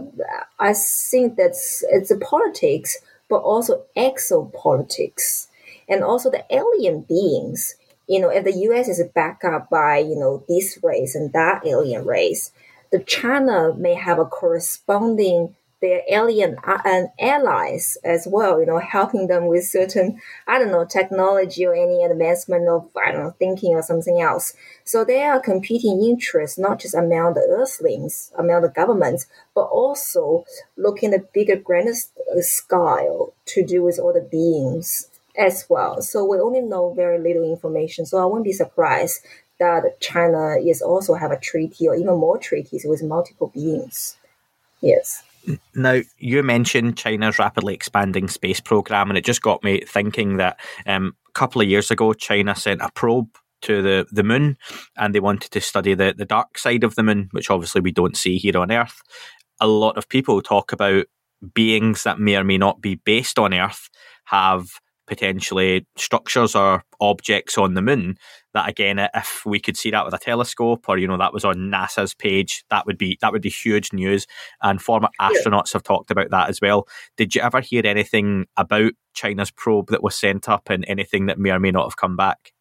I 0.59 0.73
think 0.73 1.35
that's 1.35 1.83
it's 1.89 2.11
a 2.11 2.17
politics, 2.17 2.97
but 3.29 3.37
also 3.37 3.83
exopolitics 3.97 5.47
and 5.87 6.03
also 6.03 6.29
the 6.29 6.45
alien 6.49 7.01
beings. 7.01 7.75
You 8.07 8.19
know, 8.19 8.29
if 8.29 8.43
the 8.43 8.57
U.S. 8.69 8.87
is 8.87 9.01
backed 9.13 9.43
up 9.45 9.69
by 9.69 9.99
you 9.99 10.15
know 10.15 10.43
this 10.47 10.79
race 10.83 11.15
and 11.15 11.31
that 11.33 11.65
alien 11.65 12.05
race, 12.05 12.51
the 12.91 12.99
China 12.99 13.73
may 13.73 13.93
have 13.93 14.19
a 14.19 14.25
corresponding 14.25 15.55
their 15.81 16.03
alien 16.09 16.57
uh, 16.63 17.03
allies 17.19 17.97
as 18.03 18.27
well. 18.29 18.59
You 18.59 18.67
know, 18.67 18.79
helping 18.79 19.27
them 19.27 19.47
with 19.47 19.65
certain 19.65 20.21
I 20.47 20.59
don't 20.59 20.71
know 20.71 20.85
technology 20.85 21.65
or 21.65 21.73
any 21.73 22.03
advancement 22.03 22.69
of 22.69 22.89
I 23.03 23.11
don't 23.11 23.23
know 23.23 23.35
thinking 23.37 23.73
or 23.73 23.81
something 23.81 24.21
else. 24.21 24.53
So 24.85 25.03
there 25.03 25.33
are 25.33 25.39
competing 25.39 26.03
interests, 26.03 26.57
not 26.57 26.79
just 26.79 26.95
among 26.95 27.33
the 27.33 27.41
Earthlings, 27.49 28.31
among 28.37 28.61
the 28.61 28.69
governments, 28.69 29.25
but 29.53 29.63
also 29.63 30.45
looking 30.77 31.13
at 31.13 31.33
bigger, 31.33 31.55
grander 31.55 31.93
scale 32.39 33.33
to 33.45 33.65
do 33.65 33.83
with 33.83 33.99
all 33.99 34.13
the 34.13 34.21
beings 34.21 35.07
as 35.37 35.65
well. 35.69 36.01
So 36.01 36.25
we 36.25 36.39
only 36.39 36.61
know 36.61 36.93
very 36.93 37.19
little 37.19 37.43
information. 37.43 38.05
So 38.05 38.17
I 38.17 38.25
wouldn't 38.25 38.45
be 38.45 38.53
surprised 38.53 39.25
that 39.59 39.99
China 39.99 40.55
is 40.57 40.81
also 40.81 41.13
have 41.13 41.31
a 41.31 41.39
treaty 41.39 41.87
or 41.87 41.95
even 41.95 42.15
more 42.17 42.37
treaties 42.37 42.85
with 42.87 43.03
multiple 43.03 43.51
beings. 43.53 44.17
Yes. 44.81 45.23
Now, 45.75 46.01
you 46.17 46.43
mentioned 46.43 46.97
China's 46.97 47.39
rapidly 47.39 47.73
expanding 47.73 48.27
space 48.27 48.59
program, 48.59 49.09
and 49.09 49.17
it 49.17 49.25
just 49.25 49.41
got 49.41 49.63
me 49.63 49.81
thinking 49.87 50.37
that 50.37 50.59
um, 50.85 51.15
a 51.27 51.31
couple 51.33 51.61
of 51.61 51.67
years 51.67 51.91
ago, 51.91 52.13
China 52.13 52.55
sent 52.55 52.81
a 52.81 52.89
probe 52.93 53.29
to 53.61 53.81
the, 53.81 54.07
the 54.11 54.23
moon 54.23 54.57
and 54.97 55.13
they 55.13 55.19
wanted 55.19 55.51
to 55.51 55.61
study 55.61 55.93
the, 55.93 56.15
the 56.17 56.25
dark 56.25 56.57
side 56.57 56.83
of 56.83 56.95
the 56.95 57.03
moon, 57.03 57.29
which 57.31 57.49
obviously 57.49 57.81
we 57.81 57.91
don't 57.91 58.17
see 58.17 58.37
here 58.37 58.57
on 58.57 58.71
Earth. 58.71 59.01
A 59.59 59.67
lot 59.67 59.97
of 59.97 60.09
people 60.09 60.41
talk 60.41 60.71
about 60.71 61.05
beings 61.53 62.03
that 62.03 62.19
may 62.19 62.35
or 62.35 62.43
may 62.43 62.57
not 62.57 62.81
be 62.81 62.95
based 62.95 63.37
on 63.37 63.53
Earth 63.53 63.89
have 64.25 64.80
potentially 65.11 65.85
structures 65.97 66.55
or 66.55 66.85
objects 67.01 67.57
on 67.57 67.73
the 67.73 67.81
moon 67.81 68.15
that 68.53 68.69
again 68.69 68.97
if 69.13 69.45
we 69.45 69.59
could 69.59 69.75
see 69.75 69.91
that 69.91 70.05
with 70.05 70.13
a 70.13 70.17
telescope 70.17 70.85
or 70.87 70.97
you 70.97 71.05
know 71.05 71.17
that 71.17 71.33
was 71.33 71.43
on 71.43 71.69
NASA's 71.69 72.13
page 72.13 72.63
that 72.69 72.85
would 72.85 72.97
be 72.97 73.17
that 73.19 73.33
would 73.33 73.41
be 73.41 73.49
huge 73.49 73.91
news 73.91 74.25
and 74.61 74.81
former 74.81 75.09
astronauts 75.19 75.73
have 75.73 75.83
talked 75.83 76.11
about 76.11 76.29
that 76.29 76.47
as 76.47 76.61
well 76.61 76.87
did 77.17 77.35
you 77.35 77.41
ever 77.41 77.59
hear 77.59 77.85
anything 77.85 78.45
about 78.55 78.93
China's 79.13 79.51
probe 79.51 79.89
that 79.89 80.01
was 80.01 80.15
sent 80.15 80.47
up 80.47 80.69
and 80.69 80.85
anything 80.87 81.25
that 81.25 81.37
may 81.37 81.51
or 81.51 81.59
may 81.59 81.71
not 81.71 81.83
have 81.83 81.97
come 81.97 82.15
back 82.15 82.53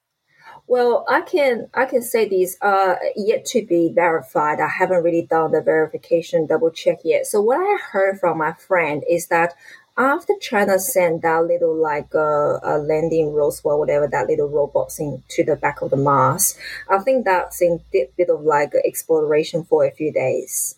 well, 0.70 1.05
I 1.09 1.22
can 1.22 1.68
I 1.74 1.84
can 1.84 2.01
say 2.01 2.28
these 2.28 2.57
are 2.62 3.01
yet 3.16 3.44
to 3.46 3.66
be 3.66 3.90
verified. 3.92 4.61
I 4.61 4.68
haven't 4.68 5.03
really 5.03 5.26
done 5.28 5.51
the 5.51 5.61
verification 5.61 6.46
double 6.46 6.70
check 6.70 6.98
yet. 7.03 7.26
So 7.26 7.40
what 7.42 7.59
I 7.59 7.76
heard 7.90 8.20
from 8.20 8.38
my 8.38 8.53
friend 8.53 9.03
is 9.11 9.26
that 9.26 9.55
after 10.01 10.32
China 10.40 10.78
sent 10.78 11.20
that 11.20 11.44
little 11.44 11.76
like 11.76 12.14
uh, 12.14 12.59
a 12.62 12.78
landing 12.78 13.34
Roswell, 13.34 13.78
whatever 13.78 14.09
that 14.09 14.28
little 14.28 14.48
robot 14.48 14.90
thing 14.90 15.22
to 15.28 15.44
the 15.44 15.57
back 15.57 15.82
of 15.82 15.90
the 15.90 15.98
Mars, 15.98 16.57
I 16.88 17.01
think 17.01 17.26
that's 17.26 17.61
a 17.62 17.78
bit 17.92 18.30
of 18.30 18.40
like 18.40 18.72
exploration 18.82 19.64
for 19.64 19.84
a 19.84 19.90
few 19.90 20.11
days. 20.11 20.76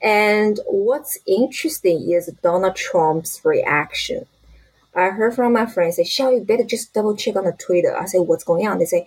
And 0.00 0.58
what's 0.66 1.18
interesting 1.26 2.10
is 2.10 2.32
Donald 2.42 2.74
Trump's 2.74 3.42
reaction. 3.44 4.24
I 4.94 5.10
heard 5.10 5.34
from 5.34 5.52
my 5.52 5.66
friends 5.66 5.96
say, 5.96 6.04
"Shall 6.04 6.32
you 6.32 6.40
better 6.40 6.64
just 6.64 6.94
double 6.94 7.16
check 7.16 7.36
on 7.36 7.44
the 7.44 7.52
Twitter." 7.52 7.94
I 7.94 8.06
say, 8.06 8.18
"What's 8.18 8.44
going 8.44 8.66
on?" 8.66 8.78
They 8.78 8.86
say, 8.86 9.06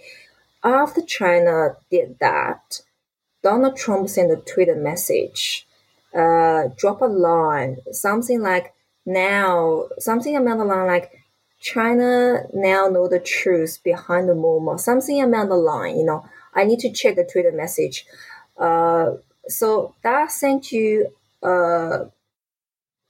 after 0.63 1.01
China 1.01 1.77
did 1.89 2.17
that, 2.19 2.81
Donald 3.41 3.75
Trump 3.75 4.09
sent 4.09 4.31
a 4.31 4.35
Twitter 4.35 4.75
message, 4.75 5.67
uh, 6.13 6.69
drop 6.75 7.01
a 7.01 7.05
line, 7.05 7.77
something 7.91 8.41
like 8.41 8.73
now 9.07 9.87
something 9.97 10.35
along 10.35 10.59
the 10.59 10.65
line 10.65 10.85
like 10.85 11.11
China 11.59 12.43
now 12.53 12.87
know 12.87 13.07
the 13.07 13.19
truth 13.19 13.79
behind 13.83 14.29
the 14.29 14.35
moon 14.35 14.67
or 14.67 14.77
something 14.77 15.21
along 15.21 15.49
the 15.49 15.55
line. 15.55 15.97
You 15.97 16.05
know, 16.05 16.25
I 16.53 16.65
need 16.65 16.79
to 16.81 16.91
check 16.91 17.15
the 17.15 17.23
Twitter 17.23 17.51
message. 17.51 18.05
Uh, 18.59 19.13
so 19.47 19.95
that 20.03 20.31
sent 20.31 20.71
you 20.71 21.13
uh, 21.41 22.05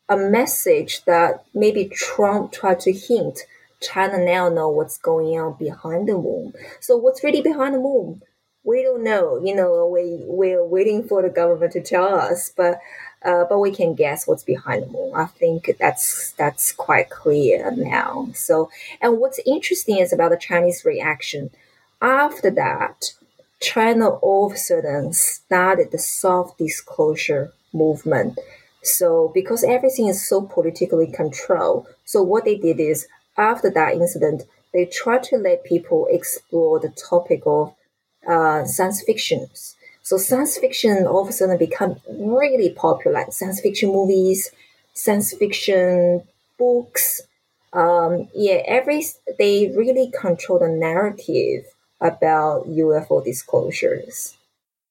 a 0.07 0.17
message 0.17 1.03
that 1.05 1.45
maybe 1.53 1.85
Trump 1.85 2.53
tried 2.53 2.79
to 2.81 2.93
hint 2.93 3.39
China 3.81 4.17
now 4.17 4.49
know 4.49 4.69
what's 4.69 4.97
going 4.97 5.39
on 5.39 5.53
behind 5.57 6.07
the 6.07 6.13
moon. 6.13 6.53
So 6.79 6.97
what's 6.97 7.23
really 7.23 7.41
behind 7.41 7.75
the 7.75 7.79
moon? 7.79 8.21
We 8.63 8.83
don't 8.83 9.03
know. 9.03 9.41
You 9.43 9.55
know, 9.55 9.87
we 9.87 10.23
we're 10.25 10.65
waiting 10.65 11.07
for 11.07 11.21
the 11.21 11.29
government 11.29 11.73
to 11.73 11.81
tell 11.81 12.05
us, 12.05 12.51
but 12.55 12.79
uh, 13.23 13.45
but 13.49 13.59
we 13.59 13.71
can 13.71 13.95
guess 13.95 14.27
what's 14.27 14.43
behind 14.43 14.83
the 14.83 14.87
moon. 14.87 15.11
I 15.15 15.25
think 15.25 15.75
that's 15.79 16.31
that's 16.33 16.71
quite 16.71 17.09
clear 17.09 17.71
now. 17.71 18.29
So, 18.33 18.69
and 19.01 19.19
what's 19.19 19.39
interesting 19.45 19.97
is 19.97 20.13
about 20.13 20.31
the 20.31 20.37
Chinese 20.37 20.85
reaction. 20.85 21.49
After 22.01 22.51
that, 22.51 23.13
China 23.59 24.09
all 24.09 24.47
of 24.47 24.53
a 24.53 24.57
sudden 24.57 25.13
started 25.13 25.91
the 25.91 25.97
soft 25.97 26.57
disclosure 26.59 27.51
movement. 27.73 28.39
So, 28.83 29.31
because 29.33 29.63
everything 29.63 30.07
is 30.07 30.27
so 30.27 30.41
politically 30.41 31.11
controlled, 31.11 31.87
so 32.05 32.21
what 32.21 32.45
they 32.45 32.55
did 32.55 32.79
is 32.79 33.07
after 33.35 33.69
that 33.71 33.95
incident, 33.95 34.43
they 34.73 34.85
tried 34.85 35.23
to 35.23 35.37
let 35.37 35.63
people 35.63 36.07
explore 36.09 36.79
the 36.79 36.89
topic 36.89 37.41
of 37.45 37.73
uh, 38.27 38.65
science 38.65 39.03
fictions 39.03 39.75
so 40.07 40.17
science 40.17 40.57
fiction 40.57 41.05
all 41.05 41.23
of 41.23 41.29
a 41.29 41.31
sudden 41.31 41.57
become 41.57 41.97
really 42.09 42.69
popular. 42.69 43.25
Science 43.29 43.59
fiction 43.59 43.89
movies, 43.89 44.51
science 44.93 45.33
fiction 45.33 46.23
books. 46.57 47.21
Um, 47.73 48.29
yeah, 48.33 48.61
every 48.65 49.03
they 49.37 49.73
really 49.75 50.11
control 50.11 50.59
the 50.59 50.69
narrative 50.69 51.65
about 51.99 52.67
UFO 52.67 53.23
disclosures 53.23 54.37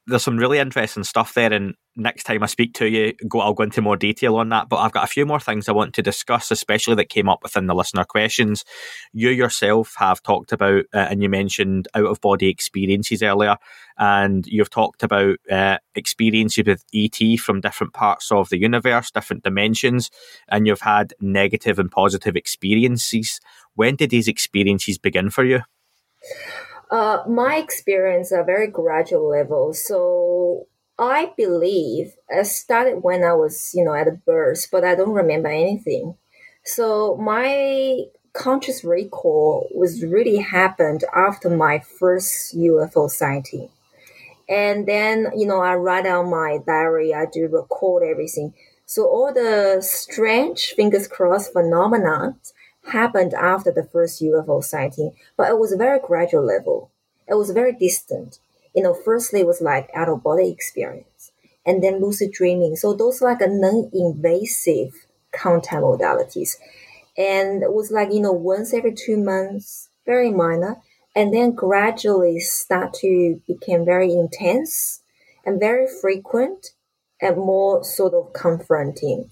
there's 0.07 0.23
some 0.23 0.37
really 0.37 0.59
interesting 0.59 1.05
stuff 1.05 1.35
there, 1.35 1.53
and 1.53 1.75
next 1.97 2.25
time 2.25 2.43
I 2.43 2.47
speak 2.47 2.75
to 2.75 2.89
you, 2.89 3.15
go 3.29 3.41
I'll 3.41 3.55
go 3.55 3.65
into 3.65 3.83
more 3.83 3.97
detail 3.97 4.37
on 4.37 4.51
that. 4.51 4.69
But 4.69 4.77
I've 4.77 4.93
got 4.93 5.05
a 5.05 5.09
few 5.09 5.27
more 5.27 5.41
things 5.41 5.69
I 5.69 5.73
want 5.73 5.95
to 5.95 6.03
discuss, 6.03 6.51
especially 6.51 6.95
that 6.97 7.09
came 7.09 7.29
up 7.29 7.43
within 7.43 7.67
the 7.67 7.75
listener 7.75 8.05
questions. 8.05 8.65
You 9.13 9.31
yourself 9.31 9.95
have 9.99 10.23
talked 10.23 10.53
about, 10.53 10.85
uh, 10.95 10.99
and 10.99 11.23
you 11.23 11.29
mentioned 11.29 11.89
out 11.95 12.07
of 12.07 12.21
body 12.21 12.49
experiences 12.49 13.23
earlier, 13.23 13.57
and 13.99 14.47
you've 14.47 14.71
talked 14.71 15.03
about 15.03 15.39
uh, 15.51 15.79
experiences 15.95 16.65
with 16.67 16.85
ET 16.95 17.41
from 17.41 17.61
different 17.61 17.95
parts 17.95 18.31
of 18.31 18.51
the 18.51 18.59
universe, 18.59 19.11
different 19.11 19.43
dimensions, 19.43 20.11
and 20.49 20.67
you've 20.67 20.81
had 20.81 21.15
negative 21.21 21.79
and 21.79 21.91
positive 21.91 22.37
experiences. 22.37 23.41
When 23.75 23.97
did 23.97 24.11
these 24.11 24.29
experiences 24.29 24.99
begin 24.99 25.31
for 25.31 25.45
you? 25.45 25.61
Uh, 26.91 27.23
my 27.29 27.57
experience 27.57 28.33
are 28.33 28.45
very 28.45 28.69
gradual 28.69 29.29
level. 29.29 29.73
So 29.73 30.67
I 30.99 31.33
believe 31.37 32.15
I 32.35 32.43
started 32.43 33.03
when 33.03 33.23
I 33.23 33.35
was, 33.35 33.73
you 33.75 33.85
know, 33.85 33.95
at 33.95 34.09
a 34.09 34.13
birth, 34.13 34.69
but 34.73 34.85
I 34.85 34.95
don't 34.95 35.13
remember 35.13 35.49
anything. 35.49 36.17
So 36.65 37.17
my 37.17 38.05
conscious 38.33 38.83
recall 38.85 39.69
was 39.75 40.03
really 40.03 40.39
happened 40.39 41.05
after 41.15 41.51
my 41.51 41.81
first 41.81 42.57
UFO 42.57 43.11
sighting. 43.11 43.69
And 44.49 44.87
then, 44.87 45.33
you 45.37 45.47
know, 45.47 45.61
I 45.61 45.75
write 45.75 46.05
down 46.05 46.31
my 46.31 46.59
diary, 46.65 47.13
I 47.13 47.27
do 47.27 47.49
record 47.49 48.03
everything. 48.03 48.55
So 48.85 49.07
all 49.07 49.33
the 49.35 49.79
strange, 49.83 50.75
fingers 50.77 51.09
crossed 51.09 51.53
phenomena 51.53 52.37
happened 52.89 53.35
after 53.35 53.73
the 53.73 53.83
first 53.83 54.23
UFO 54.23 54.63
sighting, 54.63 55.13
but 55.37 55.51
it 55.51 55.59
was 55.59 55.73
a 55.73 55.77
very 55.77 55.99
gradual 55.99 56.45
level. 56.45 56.91
It 57.27 57.35
was 57.35 57.51
very 57.51 57.73
distant. 57.73 58.39
You 58.77 58.85
know, 58.85 58.95
firstly 58.95 59.41
it 59.41 59.47
was 59.47 59.61
like 59.61 59.91
out 59.95 60.09
of 60.09 60.23
body 60.23 60.51
experience, 60.51 61.33
and 61.65 61.83
then 61.83 62.01
lucid 62.01 62.31
dreaming. 62.33 62.77
So 62.77 62.95
those 62.95 63.23
like 63.23 63.41
a 63.41 63.49
non-invasive 63.49 64.95
contact 65.33 65.83
modalities, 65.83 66.57
and 67.19 67.63
it 67.63 67.73
was 67.73 67.91
like 67.91 68.13
you 68.13 68.21
know 68.21 68.33
once 68.33 68.75
every 68.75 68.95
two 68.95 69.17
months, 69.17 69.89
very 70.05 70.31
minor, 70.31 70.77
and 71.17 71.35
then 71.35 71.53
gradually 71.53 72.39
start 72.39 72.95
to 73.01 73.41
become 73.49 73.85
very 73.85 74.13
intense 74.13 75.03
and 75.45 75.59
very 75.59 75.87
frequent 75.89 76.73
and 77.21 77.37
more 77.37 77.83
sort 77.83 78.13
of 78.13 78.33
confronting 78.35 79.31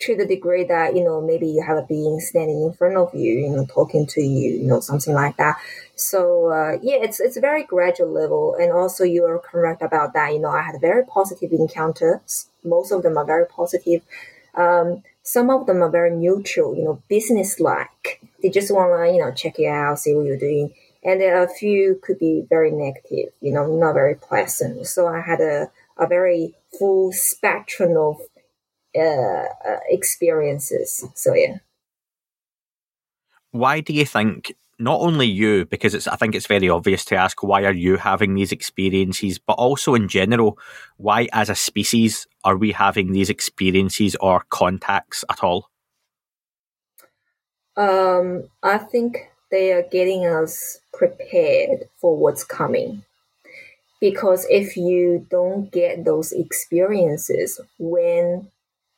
to 0.00 0.16
the 0.16 0.26
degree 0.26 0.64
that 0.64 0.96
you 0.96 1.04
know 1.04 1.20
maybe 1.20 1.46
you 1.46 1.62
have 1.62 1.76
a 1.76 1.82
being 1.82 2.20
standing 2.20 2.62
in 2.62 2.72
front 2.72 2.96
of 2.96 3.14
you 3.14 3.32
you 3.32 3.50
know 3.50 3.66
talking 3.66 4.06
to 4.06 4.22
you 4.22 4.52
you 4.52 4.66
know 4.66 4.80
something 4.80 5.14
like 5.14 5.36
that. 5.36 5.56
So 5.94 6.48
uh, 6.48 6.78
yeah 6.82 6.96
it's 6.96 7.20
it's 7.20 7.36
a 7.36 7.40
very 7.40 7.64
gradual 7.64 8.10
level. 8.10 8.56
And 8.58 8.72
also 8.72 9.04
you 9.04 9.24
are 9.26 9.38
correct 9.38 9.82
about 9.82 10.14
that. 10.14 10.32
You 10.32 10.40
know 10.40 10.50
i 10.50 10.62
had 10.62 10.80
very 10.80 11.04
positive 11.04 11.52
encounters. 11.52 12.48
Most 12.64 12.90
of 12.92 13.02
them 13.02 13.18
are 13.18 13.26
very 13.26 13.46
positive. 13.46 14.02
Um, 14.54 15.02
some 15.22 15.50
of 15.50 15.66
them 15.66 15.82
are 15.82 15.90
very 15.90 16.10
neutral 16.10 16.74
you 16.74 16.82
know 16.82 17.00
business 17.08 17.60
like 17.60 18.20
they 18.42 18.48
just 18.48 18.72
want 18.74 18.90
to 18.90 19.12
you 19.14 19.20
know 19.22 19.30
check 19.32 19.58
you 19.58 19.68
out 19.68 19.98
see 19.98 20.14
what 20.14 20.24
you're 20.24 20.38
doing. 20.38 20.72
And 21.02 21.20
there 21.20 21.38
are 21.38 21.44
a 21.44 21.48
few 21.48 22.00
could 22.02 22.18
be 22.18 22.46
very 22.48 22.70
negative 22.70 23.32
you 23.42 23.52
know 23.52 23.66
not 23.66 23.92
very 23.92 24.14
pleasant. 24.14 24.86
So 24.86 25.08
i 25.08 25.20
had 25.20 25.40
a, 25.42 25.70
a 25.98 26.06
very 26.06 26.54
full 26.78 27.12
spectrum 27.12 27.96
of 27.98 28.16
uh, 28.96 29.00
uh, 29.00 29.80
experiences. 29.88 31.04
So 31.14 31.34
yeah. 31.34 31.58
Why 33.52 33.80
do 33.80 33.92
you 33.92 34.06
think 34.06 34.54
not 34.80 35.00
only 35.00 35.26
you, 35.26 35.66
because 35.66 35.94
it's 35.94 36.08
I 36.08 36.16
think 36.16 36.34
it's 36.34 36.46
very 36.46 36.68
obvious 36.68 37.04
to 37.06 37.16
ask 37.16 37.42
why 37.42 37.64
are 37.64 37.72
you 37.72 37.96
having 37.96 38.34
these 38.34 38.50
experiences, 38.50 39.38
but 39.38 39.54
also 39.54 39.94
in 39.94 40.08
general, 40.08 40.58
why 40.96 41.28
as 41.32 41.50
a 41.50 41.54
species 41.54 42.26
are 42.44 42.56
we 42.56 42.72
having 42.72 43.12
these 43.12 43.28
experiences 43.28 44.16
or 44.20 44.44
contacts 44.48 45.24
at 45.28 45.44
all? 45.44 45.68
Um, 47.76 48.48
I 48.62 48.78
think 48.78 49.30
they 49.50 49.72
are 49.72 49.82
getting 49.82 50.26
us 50.26 50.80
prepared 50.92 51.88
for 52.00 52.16
what's 52.16 52.44
coming. 52.44 53.04
Because 54.00 54.46
if 54.48 54.78
you 54.78 55.26
don't 55.30 55.70
get 55.70 56.06
those 56.06 56.32
experiences 56.32 57.60
when 57.78 58.48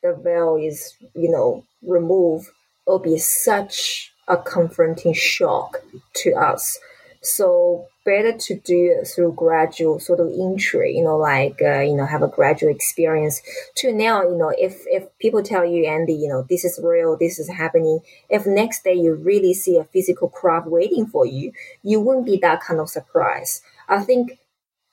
the 0.02 0.14
veil 0.14 0.56
is, 0.56 0.94
you 1.14 1.30
know, 1.30 1.64
removed, 1.82 2.48
it'll 2.86 2.98
be 2.98 3.18
such 3.18 4.12
a 4.28 4.36
confronting 4.36 5.14
shock 5.14 5.82
to 6.14 6.34
us. 6.34 6.78
So 7.22 7.86
better 8.04 8.36
to 8.36 8.54
do 8.56 8.98
it 8.98 9.06
through 9.06 9.34
gradual 9.34 10.00
sort 10.00 10.18
of 10.18 10.28
entry, 10.28 10.96
you 10.96 11.04
know, 11.04 11.16
like 11.16 11.60
uh, 11.62 11.80
you 11.80 11.94
know, 11.94 12.04
have 12.04 12.22
a 12.22 12.28
gradual 12.28 12.70
experience. 12.70 13.40
To 13.76 13.92
now, 13.92 14.22
you 14.22 14.36
know, 14.36 14.52
if 14.58 14.82
if 14.86 15.06
people 15.18 15.42
tell 15.42 15.64
you, 15.64 15.86
Andy, 15.86 16.14
you 16.14 16.28
know, 16.28 16.44
this 16.48 16.64
is 16.64 16.80
real, 16.82 17.16
this 17.16 17.38
is 17.38 17.48
happening. 17.48 18.00
If 18.28 18.44
next 18.44 18.82
day 18.82 18.94
you 18.94 19.14
really 19.14 19.54
see 19.54 19.76
a 19.78 19.84
physical 19.84 20.28
craft 20.28 20.66
waiting 20.66 21.06
for 21.06 21.24
you, 21.24 21.52
you 21.82 22.00
wouldn't 22.00 22.26
be 22.26 22.38
that 22.38 22.60
kind 22.60 22.80
of 22.80 22.90
surprise. 22.90 23.62
I 23.88 24.02
think 24.02 24.38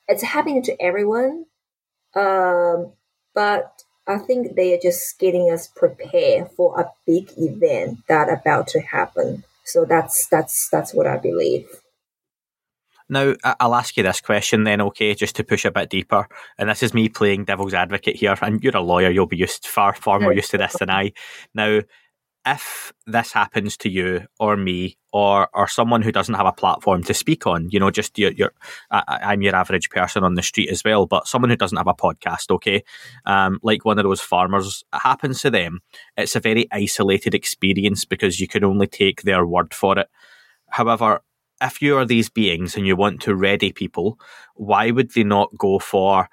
it's 0.06 0.22
happening 0.22 0.62
to 0.64 0.80
everyone, 0.80 1.46
um, 2.14 2.92
but 3.34 3.82
I 4.10 4.18
think 4.18 4.56
they 4.56 4.74
are 4.74 4.80
just 4.82 5.18
getting 5.20 5.52
us 5.52 5.68
prepared 5.68 6.50
for 6.56 6.80
a 6.80 6.90
big 7.06 7.30
event 7.36 7.98
that 8.08 8.28
about 8.28 8.66
to 8.68 8.80
happen. 8.80 9.44
So 9.64 9.84
that's 9.84 10.26
that's 10.26 10.68
that's 10.68 10.92
what 10.92 11.06
I 11.06 11.16
believe. 11.16 11.68
Now, 13.08 13.34
I'll 13.42 13.74
ask 13.74 13.96
you 13.96 14.04
this 14.04 14.20
question 14.20 14.62
then, 14.62 14.80
okay, 14.80 15.14
just 15.14 15.34
to 15.36 15.44
push 15.44 15.64
a 15.64 15.72
bit 15.72 15.90
deeper. 15.90 16.28
And 16.58 16.68
this 16.68 16.82
is 16.82 16.94
me 16.94 17.08
playing 17.08 17.44
devil's 17.44 17.74
advocate 17.74 18.14
here. 18.14 18.36
And 18.40 18.62
you're 18.62 18.76
a 18.76 18.80
lawyer, 18.80 19.10
you'll 19.10 19.26
be 19.26 19.36
used 19.36 19.66
far, 19.66 19.94
far 19.94 20.20
more 20.20 20.32
used 20.40 20.52
to 20.52 20.58
this 20.58 20.76
than 20.78 20.90
I. 20.90 21.12
Now, 21.52 21.80
if 22.46 22.92
this 23.06 23.32
happens 23.32 23.76
to 23.76 23.90
you 23.90 24.26
or 24.38 24.56
me 24.56 24.96
or 25.12 25.48
or 25.52 25.68
someone 25.68 26.02
who 26.02 26.12
doesn't 26.12 26.34
have 26.34 26.46
a 26.46 26.52
platform 26.52 27.02
to 27.04 27.14
speak 27.14 27.46
on, 27.46 27.68
you 27.70 27.78
know, 27.78 27.90
just 27.90 28.18
your, 28.18 28.32
your 28.32 28.52
I'm 28.90 29.42
your 29.42 29.54
average 29.54 29.90
person 29.90 30.24
on 30.24 30.34
the 30.34 30.42
street 30.42 30.70
as 30.70 30.82
well, 30.84 31.06
but 31.06 31.26
someone 31.26 31.50
who 31.50 31.56
doesn't 31.56 31.76
have 31.76 31.86
a 31.86 31.94
podcast, 31.94 32.50
okay, 32.50 32.82
um, 33.26 33.58
like 33.62 33.84
one 33.84 33.98
of 33.98 34.04
those 34.04 34.20
farmers, 34.20 34.84
it 34.92 34.98
happens 34.98 35.42
to 35.42 35.50
them. 35.50 35.80
It's 36.16 36.36
a 36.36 36.40
very 36.40 36.66
isolated 36.72 37.34
experience 37.34 38.04
because 38.04 38.40
you 38.40 38.48
can 38.48 38.64
only 38.64 38.86
take 38.86 39.22
their 39.22 39.46
word 39.46 39.74
for 39.74 39.98
it. 39.98 40.08
However, 40.70 41.20
if 41.60 41.82
you 41.82 41.96
are 41.98 42.06
these 42.06 42.30
beings 42.30 42.76
and 42.76 42.86
you 42.86 42.96
want 42.96 43.20
to 43.22 43.34
ready 43.34 43.72
people, 43.72 44.18
why 44.54 44.90
would 44.90 45.12
they 45.12 45.24
not 45.24 45.50
go 45.58 45.78
for 45.78 46.28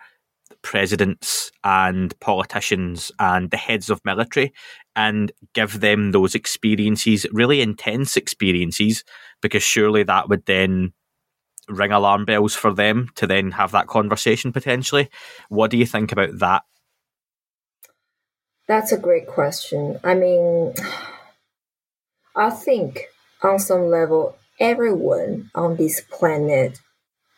presidents 0.62 1.52
and 1.64 2.18
politicians 2.20 3.12
and 3.20 3.52
the 3.52 3.58
heads 3.58 3.90
of 3.90 4.02
military 4.06 4.54
and 4.96 5.32
give 5.54 5.80
them 5.80 6.12
those 6.12 6.36
experiences, 6.36 7.26
really 7.32 7.62
intense 7.62 8.18
experiences, 8.18 9.04
because 9.42 9.64
surely 9.64 10.04
that 10.04 10.30
would 10.30 10.46
then 10.46 10.94
ring 11.70 11.92
alarm 11.92 12.26
bells 12.26 12.56
for 12.56 12.74
them 12.74 13.10
to 13.16 13.28
then 13.28 13.52
have 13.52 13.72
that 13.72 13.88
conversation 13.88 14.52
potentially. 14.52 15.10
What 15.50 15.70
do 15.72 15.78
you 15.78 15.86
think 15.86 16.12
about 16.12 16.40
that? 16.40 16.64
That's 18.68 18.92
a 18.92 18.98
great 18.98 19.28
question. 19.28 20.00
I 20.04 20.14
mean, 20.14 20.74
I 22.36 22.50
think 22.50 23.08
on 23.42 23.60
some 23.60 23.90
level, 23.90 24.38
everyone 24.60 25.52
on 25.56 25.76
this 25.76 26.02
planet 26.02 26.80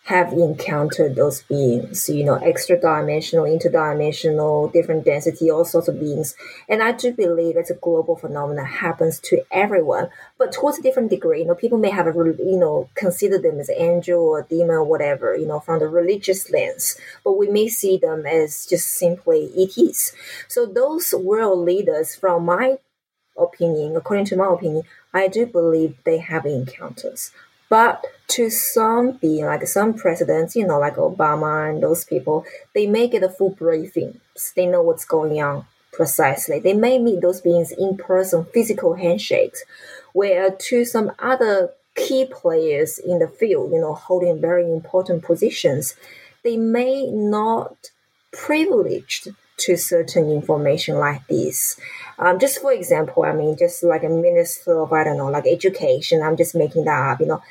have 0.10 0.34
encountered 0.34 1.14
those 1.14 1.43
beings, 1.43 2.10
you 2.10 2.24
know, 2.24 2.34
extra 2.38 2.76
dimensional, 2.82 3.45
interdimensional, 3.45 4.74
different 4.74 5.05
density, 5.05 5.51
all 5.51 5.64
sorts 5.64 5.88
of 5.88 5.99
beings. 5.99 6.36
And 6.68 6.82
I 6.82 6.93
do 6.93 7.14
believe 7.14 7.55
it's 7.55 7.70
a 7.70 7.76
global 7.76 8.16
phenomenon 8.16 8.66
happens 8.66 9.20
to 9.30 9.43
everyone, 9.51 10.10
but 10.39 10.51
towards 10.51 10.80
a 10.80 10.82
different 10.82 11.12
degree. 11.12 11.41
You 11.41 11.45
know, 11.45 11.53
people 11.53 11.78
may 11.78 11.91
have 11.91 12.07
a, 12.07 12.12
you 12.12 12.57
know, 12.57 12.89
consider 12.95 13.38
them 13.38 13.60
as 13.60 13.70
angel 13.70 14.20
or 14.20 14.47
demon 14.49 14.72
or 14.72 14.84
whatever, 14.84 15.38
you 15.38 15.45
know, 15.45 15.60
from 15.60 15.78
the 15.78 15.88
religious 15.88 16.49
lens, 16.49 16.97
but 17.24 17.38
we 17.38 17.47
may 17.47 17.68
see 17.68 17.97
them 17.97 18.26
as 18.26 18.66
just 18.66 18.88
simply 18.88 19.51
ETs. 19.55 20.12
So 20.47 20.66
those 20.66 21.14
world 21.14 21.60
leaders, 21.60 22.16
from 22.16 22.45
my 22.45 22.80
opinion, 23.38 23.95
according 23.95 24.26
to 24.26 24.38
my 24.38 24.51
opinion, 24.51 24.86
I 25.14 25.28
do 25.28 25.45
believe 25.45 25.97
they 26.03 26.18
have 26.18 26.47
encounters. 26.47 27.32
But 27.70 28.05
to 28.30 28.49
some 28.49 29.13
being 29.13 29.45
like 29.45 29.65
some 29.67 29.93
presidents, 29.93 30.55
you 30.55 30.65
know, 30.65 30.80
like 30.80 30.95
Obama 30.95 31.70
and 31.70 31.82
those 31.82 32.03
people, 32.03 32.45
they 32.74 32.88
may 32.88 33.07
get 33.07 33.24
a 33.24 33.30
full 33.30 33.51
briefing. 33.51 34.20
They 34.55 34.65
know 34.65 34.82
what's 34.82 35.05
going 35.05 35.41
on 35.41 35.65
precisely. 35.91 36.59
They 36.59 36.74
may 36.74 36.97
meet 36.97 37.22
those 37.22 37.41
beings 37.41 37.72
in 37.72 37.97
person, 37.97 38.45
physical 38.53 38.95
handshakes. 38.95 39.63
Where 40.13 40.49
to 40.51 40.86
some 40.86 41.11
other 41.20 41.72
key 41.95 42.26
players 42.26 42.97
in 42.97 43.20
the 43.20 43.28
field, 43.28 43.72
you 43.72 43.80
know, 43.80 43.93
holding 43.93 44.41
very 44.41 44.63
important 44.72 45.24
positions, 45.24 45.95
they 46.43 46.57
may 46.57 47.09
not 47.11 47.91
privileged 48.32 49.30
to 49.60 49.78
certain 49.78 50.32
information 50.32 50.97
like 50.97 51.26
this. 51.28 51.80
Um, 52.18 52.39
just 52.39 52.62
for 52.62 52.72
example, 52.72 53.24
I 53.24 53.34
mean, 53.34 53.57
just 53.57 53.84
like 53.84 54.03
a 54.03 54.10
minister 54.10 54.80
of, 54.82 54.91
I 54.91 55.03
don't 55.03 55.18
know, 55.18 55.30
like 55.30 55.47
education, 55.47 56.22
I'm 56.22 56.38
just 56.38 56.55
making 56.55 56.86
that 56.86 57.12
up, 57.12 57.20
you 57.20 57.28
know, 57.28 57.41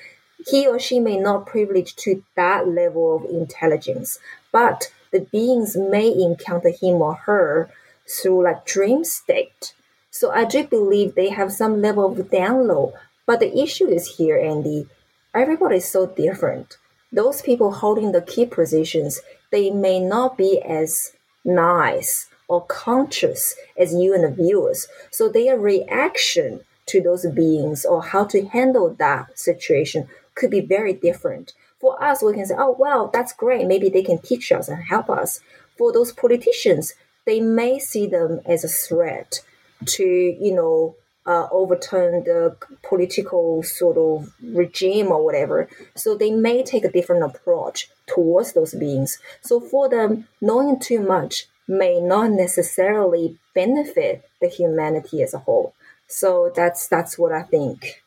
he 0.47 0.67
or 0.67 0.79
she 0.79 1.01
may 1.01 1.17
not 1.17 1.47
privilege 1.47 1.97
to 1.97 2.23
that 2.37 2.69
level 2.69 3.17
of 3.17 3.31
intelligence, 3.31 4.19
but 4.53 4.93
the 5.11 5.21
beings 5.21 5.77
may 5.77 6.09
encounter 6.09 6.71
him 6.71 7.03
or 7.03 7.15
her 7.15 7.71
through 8.09 8.45
like 8.45 8.65
dream 8.65 9.05
state. 9.05 9.75
So 10.11 10.31
I 10.31 10.45
do 10.45 10.67
believe 10.67 11.15
they 11.15 11.31
have 11.31 11.53
some 11.53 11.81
level 11.81 12.07
of 12.07 12.19
download. 12.29 12.93
But 13.27 13.41
the 13.41 13.59
issue 13.59 13.87
is 13.89 14.17
here, 14.17 14.39
Andy, 14.39 14.87
everybody 15.35 15.77
is 15.77 15.89
so 15.89 16.07
different. 16.07 16.79
Those 17.13 17.43
people 17.43 17.73
holding 17.73 18.13
the 18.13 18.23
key 18.23 18.47
positions, 18.47 19.21
they 19.51 19.71
may 19.71 20.01
not 20.01 20.37
be 20.39 20.61
as 20.63 21.13
nice 21.45 22.28
or 22.49 22.64
conscious 22.66 23.55
as 23.78 23.95
you 23.95 24.14
and 24.14 24.24
the 24.24 24.30
viewers. 24.30 24.89
So 25.11 25.28
their 25.28 25.59
reaction 25.59 26.61
to 26.86 27.01
those 27.01 27.26
beings 27.26 27.84
or 27.84 28.03
how 28.03 28.24
to 28.24 28.47
handle 28.47 28.95
that 28.99 29.39
situation 29.39 30.09
could 30.34 30.51
be 30.51 30.61
very 30.61 30.93
different. 30.93 31.53
For 31.80 32.03
us, 32.03 32.22
we 32.22 32.32
can 32.32 32.47
say, 32.47 32.55
oh, 32.59 32.74
well, 32.78 33.09
that's 33.12 33.32
great. 33.32 33.66
Maybe 33.66 33.89
they 33.89 34.03
can 34.03 34.18
teach 34.18 34.51
us 34.51 34.68
and 34.68 34.82
help 34.82 35.09
us. 35.11 35.41
For 35.76 35.93
those 35.93 36.12
politicians, 36.12 36.95
they 37.24 37.41
may 37.41 37.78
see 37.78 38.07
them 38.07 38.41
as 38.47 38.64
a 38.64 38.68
threat 38.68 39.41
to, 39.84 40.05
you 40.05 40.55
know, 40.55 40.97
uh, 41.29 41.47
overturn 41.53 42.24
the 42.24 42.57
political 42.83 43.62
sort 43.62 43.99
of 43.99 44.33
regime 44.43 45.09
or 45.09 45.22
whatever. 45.22 45.68
So 45.95 46.16
they 46.16 46.31
may 46.31 46.62
take 46.62 46.85
a 46.87 46.91
different 46.91 47.22
approach 47.22 47.91
towards 48.07 48.55
those 48.55 48.74
beings. 48.74 49.18
So 49.43 49.61
for 49.61 49.91
them, 49.91 50.26
knowing 50.41 50.81
too 50.81 51.01
much 51.01 51.47
may 51.68 52.01
not 52.01 52.31
necessarily 52.31 53.39
benefit 53.55 54.24
the 54.41 54.49
humanity 54.49 55.22
as 55.22 55.35
a 55.35 55.39
whole. 55.39 55.74
So 56.07 56.51
that's 56.57 56.89
that's 56.89 57.18
what 57.18 57.33
I 57.33 57.43
think. 57.43 58.03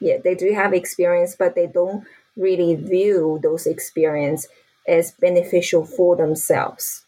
Yeah, 0.00 0.16
they 0.22 0.34
do 0.34 0.52
have 0.52 0.72
experience, 0.74 1.36
but 1.38 1.54
they 1.54 1.68
don't 1.68 2.04
really 2.36 2.74
view 2.74 3.38
those 3.40 3.66
experience 3.66 4.48
as 4.88 5.12
beneficial 5.12 5.84
for 5.84 6.16
themselves. 6.16 7.04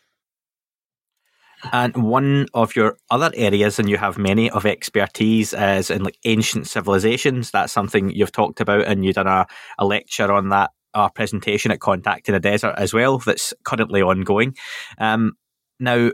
And 1.70 1.96
one 1.96 2.46
of 2.54 2.74
your 2.74 2.96
other 3.10 3.30
areas, 3.34 3.78
and 3.78 3.88
you 3.88 3.96
have 3.98 4.18
many 4.18 4.50
of 4.50 4.66
expertise, 4.66 5.52
is 5.54 5.90
in 5.90 6.02
like 6.02 6.18
ancient 6.24 6.66
civilizations. 6.66 7.50
That's 7.50 7.72
something 7.72 8.10
you've 8.10 8.32
talked 8.32 8.60
about, 8.60 8.86
and 8.86 9.04
you've 9.04 9.14
done 9.14 9.28
a, 9.28 9.46
a 9.78 9.84
lecture 9.84 10.32
on 10.32 10.48
that, 10.48 10.70
a 10.94 11.10
presentation 11.10 11.70
at 11.70 11.80
Contact 11.80 12.28
in 12.28 12.34
the 12.34 12.40
Desert 12.40 12.74
as 12.78 12.92
well. 12.92 13.18
That's 13.18 13.54
currently 13.64 14.02
ongoing. 14.02 14.56
Um, 14.98 15.32
now, 15.78 16.10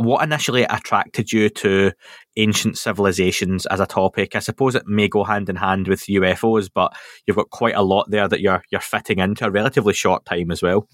what 0.00 0.24
initially 0.24 0.62
attracted 0.62 1.30
you 1.30 1.50
to 1.50 1.92
ancient 2.36 2.78
civilizations 2.78 3.66
as 3.66 3.80
a 3.80 3.86
topic? 3.86 4.34
I 4.34 4.38
suppose 4.38 4.74
it 4.74 4.86
may 4.86 5.08
go 5.08 5.24
hand 5.24 5.50
in 5.50 5.56
hand 5.56 5.88
with 5.88 6.06
UFOs, 6.06 6.70
but 6.72 6.96
you've 7.26 7.36
got 7.36 7.50
quite 7.50 7.74
a 7.74 7.82
lot 7.82 8.10
there 8.10 8.26
that 8.26 8.40
you're 8.40 8.62
you're 8.70 8.80
fitting 8.80 9.18
into 9.18 9.44
a 9.44 9.50
relatively 9.50 9.92
short 9.92 10.24
time 10.24 10.50
as 10.50 10.62
well. 10.62 10.88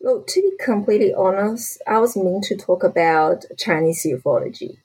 Well, 0.00 0.22
to 0.26 0.40
be 0.42 0.52
completely 0.64 1.12
honest, 1.14 1.80
I 1.86 1.98
was 1.98 2.16
meant 2.16 2.44
to 2.44 2.56
talk 2.56 2.82
about 2.84 3.44
Chinese 3.58 4.04
ufology 4.04 4.78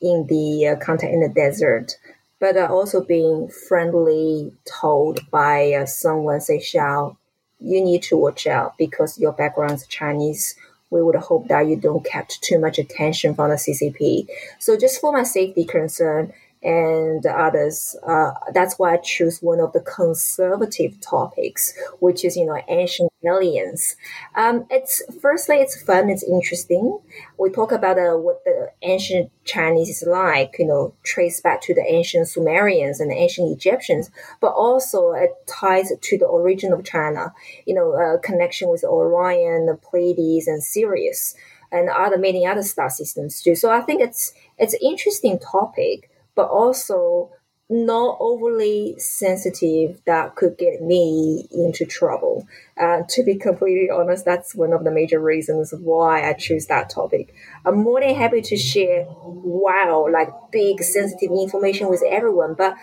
in 0.00 0.26
the 0.28 0.68
uh, 0.68 0.76
contact 0.76 1.12
in 1.12 1.20
the 1.20 1.28
desert, 1.28 1.98
but 2.38 2.56
uh, 2.56 2.68
also 2.70 3.02
being 3.04 3.48
friendly 3.48 4.52
told 4.64 5.28
by 5.30 5.72
uh, 5.72 5.86
someone 5.86 6.40
say, 6.40 6.60
"Shao, 6.60 7.16
you 7.58 7.82
need 7.84 8.02
to 8.04 8.16
watch 8.16 8.46
out 8.46 8.78
because 8.78 9.18
your 9.18 9.32
background 9.32 9.72
is 9.72 9.86
Chinese." 9.86 10.54
We 10.90 11.02
would 11.02 11.16
hope 11.16 11.46
that 11.48 11.68
you 11.68 11.76
don't 11.76 12.04
catch 12.04 12.40
too 12.40 12.58
much 12.58 12.78
attention 12.78 13.34
from 13.34 13.50
the 13.50 13.58
CCP. 13.58 14.26
So, 14.58 14.76
just 14.76 15.00
for 15.00 15.12
my 15.12 15.22
safety 15.24 15.64
concern, 15.64 16.32
and 16.62 17.24
others. 17.26 17.96
Uh, 18.06 18.32
that's 18.52 18.78
why 18.78 18.94
I 18.94 18.96
choose 18.98 19.40
one 19.40 19.60
of 19.60 19.72
the 19.72 19.80
conservative 19.80 21.00
topics, 21.00 21.72
which 22.00 22.24
is 22.24 22.36
you 22.36 22.46
know 22.46 22.60
ancient 22.68 23.09
aliens. 23.24 23.96
Um, 24.34 24.66
it's 24.70 25.02
firstly 25.20 25.56
it's 25.56 25.80
fun, 25.82 26.10
it's 26.10 26.22
interesting. 26.22 26.98
We 27.38 27.50
talk 27.50 27.72
about 27.72 27.98
uh, 27.98 28.16
what 28.16 28.44
the 28.44 28.70
ancient 28.82 29.30
Chinese 29.44 29.88
is 29.88 30.04
like, 30.06 30.56
you 30.58 30.66
know, 30.66 30.94
trace 31.02 31.40
back 31.40 31.60
to 31.62 31.74
the 31.74 31.84
ancient 31.86 32.28
Sumerians 32.28 33.00
and 33.00 33.10
the 33.10 33.16
ancient 33.16 33.50
Egyptians, 33.52 34.10
but 34.40 34.52
also 34.52 35.12
it 35.12 35.30
ties 35.46 35.92
to 36.00 36.18
the 36.18 36.26
origin 36.26 36.72
of 36.72 36.84
China. 36.84 37.32
You 37.66 37.74
know, 37.74 37.92
uh, 37.92 38.18
connection 38.18 38.68
with 38.68 38.84
Orion, 38.84 39.66
the 39.66 39.76
Pleiades, 39.76 40.46
and 40.46 40.62
Sirius. 40.62 41.34
And 41.72 41.88
other 41.88 42.18
many 42.18 42.44
other 42.44 42.64
star 42.64 42.90
systems 42.90 43.40
too. 43.40 43.54
So 43.54 43.70
I 43.70 43.80
think 43.80 44.00
it's 44.00 44.32
it's 44.58 44.74
an 44.74 44.80
interesting 44.82 45.38
topic 45.38 46.10
but 46.34 46.48
also 46.48 47.30
not 47.70 48.16
overly 48.18 48.98
sensitive 48.98 50.00
that 50.04 50.34
could 50.34 50.58
get 50.58 50.82
me 50.82 51.46
into 51.52 51.86
trouble. 51.86 52.46
Uh, 52.76 53.02
to 53.08 53.22
be 53.22 53.36
completely 53.36 53.88
honest, 53.88 54.24
that's 54.24 54.54
one 54.56 54.72
of 54.72 54.82
the 54.82 54.90
major 54.90 55.20
reasons 55.20 55.72
why 55.72 56.28
I 56.28 56.32
choose 56.32 56.66
that 56.66 56.90
topic. 56.90 57.32
I'm 57.64 57.76
more 57.76 58.00
than 58.00 58.14
happy 58.16 58.42
to 58.42 58.56
share, 58.56 59.06
wow, 59.22 60.08
like 60.12 60.30
big 60.50 60.82
sensitive 60.82 61.30
information 61.30 61.88
with 61.88 62.02
everyone, 62.08 62.54
but 62.54 62.76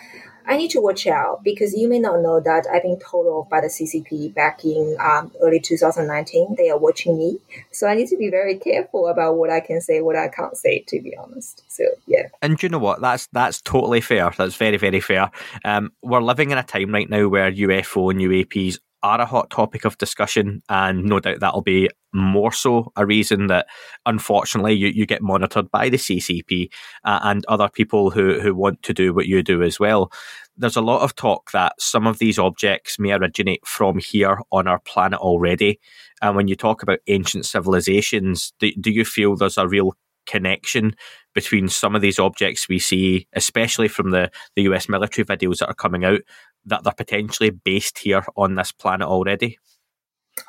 I 0.47 0.57
need 0.57 0.71
to 0.71 0.81
watch 0.81 1.05
out 1.07 1.43
because 1.43 1.73
you 1.73 1.89
may 1.89 1.99
not 1.99 2.21
know 2.21 2.39
that 2.39 2.65
I've 2.71 2.83
been 2.83 2.99
told 2.99 3.27
off 3.27 3.49
by 3.49 3.61
the 3.61 3.67
CCP 3.67 4.33
back 4.33 4.63
in 4.63 4.95
um, 4.99 5.31
early 5.41 5.59
2019. 5.59 6.55
They 6.57 6.69
are 6.69 6.77
watching 6.77 7.17
me. 7.17 7.39
So 7.71 7.87
I 7.87 7.95
need 7.95 8.07
to 8.07 8.17
be 8.17 8.29
very 8.29 8.57
careful 8.57 9.07
about 9.07 9.37
what 9.37 9.49
I 9.49 9.59
can 9.59 9.81
say, 9.81 10.01
what 10.01 10.15
I 10.15 10.29
can't 10.29 10.55
say, 10.55 10.85
to 10.87 11.01
be 11.01 11.15
honest. 11.17 11.63
So, 11.67 11.83
yeah. 12.05 12.29
And 12.41 12.61
you 12.63 12.69
know 12.69 12.79
what? 12.79 13.01
That's 13.01 13.27
that's 13.33 13.61
totally 13.61 14.01
fair. 14.01 14.31
That's 14.37 14.55
very, 14.55 14.77
very 14.77 15.01
fair. 15.01 15.31
Um, 15.65 15.91
we're 16.01 16.21
living 16.21 16.51
in 16.51 16.57
a 16.57 16.63
time 16.63 16.93
right 16.93 17.09
now 17.09 17.27
where 17.27 17.51
UFO 17.51 18.11
and 18.11 18.21
UAPs 18.21 18.79
are 19.03 19.21
a 19.21 19.25
hot 19.25 19.49
topic 19.49 19.85
of 19.85 19.97
discussion, 19.97 20.61
and 20.69 21.03
no 21.05 21.19
doubt 21.19 21.39
that'll 21.39 21.61
be 21.61 21.89
more 22.13 22.51
so 22.51 22.91
a 22.95 23.05
reason 23.05 23.47
that 23.47 23.67
unfortunately 24.05 24.73
you, 24.73 24.87
you 24.87 25.05
get 25.05 25.21
monitored 25.21 25.69
by 25.71 25.89
the 25.89 25.97
CCP 25.97 26.69
uh, 27.03 27.19
and 27.23 27.45
other 27.47 27.69
people 27.69 28.09
who, 28.09 28.39
who 28.39 28.55
want 28.55 28.81
to 28.83 28.93
do 28.93 29.13
what 29.13 29.27
you 29.27 29.43
do 29.43 29.61
as 29.61 29.79
well. 29.79 30.11
There's 30.55 30.75
a 30.75 30.81
lot 30.81 31.01
of 31.01 31.15
talk 31.15 31.51
that 31.51 31.73
some 31.79 32.07
of 32.07 32.17
these 32.17 32.39
objects 32.39 32.97
may 32.97 33.11
originate 33.11 33.65
from 33.67 33.99
here 33.99 34.39
on 34.51 34.67
our 34.67 34.79
planet 34.79 35.19
already. 35.19 35.79
And 36.21 36.35
when 36.35 36.47
you 36.47 36.55
talk 36.55 36.81
about 36.81 36.99
ancient 37.07 37.45
civilizations, 37.45 38.53
do, 38.59 38.71
do 38.79 38.91
you 38.91 39.05
feel 39.05 39.35
there's 39.35 39.57
a 39.57 39.67
real 39.67 39.93
connection 40.27 40.95
between 41.33 41.67
some 41.69 41.95
of 41.95 42.01
these 42.01 42.19
objects 42.19 42.67
we 42.67 42.79
see, 42.79 43.27
especially 43.33 43.87
from 43.87 44.11
the, 44.11 44.29
the 44.55 44.63
US 44.63 44.89
military 44.89 45.25
videos 45.25 45.59
that 45.59 45.69
are 45.69 45.73
coming 45.73 46.03
out, 46.03 46.21
that 46.67 46.83
they're 46.83 46.93
potentially 46.93 47.49
based 47.49 47.99
here 47.99 48.23
on 48.35 48.55
this 48.55 48.71
planet 48.71 49.07
already? 49.07 49.57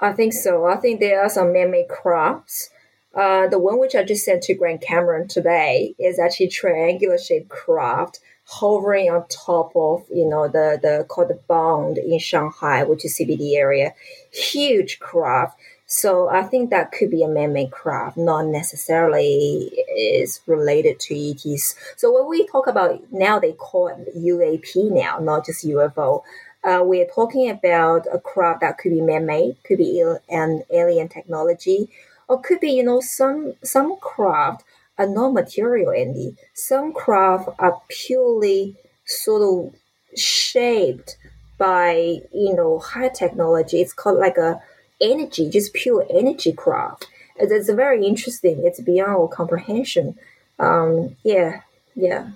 I 0.01 0.13
think 0.13 0.35
so. 0.35 0.67
I 0.67 0.77
think 0.77 1.01
there 1.01 1.23
are 1.23 1.31
some 1.31 1.53
man-made 1.53 1.89
crafts. 1.89 2.71
Uh, 3.15 3.47
the 3.49 3.59
one 3.59 3.81
which 3.81 3.95
I 3.95 4.05
just 4.05 4.25
sent 4.25 4.43
to 4.45 4.55
Grant 4.55 4.83
Cameron 4.83 5.29
today 5.29 5.95
is 5.99 6.19
actually 6.19 6.49
triangular 6.49 7.19
shaped 7.19 7.49
craft 7.49 8.21
hovering 8.49 9.11
on 9.11 9.27
top 9.29 9.73
of 9.77 10.07
you 10.11 10.27
know 10.27 10.49
the 10.49 10.79
the 10.83 11.05
called 11.09 11.29
the 11.29 11.41
Bund 11.49 11.99
in 11.99 12.19
Shanghai, 12.19 12.83
which 12.85 13.05
is 13.05 13.19
CBD 13.19 13.55
area. 13.57 13.93
Huge 14.33 14.99
craft. 14.99 15.59
So 15.91 16.29
I 16.29 16.43
think 16.43 16.69
that 16.69 16.93
could 16.93 17.11
be 17.11 17.23
a 17.23 17.29
man-made 17.29 17.71
craft, 17.71 18.19
not 18.19 18.45
necessarily 18.45 19.73
is 19.97 20.43
related 20.47 21.01
to 21.01 21.31
ETs. 21.31 21.75
So 21.97 22.13
when 22.13 22.29
we 22.29 22.47
talk 22.47 22.67
about 22.67 23.11
now, 23.11 23.39
they 23.39 23.53
call 23.53 23.89
it 23.89 24.15
UAP 24.15 24.91
now, 24.91 25.19
not 25.19 25.47
just 25.47 25.65
UFO. 25.65 26.23
Uh, 26.63 26.83
we're 26.85 27.07
talking 27.07 27.49
about 27.49 28.07
a 28.13 28.19
craft 28.19 28.61
that 28.61 28.77
could 28.77 28.91
be 28.91 29.01
man-made, 29.01 29.57
could 29.65 29.79
be 29.79 30.05
an 30.29 30.63
alien 30.71 31.09
technology, 31.09 31.89
or 32.29 32.39
could 32.39 32.61
be 32.61 32.73
you 32.73 32.83
know 32.83 33.01
some 33.01 33.55
some 33.63 33.97
craft 33.97 34.65
are 34.99 35.09
not 35.09 35.33
material, 35.33 35.93
Andy. 35.93 36.37
Some 36.53 36.93
craft 36.93 37.49
are 37.59 37.81
purely 37.89 38.77
sort 39.07 39.41
of 39.41 39.75
shaped 40.15 41.17
by 41.57 42.21
you 42.31 42.55
know 42.55 42.79
high 42.79 43.09
technology. 43.09 43.81
It's 43.81 43.95
called 43.95 44.19
like 44.19 44.37
a 44.37 44.61
energy, 45.01 45.49
just 45.51 45.73
pure 45.75 46.07
energy 46.11 46.53
craft. 46.53 47.09
It's, 47.37 47.53
it's 47.53 47.71
very 47.71 48.07
interesting. 48.07 48.65
It's 48.65 48.81
beyond 48.81 49.13
our 49.13 49.29
comprehension. 49.29 50.19
Um, 50.59 51.17
yeah, 51.23 51.63
yeah, 51.95 52.31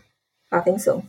I 0.51 0.61
think 0.61 0.81
so. 0.81 1.05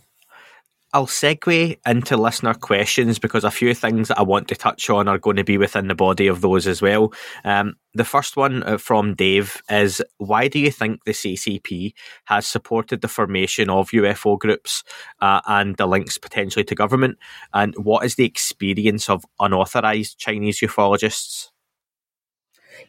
I'll 0.95 1.07
segue 1.07 1.79
into 1.87 2.17
listener 2.17 2.53
questions 2.53 3.17
because 3.17 3.43
a 3.43 3.49
few 3.49 3.73
things 3.73 4.09
that 4.09 4.19
I 4.19 4.21
want 4.21 4.47
to 4.49 4.55
touch 4.55 4.91
on 4.91 5.07
are 5.07 5.17
going 5.17 5.37
to 5.37 5.43
be 5.43 5.57
within 5.57 5.87
the 5.87 5.95
body 5.95 6.27
of 6.27 6.41
those 6.41 6.67
as 6.67 6.83
well. 6.83 7.11
Um, 7.43 7.77
the 7.95 8.05
first 8.05 8.37
one 8.37 8.61
uh, 8.61 8.77
from 8.77 9.15
Dave 9.15 9.59
is 9.71 10.03
Why 10.17 10.47
do 10.47 10.59
you 10.59 10.69
think 10.69 11.03
the 11.03 11.13
CCP 11.13 11.93
has 12.25 12.45
supported 12.45 13.01
the 13.01 13.07
formation 13.07 13.71
of 13.71 13.89
UFO 13.89 14.37
groups 14.37 14.83
uh, 15.19 15.41
and 15.47 15.75
the 15.77 15.87
links 15.87 16.19
potentially 16.19 16.63
to 16.65 16.75
government? 16.75 17.17
And 17.55 17.73
what 17.75 18.05
is 18.05 18.13
the 18.13 18.25
experience 18.25 19.09
of 19.09 19.25
unauthorized 19.39 20.19
Chinese 20.19 20.59
ufologists? 20.59 21.49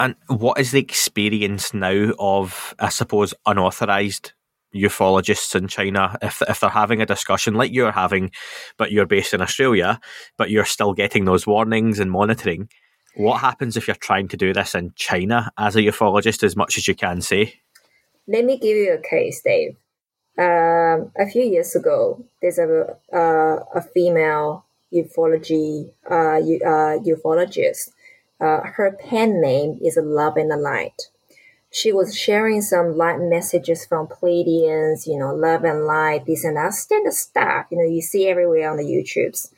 And 0.00 0.14
what 0.28 0.58
is 0.58 0.70
the 0.70 0.80
experience 0.80 1.74
now 1.74 2.12
of, 2.18 2.74
I 2.78 2.88
suppose, 2.88 3.34
unauthorized 3.44 4.32
ufologists 4.74 5.54
in 5.54 5.68
China 5.68 6.16
if 6.22 6.40
if 6.48 6.60
they're 6.60 6.70
having 6.70 7.02
a 7.02 7.06
discussion 7.06 7.52
like 7.52 7.70
you're 7.70 7.92
having, 7.92 8.30
but 8.78 8.90
you're 8.90 9.04
based 9.04 9.34
in 9.34 9.42
Australia, 9.42 10.00
but 10.38 10.48
you're 10.48 10.64
still 10.64 10.94
getting 10.94 11.26
those 11.26 11.46
warnings 11.46 11.98
and 11.98 12.10
monitoring? 12.10 12.70
What 13.14 13.42
happens 13.42 13.76
if 13.76 13.88
you're 13.88 13.96
trying 13.96 14.28
to 14.28 14.38
do 14.38 14.54
this 14.54 14.74
in 14.74 14.92
China 14.96 15.50
as 15.58 15.76
a 15.76 15.82
ufologist 15.82 16.44
as 16.44 16.56
much 16.56 16.78
as 16.78 16.88
you 16.88 16.94
can 16.94 17.20
say? 17.20 17.60
Let 18.26 18.46
me 18.46 18.58
give 18.58 18.78
you 18.78 18.94
a 18.94 19.06
case, 19.06 19.42
Dave. 19.42 19.76
Um, 20.38 21.12
a 21.18 21.26
few 21.30 21.42
years 21.42 21.76
ago, 21.76 22.24
there's 22.40 22.58
a 22.58 22.96
uh, 23.12 23.64
a 23.74 23.82
female 23.82 24.64
ufology 24.94 25.90
uh, 26.10 26.40
uh, 26.40 26.98
ufologist 27.04 27.90
uh, 28.40 28.60
her 28.62 28.96
pen 28.98 29.40
name 29.40 29.78
is 29.82 29.98
Love 30.00 30.36
and 30.36 30.50
the 30.50 30.56
Light. 30.56 31.08
She 31.72 31.92
was 31.92 32.16
sharing 32.16 32.62
some 32.62 32.96
light 32.96 33.20
messages 33.20 33.86
from 33.86 34.08
Pleiadians, 34.08 35.06
you 35.06 35.16
know, 35.16 35.32
love 35.32 35.62
and 35.62 35.86
light, 35.86 36.26
this 36.26 36.44
and 36.44 36.56
that, 36.56 36.74
standard 36.74 37.12
stuff, 37.12 37.66
you 37.70 37.78
know, 37.78 37.84
you 37.84 38.02
see 38.02 38.26
everywhere 38.26 38.68
on 38.70 38.76
the 38.76 38.82
YouTubes. 38.82 39.52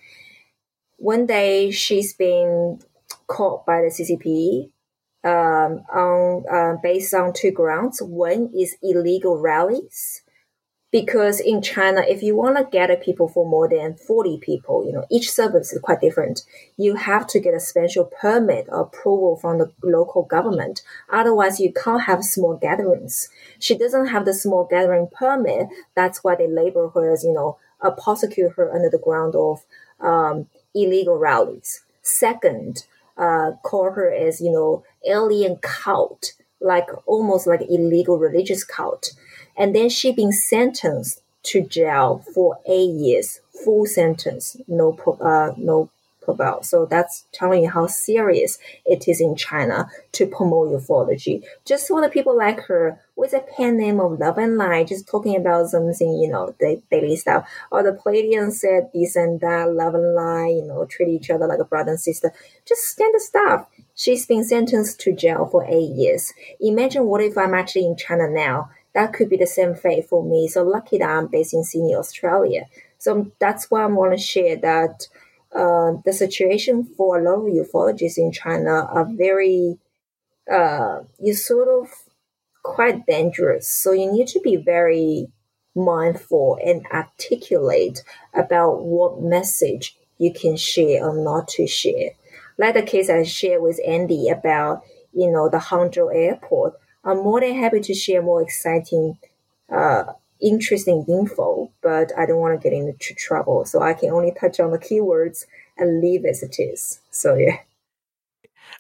One 0.99 1.27
day 1.27 1.71
she's 1.71 2.13
been 2.13 2.81
caught 3.27 3.65
by 3.65 3.81
the 3.81 3.89
CCP 3.89 4.71
um, 5.25 5.85
on 5.93 6.45
uh, 6.53 6.77
based 6.83 7.15
on 7.15 7.33
two 7.33 7.51
grounds. 7.51 8.03
One 8.03 8.51
is 8.55 8.77
illegal 8.83 9.39
rallies, 9.41 10.23
because 10.93 11.41
in 11.41 11.63
China, 11.63 12.05
if 12.07 12.23
you 12.23 12.37
want 12.37 12.59
to 12.59 12.65
gather 12.71 12.97
people 12.97 13.27
for 13.27 13.49
more 13.49 13.67
than 13.67 13.95
40 13.95 14.39
people, 14.39 14.85
you 14.85 14.93
know, 14.93 15.07
each 15.11 15.31
service 15.31 15.73
is 15.73 15.81
quite 15.81 16.03
different. 16.03 16.43
You 16.77 16.97
have 16.97 17.27
to 17.29 17.41
get 17.41 17.55
a 17.55 17.61
special 17.61 18.05
permit 18.05 18.67
or 18.69 18.83
approval 18.83 19.37
from 19.37 19.57
the 19.57 19.73
local 19.83 20.23
government. 20.23 20.83
Otherwise, 21.11 21.59
you 21.59 21.73
can't 21.73 22.03
have 22.03 22.23
small 22.23 22.57
gatherings. 22.57 23.31
She 23.59 23.77
doesn't 23.77 24.09
have 24.09 24.27
the 24.27 24.35
small 24.35 24.69
gathering 24.71 25.09
permit. 25.11 25.69
That's 25.97 26.23
why 26.23 26.37
they 26.37 26.47
label 26.47 26.91
her 26.91 27.11
as, 27.11 27.25
you 27.25 27.33
know, 27.33 27.57
uh, 27.81 27.93
prosecute 27.93 28.53
her 28.57 28.71
under 28.71 28.91
the 28.91 28.99
ground 28.99 29.35
of 29.35 29.65
um, 29.99 30.47
illegal 30.75 31.17
rallies. 31.17 31.85
Second, 32.03 32.85
uh, 33.17 33.53
call 33.63 33.93
her 33.93 34.13
as, 34.13 34.43
you 34.43 34.53
know, 34.53 34.85
alien 35.09 35.57
cult, 35.57 36.35
like 36.61 36.89
almost 37.07 37.47
like 37.47 37.63
illegal 37.63 38.19
religious 38.19 38.63
cult 38.63 39.13
and 39.57 39.75
then 39.75 39.89
she's 39.89 40.15
been 40.15 40.33
sentenced 40.33 41.23
to 41.45 41.63
jail 41.63 42.25
for 42.35 42.59
eight 42.67 42.91
years, 42.91 43.41
full 43.65 43.87
sentence, 43.87 44.57
no 44.69 44.97
uh, 45.21 45.53
no. 45.57 45.91
So 46.63 46.87
that's 46.87 47.25
telling 47.33 47.65
you 47.65 47.71
how 47.71 47.89
serious 47.89 48.59
it 48.87 49.09
is 49.09 49.21
in 49.21 49.35
China 49.35 49.91
to 50.13 50.27
promote 50.27 50.71
ufology. 50.71 51.43
Just 51.65 51.89
for 51.89 52.01
the 52.01 52.09
people 52.09 52.37
like 52.37 52.61
her 52.67 53.01
with 53.17 53.33
a 53.33 53.41
pen 53.41 53.77
name 53.77 53.99
of 53.99 54.21
Love 54.21 54.39
and 54.39 54.57
Light, 54.57 54.87
just 54.87 55.09
talking 55.09 55.37
about 55.37 55.71
something, 55.71 56.21
you 56.23 56.29
know, 56.29 56.55
the 56.61 56.81
daily 56.91 57.17
stuff. 57.17 57.49
Or 57.73 57.83
the 57.83 57.93
Pleiadians 57.93 58.53
said 58.53 58.91
this 58.95 59.17
and 59.17 59.41
that, 59.41 59.73
love 59.73 59.95
and 59.95 60.15
light, 60.15 60.55
you 60.55 60.65
know, 60.65 60.85
treat 60.85 61.09
each 61.09 61.29
other 61.29 61.47
like 61.47 61.59
a 61.59 61.65
brother 61.65 61.91
and 61.91 62.01
sister. 62.01 62.33
Just 62.67 62.83
standard 62.83 63.21
stuff. 63.21 63.67
She's 63.95 64.25
been 64.25 64.45
sentenced 64.45 65.01
to 65.01 65.13
jail 65.13 65.47
for 65.47 65.65
eight 65.65 65.91
years. 65.91 66.33
Imagine 66.61 67.07
what 67.07 67.21
if 67.21 67.37
I'm 67.37 67.55
actually 67.55 67.87
in 67.87 67.97
China 67.97 68.31
now? 68.31 68.71
That 68.95 69.13
could 69.13 69.31
be 69.31 69.37
the 69.37 69.47
same 69.47 69.75
fate 69.75 70.09
for 70.09 70.25
me. 70.25 70.49
So 70.49 70.63
lucky 70.63 70.99
that 70.99 71.09
I'm 71.09 71.27
based 71.29 71.55
in 71.55 71.65
Sydney, 71.65 71.95
Australia. 71.95 72.67
So 72.99 73.33
that's 73.41 73.71
why 73.71 73.83
I 73.83 73.87
want 73.87 74.13
to 74.13 74.19
share 74.19 74.57
that 74.57 75.09
uh, 75.55 75.93
the 76.05 76.13
situation 76.13 76.85
for 76.85 77.19
a 77.19 77.23
lot 77.23 77.47
of 77.47 77.53
ufologists 77.53 78.19
in 78.19 78.33
China 78.33 78.87
are 78.87 79.09
very, 79.11 79.79
uh, 80.51 81.01
you 81.21 81.35
sort 81.35 81.69
of 81.69 81.91
quite 82.63 83.07
dangerous. 83.07 83.69
So 83.69 83.93
you 83.93 84.11
need 84.11 84.29
to 84.29 84.41
be 84.41 84.57
very 84.57 85.29
mindful 85.75 86.59
and 86.65 86.87
articulate 86.93 88.03
about 88.35 88.85
what 88.85 89.23
message 89.23 89.97
you 90.19 90.33
can 90.33 90.57
share 90.57 91.05
or 91.05 91.17
not 91.17 91.49
to 91.49 91.67
share. 91.67 92.11
Like 92.59 92.75
the 92.75 92.83
case 92.83 93.11
I 93.11 93.23
shared 93.25 93.63
with 93.63 93.81
Andy 93.87 94.29
about, 94.29 94.83
you 95.13 95.31
know, 95.31 95.49
the 95.49 95.59
Hangzhou 95.59 96.15
airport. 96.15 96.75
I'm 97.05 97.19
more 97.19 97.41
than 97.41 97.55
happy 97.57 97.81
to 97.81 97.95
share 97.95 98.23
more 98.23 98.43
exciting 98.43 99.19
uh, 99.73 100.05
interesting 100.41 101.05
info, 101.09 101.71
but 101.83 102.13
I 102.19 102.27
don't 102.27 102.41
want 102.41 102.61
to 102.61 102.63
get 102.63 102.77
into 102.77 103.15
trouble. 103.15 103.65
So 103.65 103.81
I 103.81 103.95
can 103.95 104.11
only 104.11 104.33
touch 104.39 104.61
on 104.61 104.71
the 104.71 104.79
keywords 104.79 105.47
and 105.79 106.01
leave 106.01 106.25
as 106.25 106.43
it 106.43 106.57
is. 106.59 107.01
So 107.11 107.35
yeah. 107.35 107.59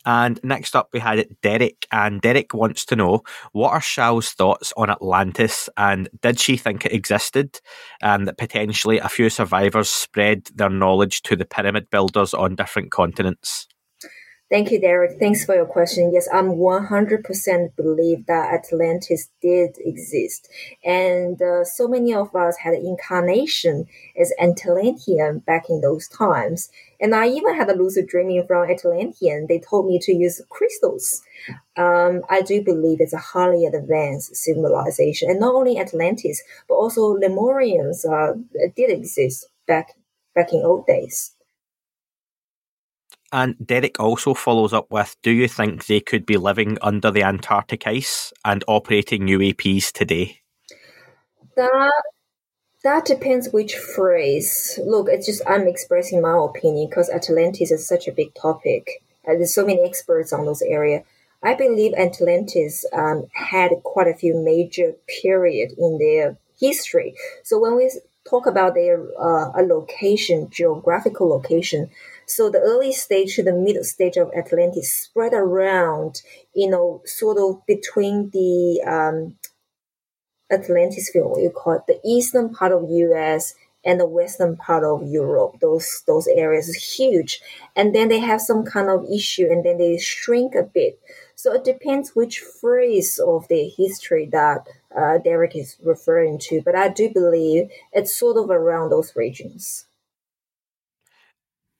And 0.04 0.40
next 0.42 0.74
up, 0.74 0.88
we 0.92 0.98
had 0.98 1.28
Derek, 1.42 1.86
and 1.92 2.20
Derek 2.20 2.54
wants 2.54 2.84
to 2.86 2.96
know 2.96 3.22
what 3.52 3.70
are 3.70 3.80
Shao's 3.80 4.30
thoughts 4.30 4.72
on 4.76 4.90
Atlantis, 4.90 5.68
and 5.76 6.08
did 6.22 6.40
she 6.40 6.56
think 6.56 6.84
it 6.84 6.92
existed, 6.92 7.60
and 8.00 8.26
that 8.26 8.38
potentially 8.38 8.98
a 8.98 9.08
few 9.08 9.30
survivors 9.30 9.90
spread 9.90 10.48
their 10.54 10.70
knowledge 10.70 11.22
to 11.22 11.36
the 11.36 11.44
pyramid 11.44 11.88
builders 11.90 12.34
on 12.34 12.56
different 12.56 12.90
continents? 12.90 13.68
Thank 14.52 14.70
you, 14.70 14.78
Derek. 14.78 15.18
Thanks 15.18 15.46
for 15.46 15.54
your 15.54 15.64
question. 15.64 16.12
Yes, 16.12 16.28
I'm 16.30 16.56
100% 16.56 17.74
believe 17.74 18.26
that 18.26 18.52
Atlantis 18.52 19.30
did 19.40 19.78
exist. 19.78 20.46
And 20.84 21.40
uh, 21.40 21.64
so 21.64 21.88
many 21.88 22.12
of 22.12 22.36
us 22.36 22.58
had 22.58 22.74
incarnation 22.74 23.86
as 24.14 24.30
Atlantean 24.38 25.38
back 25.38 25.70
in 25.70 25.80
those 25.80 26.06
times. 26.06 26.68
And 27.00 27.14
I 27.14 27.28
even 27.28 27.56
had 27.56 27.70
a 27.70 27.74
lucid 27.74 28.08
dreaming 28.08 28.44
from 28.46 28.70
Atlantean. 28.70 29.46
They 29.48 29.58
told 29.58 29.86
me 29.86 29.98
to 30.02 30.12
use 30.12 30.42
crystals. 30.50 31.22
Um, 31.78 32.20
I 32.28 32.42
do 32.42 32.62
believe 32.62 33.00
it's 33.00 33.14
a 33.14 33.28
highly 33.32 33.64
advanced 33.64 34.36
civilization. 34.36 35.30
And 35.30 35.40
not 35.40 35.54
only 35.54 35.78
Atlantis, 35.78 36.42
but 36.68 36.74
also 36.74 37.16
Lemurians 37.16 38.04
uh, 38.04 38.34
did 38.76 38.90
exist 38.90 39.46
back, 39.66 39.94
back 40.34 40.52
in 40.52 40.60
old 40.62 40.86
days. 40.86 41.32
And 43.32 43.56
Derek 43.64 43.98
also 43.98 44.34
follows 44.34 44.74
up 44.74 44.90
with 44.90 45.16
Do 45.22 45.30
you 45.30 45.48
think 45.48 45.86
they 45.86 46.00
could 46.00 46.26
be 46.26 46.36
living 46.36 46.76
under 46.82 47.10
the 47.10 47.22
Antarctic 47.22 47.86
ice 47.86 48.32
and 48.44 48.62
operating 48.68 49.22
UAPs 49.22 49.90
today? 49.90 50.40
That 51.56 52.02
that 52.84 53.04
depends 53.06 53.50
which 53.50 53.74
phrase. 53.74 54.78
Look, 54.84 55.08
it's 55.08 55.26
just 55.26 55.42
I'm 55.48 55.66
expressing 55.66 56.20
my 56.20 56.36
opinion 56.36 56.88
because 56.90 57.08
Atlantis 57.08 57.70
is 57.70 57.88
such 57.88 58.06
a 58.06 58.12
big 58.12 58.34
topic. 58.34 59.02
And 59.24 59.38
there's 59.38 59.54
so 59.54 59.64
many 59.64 59.80
experts 59.82 60.32
on 60.32 60.44
those 60.44 60.62
area. 60.62 61.04
I 61.42 61.54
believe 61.54 61.94
Atlantis 61.94 62.84
um, 62.92 63.26
had 63.32 63.70
quite 63.82 64.08
a 64.08 64.14
few 64.14 64.36
major 64.36 64.94
period 65.22 65.72
in 65.78 65.98
their 65.98 66.36
history. 66.60 67.14
So 67.44 67.58
when 67.58 67.76
we 67.76 67.90
talk 68.28 68.46
about 68.46 68.74
their 68.74 69.00
uh, 69.18 69.50
a 69.54 69.62
location, 69.62 70.50
geographical 70.50 71.28
location, 71.28 71.90
so 72.34 72.48
the 72.48 72.60
early 72.60 72.92
stage 72.92 73.36
to 73.36 73.42
the 73.42 73.52
middle 73.52 73.84
stage 73.84 74.16
of 74.16 74.30
Atlantis 74.34 74.92
spread 74.92 75.34
around, 75.34 76.22
you 76.54 76.68
know, 76.70 77.02
sort 77.04 77.38
of 77.38 77.64
between 77.66 78.30
the 78.30 78.82
um, 78.86 79.36
Atlantis 80.50 81.10
field, 81.10 81.30
what 81.30 81.42
you 81.42 81.50
call 81.50 81.74
it, 81.74 81.86
the 81.86 82.00
eastern 82.04 82.48
part 82.48 82.72
of 82.72 82.88
US 82.88 83.54
and 83.84 84.00
the 84.00 84.06
western 84.06 84.56
part 84.56 84.84
of 84.84 85.02
Europe. 85.02 85.56
Those 85.60 86.04
those 86.06 86.26
areas 86.28 86.68
is 86.68 86.98
huge, 86.98 87.42
and 87.76 87.94
then 87.94 88.08
they 88.08 88.20
have 88.20 88.40
some 88.40 88.64
kind 88.64 88.88
of 88.88 89.04
issue, 89.10 89.48
and 89.50 89.64
then 89.64 89.78
they 89.78 89.98
shrink 89.98 90.54
a 90.54 90.62
bit. 90.62 91.00
So 91.34 91.52
it 91.52 91.64
depends 91.64 92.14
which 92.14 92.38
phrase 92.40 93.18
of 93.18 93.48
the 93.48 93.68
history 93.68 94.26
that 94.32 94.66
uh, 94.96 95.18
Derek 95.18 95.56
is 95.56 95.76
referring 95.82 96.38
to, 96.46 96.62
but 96.62 96.76
I 96.76 96.88
do 96.88 97.10
believe 97.10 97.70
it's 97.92 98.16
sort 98.16 98.36
of 98.36 98.48
around 98.50 98.90
those 98.90 99.16
regions 99.16 99.86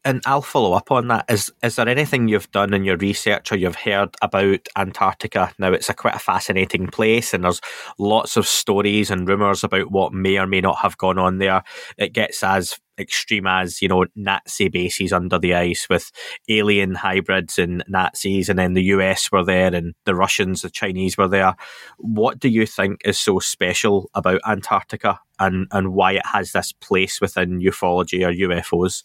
and 0.05 0.23
I'll 0.27 0.43
follow 0.43 0.73
up 0.73 0.91
on 0.91 1.09
that. 1.09 1.27
Is 1.29 1.53
is 1.63 1.77
there 1.77 1.89
anything 1.89 2.29
you've 2.29 2.51
done 2.51 2.75
in 2.75 2.85
your 2.85 2.97
research 2.97 3.53
or 3.53 3.57
you've 3.57 3.77
heard 3.77 4.15
about 4.21 4.67
Antarctica? 4.77 5.53
Now 5.59 5.73
it's 5.73 5.89
a 5.89 5.95
quite 5.95 6.15
a 6.17 6.21
fascinating 6.21 6.89
place, 6.89 7.33
and 7.33 7.45
there's 7.45 7.61
lots 7.99 8.37
of 8.37 8.47
stories 8.47 9.11
and 9.11 9.29
rumours 9.29 9.63
about 9.63 9.91
what 9.91 10.13
may 10.13 10.39
or 10.39 10.47
may 10.47 10.61
not 10.61 10.79
have 10.79 10.99
gone 10.99 11.19
on 11.19 11.39
there. 11.39 11.63
It 11.99 12.13
gets 12.13 12.43
as 12.43 12.79
extreme 12.99 13.47
as 13.47 13.81
you 13.81 13.89
know 13.89 14.07
Nazi 14.17 14.69
bases 14.69 15.13
under 15.13 15.39
the 15.39 15.55
ice 15.55 15.89
with 15.89 16.11
alien 16.49 16.97
hybrids 16.97 17.59
and 17.59 17.85
Nazis, 17.89 18.49
and 18.49 18.59
then 18.59 18.75
the 18.75 18.85
US 18.85 19.31
were 19.31 19.45
there, 19.45 19.73
and 19.73 19.95
the 20.05 20.17
Russians, 20.17 20.63
the 20.63 20.71
Chinese 20.71 21.17
were 21.17 21.29
there. 21.29 21.55
What 21.99 22.41
do 22.41 22.49
you 22.49 22.67
think 22.67 23.03
is 23.05 23.21
so 23.21 23.39
special 23.39 24.11
about 24.15 24.41
Antarctica, 24.47 25.21
and 25.39 25.69
and 25.71 25.95
why 25.95 26.13
it 26.13 26.27
has 26.27 26.51
this 26.53 26.73
place 26.73 27.21
within 27.21 27.61
ufology 27.61 28.27
or 28.27 28.49
UFOs? 28.49 29.05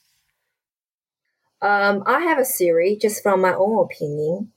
Um, 1.62 2.04
I 2.06 2.20
have 2.20 2.40
a 2.40 2.46
theory 2.46 2.96
just 2.96 3.24
from 3.24 3.42
my 3.42 3.54
own 3.54 3.84
opinion. 3.84 4.52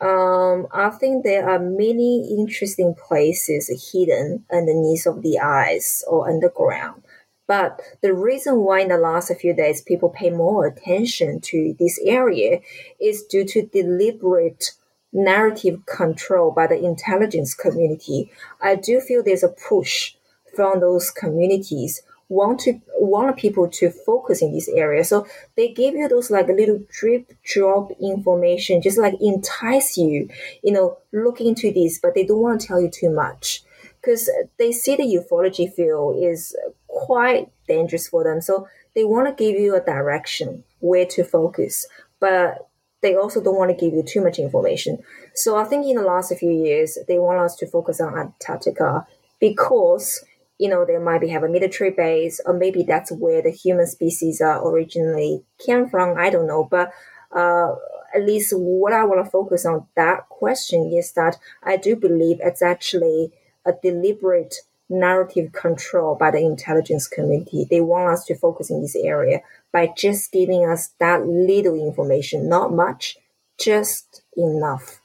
Um, 0.00 0.66
I 0.72 0.90
think 0.90 1.24
there 1.24 1.48
are 1.48 1.58
many 1.58 2.36
interesting 2.38 2.94
places 2.94 3.90
hidden 3.92 4.44
underneath 4.52 5.06
of 5.06 5.22
the 5.22 5.38
ice 5.38 6.04
or 6.06 6.28
underground. 6.28 7.02
But 7.46 7.80
the 8.02 8.12
reason 8.12 8.62
why 8.62 8.80
in 8.80 8.88
the 8.88 8.98
last 8.98 9.32
few 9.36 9.54
days 9.54 9.80
people 9.80 10.08
pay 10.08 10.30
more 10.30 10.66
attention 10.66 11.40
to 11.42 11.76
this 11.78 11.98
area 12.04 12.60
is 13.00 13.22
due 13.22 13.44
to 13.44 13.66
deliberate 13.66 14.72
narrative 15.12 15.86
control 15.86 16.50
by 16.50 16.66
the 16.66 16.84
intelligence 16.84 17.54
community. 17.54 18.30
I 18.60 18.74
do 18.74 19.00
feel 19.00 19.22
there's 19.22 19.44
a 19.44 19.48
push 19.48 20.14
from 20.54 20.80
those 20.80 21.10
communities 21.10 22.02
want 22.28 22.60
to 22.60 22.80
want 22.98 23.36
people 23.36 23.68
to 23.68 23.90
focus 23.90 24.42
in 24.42 24.52
this 24.52 24.68
area. 24.68 25.04
So 25.04 25.26
they 25.56 25.68
give 25.72 25.94
you 25.94 26.08
those 26.08 26.30
like 26.30 26.48
a 26.48 26.52
little 26.52 26.80
drip 26.90 27.32
drop 27.44 27.92
information, 28.00 28.82
just 28.82 28.98
like 28.98 29.14
entice 29.20 29.96
you, 29.96 30.28
you 30.62 30.72
know, 30.72 30.98
look 31.12 31.40
into 31.40 31.72
this, 31.72 31.98
but 31.98 32.14
they 32.14 32.24
don't 32.24 32.40
want 32.40 32.60
to 32.60 32.66
tell 32.66 32.80
you 32.80 32.90
too 32.90 33.10
much 33.10 33.62
because 34.00 34.30
they 34.58 34.72
see 34.72 34.96
the 34.96 35.02
ufology 35.02 35.72
field 35.72 36.22
is 36.22 36.56
quite 36.88 37.50
dangerous 37.68 38.08
for 38.08 38.24
them. 38.24 38.40
So 38.40 38.68
they 38.94 39.04
want 39.04 39.26
to 39.26 39.44
give 39.44 39.60
you 39.60 39.74
a 39.76 39.80
direction 39.80 40.64
where 40.80 41.06
to 41.06 41.24
focus, 41.24 41.86
but 42.20 42.68
they 43.02 43.14
also 43.14 43.42
don't 43.42 43.58
want 43.58 43.70
to 43.70 43.76
give 43.76 43.94
you 43.94 44.02
too 44.02 44.22
much 44.22 44.38
information. 44.38 44.98
So 45.34 45.56
I 45.56 45.64
think 45.64 45.86
in 45.86 45.96
the 45.96 46.02
last 46.02 46.34
few 46.36 46.50
years, 46.50 46.98
they 47.06 47.18
want 47.18 47.38
us 47.38 47.56
to 47.56 47.66
focus 47.66 48.00
on 48.00 48.18
Antarctica 48.18 49.06
because 49.38 50.24
you 50.58 50.68
know, 50.68 50.84
they 50.84 50.98
might 50.98 51.20
be 51.20 51.28
have 51.28 51.42
a 51.42 51.48
military 51.48 51.90
base, 51.90 52.40
or 52.46 52.54
maybe 52.54 52.82
that's 52.82 53.12
where 53.12 53.42
the 53.42 53.50
human 53.50 53.86
species 53.86 54.40
are 54.40 54.66
originally 54.66 55.44
came 55.64 55.88
from. 55.88 56.18
I 56.18 56.30
don't 56.30 56.46
know, 56.46 56.66
but 56.70 56.92
uh, 57.32 57.74
at 58.14 58.24
least 58.24 58.52
what 58.56 58.92
I 58.92 59.04
want 59.04 59.24
to 59.24 59.30
focus 59.30 59.66
on 59.66 59.86
that 59.96 60.28
question 60.28 60.92
is 60.92 61.12
that 61.12 61.36
I 61.62 61.76
do 61.76 61.96
believe 61.96 62.38
it's 62.40 62.62
actually 62.62 63.32
a 63.66 63.72
deliberate 63.82 64.54
narrative 64.88 65.52
control 65.52 66.14
by 66.14 66.30
the 66.30 66.38
intelligence 66.38 67.08
community. 67.08 67.66
They 67.68 67.80
want 67.80 68.12
us 68.12 68.24
to 68.26 68.36
focus 68.36 68.70
in 68.70 68.80
this 68.80 68.96
area 68.96 69.40
by 69.72 69.92
just 69.96 70.32
giving 70.32 70.64
us 70.64 70.90
that 71.00 71.26
little 71.26 71.74
information, 71.74 72.48
not 72.48 72.72
much, 72.72 73.18
just 73.58 74.22
enough. 74.36 75.00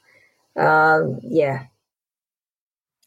Um, 0.56 1.20
yeah, 1.22 1.66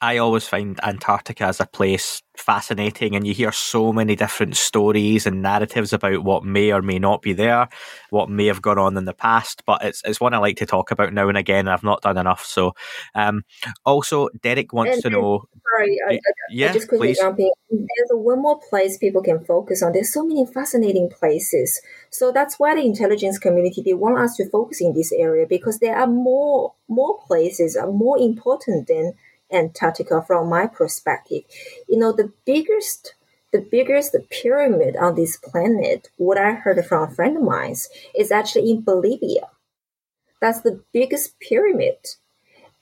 I 0.01 0.17
always 0.17 0.47
find 0.47 0.79
Antarctica 0.83 1.45
as 1.45 1.59
a 1.61 1.65
place 1.65 2.21
fascinating, 2.37 3.15
and 3.15 3.25
you 3.25 3.33
hear 3.33 3.53
so 3.53 3.93
many 3.93 4.15
different 4.15 4.57
stories 4.57 5.25
and 5.25 5.41
narratives 5.41 5.93
about 5.93 6.23
what 6.23 6.43
may 6.43 6.71
or 6.73 6.81
may 6.81 6.99
not 6.99 7.21
be 7.21 7.31
there, 7.31 7.69
what 8.09 8.29
may 8.29 8.45
have 8.47 8.61
gone 8.61 8.77
on 8.77 8.97
in 8.97 9.05
the 9.05 9.13
past. 9.13 9.63
But 9.65 9.83
it's 9.83 10.01
it's 10.05 10.19
one 10.19 10.33
I 10.33 10.37
like 10.39 10.57
to 10.57 10.65
talk 10.65 10.91
about 10.91 11.13
now 11.13 11.29
and 11.29 11.37
again. 11.37 11.59
And 11.59 11.69
I've 11.69 11.83
not 11.83 12.01
done 12.01 12.17
enough. 12.17 12.43
So, 12.45 12.73
um, 13.15 13.43
also 13.85 14.27
Derek 14.41 14.73
wants 14.73 14.95
And- 14.95 15.03
to 15.03 15.09
know. 15.11 15.45
Sorry, 15.77 15.97
I, 16.09 16.13
I, 16.15 16.19
Yeah, 16.51 16.69
I 16.69 16.73
just 16.73 16.87
quickly 16.89 17.09
please. 17.09 17.19
jump. 17.19 17.37
There's 17.37 18.09
one 18.11 18.41
more 18.41 18.59
place 18.69 18.97
people 18.97 19.21
can 19.21 19.43
focus 19.45 19.81
on. 19.81 19.93
There's 19.93 20.11
so 20.13 20.23
many 20.25 20.45
fascinating 20.45 21.09
places. 21.09 21.81
So 22.09 22.31
that's 22.31 22.59
why 22.59 22.75
the 22.75 22.81
intelligence 22.81 23.39
community 23.39 23.81
they 23.81 23.93
want 23.93 24.19
us 24.19 24.35
to 24.37 24.49
focus 24.49 24.81
in 24.81 24.93
this 24.93 25.11
area 25.13 25.45
because 25.47 25.79
there 25.79 25.95
are 25.97 26.07
more 26.07 26.73
more 26.87 27.17
places 27.25 27.75
are 27.75 27.91
more 27.91 28.17
important 28.19 28.87
than 28.87 29.13
Antarctica 29.51 30.23
from 30.25 30.49
my 30.49 30.67
perspective. 30.67 31.43
You 31.87 31.99
know, 31.99 32.11
the 32.11 32.31
biggest 32.45 33.13
the 33.51 33.61
biggest 33.61 34.13
pyramid 34.29 34.97
on 34.97 35.15
this 35.15 35.37
planet, 35.37 36.09
what 36.17 36.37
I 36.37 36.51
heard 36.51 36.83
from 36.85 37.03
a 37.03 37.15
friend 37.15 37.37
of 37.37 37.43
mine, 37.43 37.75
is 38.13 38.29
actually 38.29 38.69
in 38.69 38.81
Bolivia. 38.81 39.47
That's 40.41 40.59
the 40.59 40.83
biggest 40.91 41.39
pyramid. 41.39 41.95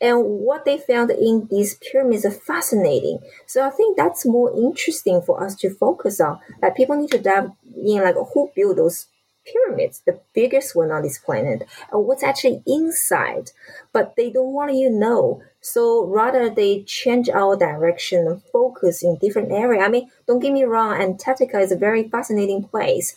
And 0.01 0.17
what 0.23 0.65
they 0.65 0.77
found 0.77 1.11
in 1.11 1.47
these 1.49 1.75
pyramids 1.75 2.25
are 2.25 2.31
fascinating. 2.31 3.19
So 3.45 3.65
I 3.65 3.69
think 3.69 3.95
that's 3.95 4.25
more 4.25 4.51
interesting 4.57 5.21
for 5.21 5.43
us 5.43 5.55
to 5.57 5.69
focus 5.69 6.19
on. 6.19 6.39
Like 6.61 6.75
people 6.75 6.97
need 6.97 7.11
to 7.11 7.19
dive 7.19 7.51
in, 7.77 8.01
like 8.03 8.15
who 8.33 8.51
built 8.55 8.77
those 8.77 9.05
pyramids, 9.45 10.01
the 10.05 10.19
biggest 10.33 10.75
one 10.75 10.91
on 10.91 11.03
this 11.03 11.19
planet, 11.19 11.67
and 11.91 12.05
what's 12.05 12.23
actually 12.23 12.63
inside. 12.65 13.51
But 13.93 14.15
they 14.17 14.31
don't 14.31 14.53
want 14.53 14.73
you 14.73 14.89
to 14.89 14.95
know. 14.95 15.43
So 15.63 16.05
rather 16.05 16.49
they 16.49 16.83
change 16.83 17.29
our 17.29 17.55
direction 17.55 18.27
and 18.27 18.43
focus 18.43 19.01
in 19.01 19.15
different 19.15 19.51
area. 19.51 19.81
I 19.81 19.87
mean, 19.87 20.09
don't 20.27 20.41
get 20.41 20.51
me 20.51 20.65
wrong, 20.65 21.01
Antarctica 21.01 21.59
is 21.59 21.71
a 21.71 21.77
very 21.77 22.09
fascinating 22.09 22.65
place, 22.65 23.15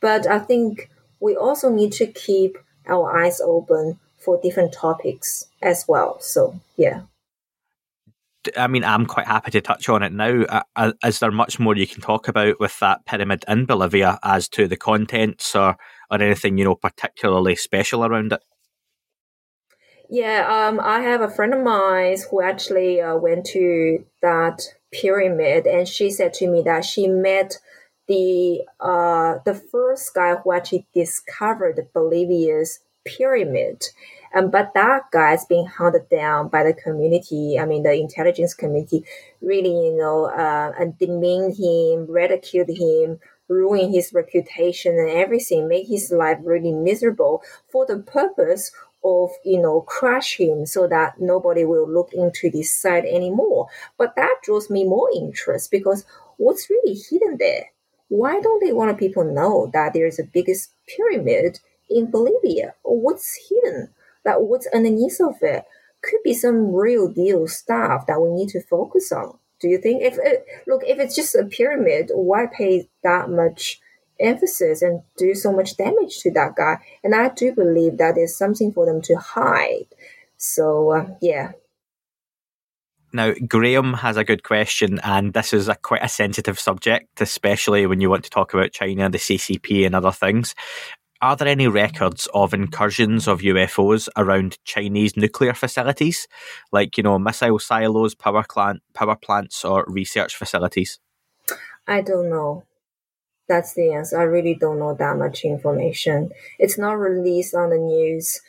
but 0.00 0.24
I 0.24 0.38
think 0.38 0.90
we 1.18 1.34
also 1.34 1.68
need 1.68 1.92
to 1.94 2.06
keep 2.06 2.56
our 2.86 3.18
eyes 3.18 3.40
open 3.40 3.98
for 4.16 4.40
different 4.40 4.72
topics 4.72 5.46
as 5.60 5.86
well. 5.88 6.20
So 6.20 6.60
yeah. 6.76 7.02
I 8.56 8.68
mean, 8.68 8.84
I'm 8.84 9.04
quite 9.04 9.26
happy 9.26 9.50
to 9.50 9.60
touch 9.60 9.88
on 9.88 10.04
it 10.04 10.12
now. 10.12 10.42
Uh, 10.42 10.62
uh, 10.76 10.92
Is 11.04 11.18
there 11.18 11.32
much 11.32 11.58
more 11.58 11.76
you 11.76 11.86
can 11.86 12.00
talk 12.00 12.28
about 12.28 12.60
with 12.60 12.78
that 12.78 13.04
pyramid 13.06 13.44
in 13.48 13.66
Bolivia 13.66 14.20
as 14.22 14.48
to 14.50 14.68
the 14.68 14.76
contents 14.76 15.56
or, 15.56 15.76
or 16.10 16.22
anything, 16.22 16.56
you 16.56 16.64
know, 16.64 16.76
particularly 16.76 17.56
special 17.56 18.04
around 18.04 18.32
it? 18.32 18.40
Yeah, 20.08 20.46
um, 20.68 20.80
I 20.80 21.00
have 21.00 21.20
a 21.20 21.28
friend 21.30 21.52
of 21.52 21.62
mine 21.62 22.16
who 22.30 22.40
actually 22.42 23.00
uh, 23.00 23.16
went 23.16 23.44
to 23.46 24.04
that 24.22 24.62
pyramid, 24.90 25.66
and 25.66 25.86
she 25.86 26.10
said 26.10 26.32
to 26.34 26.48
me 26.48 26.62
that 26.62 26.84
she 26.84 27.06
met 27.06 27.58
the 28.06 28.62
uh, 28.80 29.38
the 29.44 29.54
first 29.54 30.14
guy 30.14 30.34
who 30.36 30.52
actually 30.52 30.86
discovered 30.94 31.88
Bolivia's 31.92 32.80
pyramid. 33.04 33.84
Um, 34.34 34.50
but 34.50 34.72
that 34.74 35.04
guy 35.12 35.34
is 35.34 35.44
being 35.46 35.66
hunted 35.66 36.08
down 36.08 36.48
by 36.48 36.64
the 36.64 36.72
community. 36.74 37.58
I 37.58 37.66
mean, 37.66 37.82
the 37.82 37.92
intelligence 37.92 38.54
community 38.54 39.04
really, 39.42 39.70
you 39.88 39.96
know, 39.96 40.26
uh, 40.26 40.72
and 40.78 40.98
demeaned 40.98 41.56
him, 41.56 42.06
ridiculed 42.10 42.68
him, 42.68 43.20
ruin 43.48 43.92
his 43.92 44.12
reputation 44.12 44.98
and 44.98 45.10
everything, 45.10 45.68
make 45.68 45.86
his 45.88 46.10
life 46.12 46.38
really 46.42 46.72
miserable 46.72 47.42
for 47.70 47.86
the 47.86 47.98
purpose 47.98 48.70
of, 49.04 49.30
you 49.44 49.60
know, 49.60 49.82
crush 49.82 50.36
him 50.36 50.66
so 50.66 50.86
that 50.88 51.20
nobody 51.20 51.64
will 51.64 51.88
look 51.88 52.12
into 52.12 52.50
this 52.50 52.70
site 52.70 53.04
anymore. 53.04 53.68
But 53.96 54.16
that 54.16 54.36
draws 54.42 54.70
me 54.70 54.84
more 54.84 55.08
interest 55.14 55.70
because 55.70 56.04
what's 56.36 56.70
really 56.70 56.98
hidden 57.10 57.36
there? 57.38 57.66
Why 58.08 58.40
don't 58.40 58.64
they 58.64 58.72
want 58.72 58.98
people 58.98 59.24
know 59.24 59.70
that 59.72 59.92
there 59.92 60.06
is 60.06 60.18
a 60.18 60.24
biggest 60.24 60.70
pyramid 60.86 61.60
in 61.90 62.10
Bolivia? 62.10 62.74
What's 62.82 63.38
hidden? 63.48 63.90
Like 64.24 64.36
what's 64.38 64.66
underneath 64.74 65.20
of 65.20 65.36
it? 65.42 65.64
Could 66.02 66.22
be 66.24 66.34
some 66.34 66.72
real 66.72 67.08
deal 67.08 67.46
stuff 67.48 68.06
that 68.06 68.20
we 68.20 68.30
need 68.30 68.48
to 68.50 68.62
focus 68.62 69.12
on. 69.12 69.38
Do 69.60 69.68
you 69.68 69.78
think? 69.78 70.02
If 70.02 70.16
it, 70.18 70.46
look, 70.66 70.82
if 70.86 70.98
it's 70.98 71.16
just 71.16 71.34
a 71.34 71.44
pyramid, 71.44 72.10
why 72.14 72.46
pay 72.46 72.88
that 73.02 73.28
much 73.28 73.80
emphasis 74.20 74.82
and 74.82 75.02
do 75.16 75.34
so 75.34 75.52
much 75.52 75.76
damage 75.76 76.18
to 76.20 76.30
that 76.32 76.54
guy? 76.56 76.78
And 77.04 77.14
I 77.14 77.28
do 77.28 77.52
believe 77.52 77.98
that 77.98 78.14
there's 78.14 78.36
something 78.36 78.72
for 78.72 78.86
them 78.86 79.02
to 79.02 79.16
hide. 79.16 79.86
So 80.36 80.92
uh, 80.92 81.06
yeah, 81.20 81.52
Now, 83.12 83.32
Graham 83.46 83.94
has 83.94 84.16
a 84.18 84.24
good 84.24 84.42
question, 84.42 85.00
and 85.02 85.32
this 85.32 85.52
is 85.52 85.68
a 85.68 85.74
quite 85.74 86.04
a 86.04 86.08
sensitive 86.08 86.60
subject, 86.60 87.20
especially 87.20 87.86
when 87.86 88.00
you 88.00 88.10
want 88.10 88.24
to 88.24 88.30
talk 88.30 88.52
about 88.52 88.72
China, 88.72 89.08
the 89.08 89.18
CCP, 89.18 89.86
and 89.86 89.94
other 89.94 90.12
things. 90.12 90.54
Are 91.20 91.34
there 91.34 91.48
any 91.48 91.66
records 91.66 92.28
of 92.32 92.54
incursions 92.54 93.26
of 93.26 93.40
UFOs 93.40 94.08
around 94.16 94.58
Chinese 94.64 95.16
nuclear 95.16 95.54
facilities, 95.54 96.28
like 96.70 96.96
you 96.96 97.02
know 97.02 97.18
missile 97.18 97.58
silos, 97.58 98.14
power 98.14 98.44
plant, 98.48 98.82
power 98.94 99.16
plants, 99.16 99.64
or 99.64 99.84
research 99.88 100.36
facilities? 100.36 101.00
I 101.88 102.02
don't 102.02 102.28
know. 102.28 102.64
That's 103.48 103.74
the 103.74 103.92
answer. 103.92 104.18
I 104.18 104.24
really 104.24 104.54
don't 104.54 104.78
know 104.78 104.94
that 104.94 105.16
much 105.16 105.44
information. 105.44 106.30
It's 106.58 106.78
not 106.78 106.98
released 106.98 107.54
on 107.54 107.70
the 107.70 107.78
news, 107.78 108.40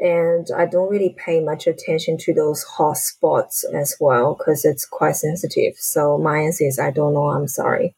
and 0.00 0.46
I 0.56 0.66
don't 0.66 0.90
really 0.90 1.14
pay 1.16 1.40
much 1.40 1.66
attention 1.66 2.18
to 2.18 2.34
those 2.34 2.64
hot 2.64 2.96
spots 2.96 3.64
as 3.72 3.96
well 4.00 4.34
because 4.34 4.64
it's 4.64 4.84
quite 4.84 5.16
sensitive. 5.16 5.74
So 5.76 6.18
my 6.18 6.38
answer 6.38 6.64
is 6.64 6.78
I 6.78 6.90
don't 6.90 7.14
know. 7.14 7.28
I'm 7.28 7.48
sorry. 7.48 7.94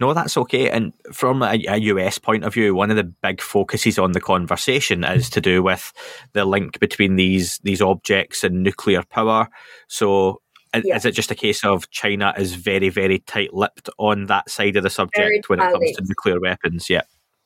No, 0.00 0.12
that's 0.12 0.36
okay. 0.36 0.70
And 0.70 0.92
from 1.12 1.42
a, 1.42 1.60
a 1.68 1.76
US 1.76 2.18
point 2.18 2.44
of 2.44 2.54
view, 2.54 2.74
one 2.74 2.90
of 2.90 2.96
the 2.96 3.04
big 3.04 3.40
focuses 3.40 3.98
on 3.98 4.12
the 4.12 4.20
conversation 4.20 5.04
is 5.04 5.30
to 5.30 5.40
do 5.40 5.62
with 5.62 5.92
the 6.32 6.44
link 6.44 6.78
between 6.78 7.16
these 7.16 7.58
these 7.64 7.82
objects 7.82 8.44
and 8.44 8.62
nuclear 8.62 9.02
power. 9.02 9.48
So. 9.88 10.40
Yeah. 10.74 10.96
Is 10.96 11.04
it 11.04 11.12
just 11.12 11.30
a 11.30 11.34
case 11.34 11.64
of 11.64 11.90
China 11.90 12.34
is 12.36 12.54
very, 12.54 12.88
very 12.88 13.20
tight-lipped 13.20 13.88
on 13.98 14.26
that 14.26 14.50
side 14.50 14.76
of 14.76 14.82
the 14.82 14.90
subject 14.90 15.16
Very 15.16 15.42
when 15.46 15.60
it 15.60 15.72
comes 15.72 15.92
to 15.96 16.04
nuclear 16.04 16.40
weapons? 16.40 16.90
Yeah. 16.90 17.02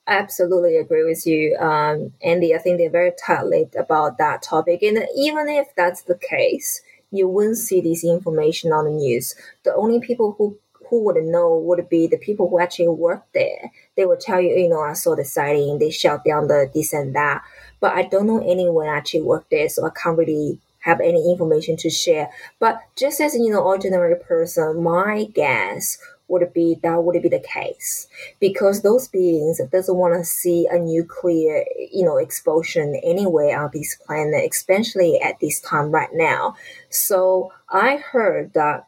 I 0.07 0.15
absolutely 0.19 0.77
agree 0.77 1.05
with 1.05 1.27
you, 1.27 1.57
um, 1.59 2.13
Andy. 2.23 2.55
I 2.55 2.59
think 2.59 2.79
they're 2.79 2.91
very 2.91 3.13
tight-lipped 3.25 3.77
about 3.77 4.19
that 4.19 4.43
topic, 4.43 4.83
and 4.83 5.07
even 5.17 5.49
if 5.49 5.69
that's 5.77 6.03
the 6.03 6.19
case, 6.19 6.83
you 7.13 7.29
wouldn't 7.29 7.59
see 7.59 7.81
this 7.81 8.05
information 8.05 8.73
on 8.73 8.87
the 8.87 8.91
news. 8.91 9.35
The 9.63 9.75
only 9.75 10.01
people 10.01 10.35
who 10.37 10.59
who 10.93 11.05
would 11.05 11.17
know 11.25 11.57
would 11.57 11.89
be 11.89 12.07
the 12.07 12.19
people 12.19 12.51
who 12.51 12.59
actually 12.61 12.89
work 12.89 13.25
there. 13.33 13.71
They 13.97 14.05
will 14.05 14.19
tell 14.19 14.43
you, 14.43 14.51
you 14.51 14.69
know, 14.69 14.83
I 14.83 14.93
saw 14.93 15.17
the 15.17 15.25
sighting, 15.25 15.79
they 15.79 15.91
shut 15.91 16.23
down 16.23 16.49
the 16.49 16.71
this 16.75 16.93
and 16.93 17.17
that. 17.17 17.43
But 17.81 17.95
I 17.95 18.03
don't 18.03 18.27
know 18.27 18.47
anyone 18.47 18.89
actually 18.89 19.23
worked 19.23 19.51
there, 19.51 19.71
so 19.71 19.87
I 19.87 19.91
can't 19.91 20.19
really 20.19 20.59
have 20.83 21.01
any 21.01 21.31
information 21.31 21.77
to 21.79 21.91
share. 21.91 22.31
But 22.61 22.81
just 22.97 23.21
as 23.21 23.35
you 23.35 23.51
know, 23.51 23.61
ordinary 23.61 24.17
person, 24.17 24.83
my 24.83 25.25
guess 25.35 25.99
would 26.33 26.53
be 26.55 26.79
that 26.83 27.03
would 27.05 27.21
be 27.23 27.29
the 27.29 27.41
case 27.41 28.09
because 28.41 28.81
those 28.81 29.07
beings 29.09 29.61
doesn't 29.71 29.97
want 29.97 30.15
to 30.15 30.25
see 30.25 30.67
a 30.71 30.79
nuclear 30.79 31.65
you 31.93 32.05
know 32.05 32.17
explosion 32.17 32.99
anywhere 33.05 33.63
on 33.63 33.71
this 33.75 33.97
planet 34.07 34.51
especially 34.51 35.21
at 35.21 35.39
this 35.41 35.61
time 35.61 35.91
right 35.91 36.09
now 36.15 36.55
so 36.89 37.53
i 37.69 37.97
heard 37.97 38.53
that 38.55 38.87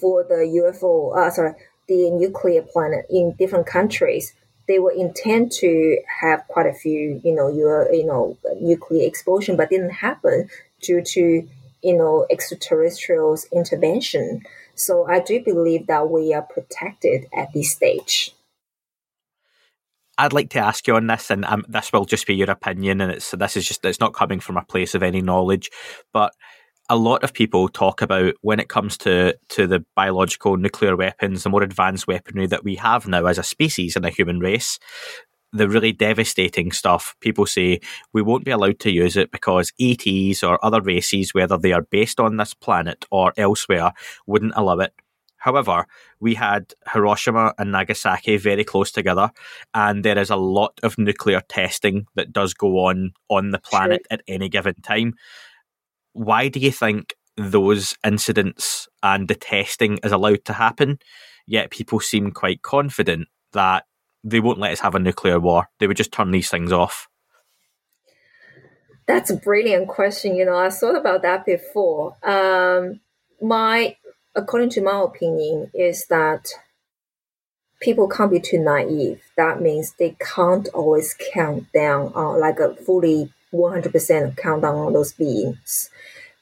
for 0.00 0.22
the 0.22 0.46
ufo 0.62 1.16
uh, 1.16 1.30
sorry 1.30 1.52
the 1.88 2.10
nuclear 2.10 2.62
planet 2.62 3.04
in 3.10 3.34
different 3.38 3.66
countries 3.66 4.32
they 4.68 4.78
will 4.78 4.96
intend 4.96 5.50
to 5.50 5.98
have 6.20 6.46
quite 6.46 6.66
a 6.66 6.72
few 6.72 7.20
you 7.24 7.34
know 7.34 7.48
your 7.48 7.92
you 7.92 8.06
know 8.06 8.38
nuclear 8.60 9.06
explosion 9.06 9.56
but 9.56 9.68
didn't 9.68 9.90
happen 9.90 10.48
due 10.82 11.02
to 11.02 11.48
you 11.82 11.96
know 11.96 12.26
extraterrestrials 12.30 13.46
intervention 13.52 14.42
so 14.74 15.06
I 15.06 15.20
do 15.20 15.42
believe 15.42 15.86
that 15.86 16.10
we 16.10 16.32
are 16.34 16.42
protected 16.42 17.26
at 17.34 17.52
this 17.52 17.72
stage. 17.72 18.34
I'd 20.18 20.32
like 20.32 20.50
to 20.50 20.58
ask 20.58 20.86
you 20.86 20.96
on 20.96 21.06
this, 21.06 21.30
and 21.30 21.44
um, 21.44 21.64
this 21.68 21.92
will 21.92 22.04
just 22.04 22.26
be 22.26 22.34
your 22.34 22.50
opinion, 22.50 23.00
and 23.00 23.12
it's 23.12 23.30
this 23.30 23.56
is 23.56 23.66
just 23.66 23.84
it's 23.84 24.00
not 24.00 24.14
coming 24.14 24.40
from 24.40 24.56
a 24.56 24.64
place 24.64 24.94
of 24.94 25.02
any 25.02 25.22
knowledge, 25.22 25.70
but 26.12 26.34
a 26.88 26.96
lot 26.96 27.24
of 27.24 27.32
people 27.32 27.68
talk 27.68 28.02
about 28.02 28.34
when 28.42 28.60
it 28.60 28.68
comes 28.68 28.98
to 28.98 29.36
to 29.50 29.66
the 29.66 29.84
biological 29.96 30.56
nuclear 30.56 30.96
weapons, 30.96 31.42
the 31.42 31.50
more 31.50 31.62
advanced 31.62 32.06
weaponry 32.06 32.46
that 32.46 32.64
we 32.64 32.76
have 32.76 33.08
now 33.08 33.24
as 33.24 33.38
a 33.38 33.42
species 33.42 33.96
and 33.96 34.04
a 34.04 34.10
human 34.10 34.38
race. 34.38 34.78
The 35.52 35.68
really 35.68 35.92
devastating 35.92 36.72
stuff, 36.72 37.14
people 37.20 37.44
say 37.44 37.80
we 38.12 38.22
won't 38.22 38.44
be 38.44 38.50
allowed 38.50 38.78
to 38.80 38.90
use 38.90 39.16
it 39.16 39.30
because 39.30 39.72
ETs 39.78 40.42
or 40.42 40.64
other 40.64 40.80
races, 40.80 41.34
whether 41.34 41.58
they 41.58 41.72
are 41.72 41.82
based 41.82 42.18
on 42.18 42.36
this 42.36 42.54
planet 42.54 43.04
or 43.10 43.34
elsewhere, 43.36 43.92
wouldn't 44.26 44.54
allow 44.56 44.78
it. 44.78 44.94
However, 45.36 45.86
we 46.20 46.34
had 46.34 46.72
Hiroshima 46.92 47.52
and 47.58 47.72
Nagasaki 47.72 48.36
very 48.36 48.62
close 48.62 48.92
together, 48.92 49.30
and 49.74 50.04
there 50.04 50.18
is 50.18 50.30
a 50.30 50.36
lot 50.36 50.78
of 50.84 50.96
nuclear 50.98 51.42
testing 51.48 52.06
that 52.14 52.32
does 52.32 52.54
go 52.54 52.86
on 52.86 53.12
on 53.28 53.50
the 53.50 53.58
planet 53.58 54.06
at 54.10 54.22
any 54.28 54.48
given 54.48 54.76
time. 54.82 55.14
Why 56.12 56.46
do 56.48 56.60
you 56.60 56.70
think 56.70 57.16
those 57.36 57.96
incidents 58.06 58.88
and 59.02 59.26
the 59.26 59.34
testing 59.34 59.98
is 60.04 60.12
allowed 60.12 60.44
to 60.44 60.52
happen, 60.52 60.98
yet 61.46 61.70
people 61.70 62.00
seem 62.00 62.30
quite 62.30 62.62
confident 62.62 63.28
that 63.52 63.84
they 64.24 64.40
won't 64.40 64.58
let 64.58 64.72
us 64.72 64.80
have 64.80 64.94
a 64.94 64.98
nuclear 64.98 65.40
war. 65.40 65.68
They 65.78 65.86
would 65.86 65.96
just 65.96 66.12
turn 66.12 66.30
these 66.30 66.50
things 66.50 66.72
off. 66.72 67.08
That's 69.06 69.30
a 69.30 69.36
brilliant 69.36 69.88
question. 69.88 70.36
You 70.36 70.44
know, 70.44 70.56
I 70.56 70.70
thought 70.70 70.96
about 70.96 71.22
that 71.22 71.44
before. 71.44 72.16
Um, 72.22 73.00
my, 73.40 73.96
according 74.34 74.70
to 74.70 74.80
my 74.80 75.02
opinion, 75.02 75.70
is 75.74 76.06
that 76.06 76.48
people 77.80 78.08
can't 78.08 78.30
be 78.30 78.40
too 78.40 78.58
naive. 78.58 79.20
That 79.36 79.60
means 79.60 79.94
they 79.98 80.16
can't 80.20 80.68
always 80.68 81.16
count 81.34 81.72
down 81.72 82.12
on 82.14 82.40
like 82.40 82.60
a 82.60 82.76
fully 82.76 83.32
100% 83.52 84.36
countdown 84.36 84.76
on 84.76 84.92
those 84.92 85.12
beings. 85.12 85.90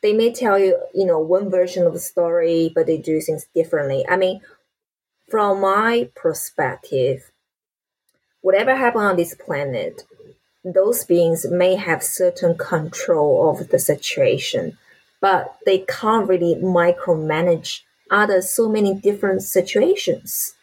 They 0.02 0.12
may 0.12 0.32
tell 0.32 0.58
you, 0.58 0.78
you 0.94 1.06
know, 1.06 1.18
one 1.18 1.50
version 1.50 1.86
of 1.86 1.92
the 1.92 1.98
story, 1.98 2.70
but 2.74 2.86
they 2.86 2.98
do 2.98 3.20
things 3.20 3.46
differently. 3.54 4.04
I 4.08 4.16
mean, 4.16 4.40
from 5.28 5.60
my 5.60 6.10
perspective, 6.14 7.30
whatever 8.42 8.74
happened 8.74 9.04
on 9.04 9.16
this 9.16 9.34
planet, 9.34 10.04
those 10.64 11.04
beings 11.04 11.46
may 11.50 11.76
have 11.76 12.02
certain 12.02 12.56
control 12.56 13.50
of 13.50 13.68
the 13.68 13.78
situation, 13.78 14.76
but 15.20 15.56
they 15.64 15.78
can't 15.78 16.28
really 16.28 16.56
micromanage 16.56 17.80
other 18.10 18.42
so 18.42 18.68
many 18.68 18.94
different 18.94 19.42
situations. 19.42 20.54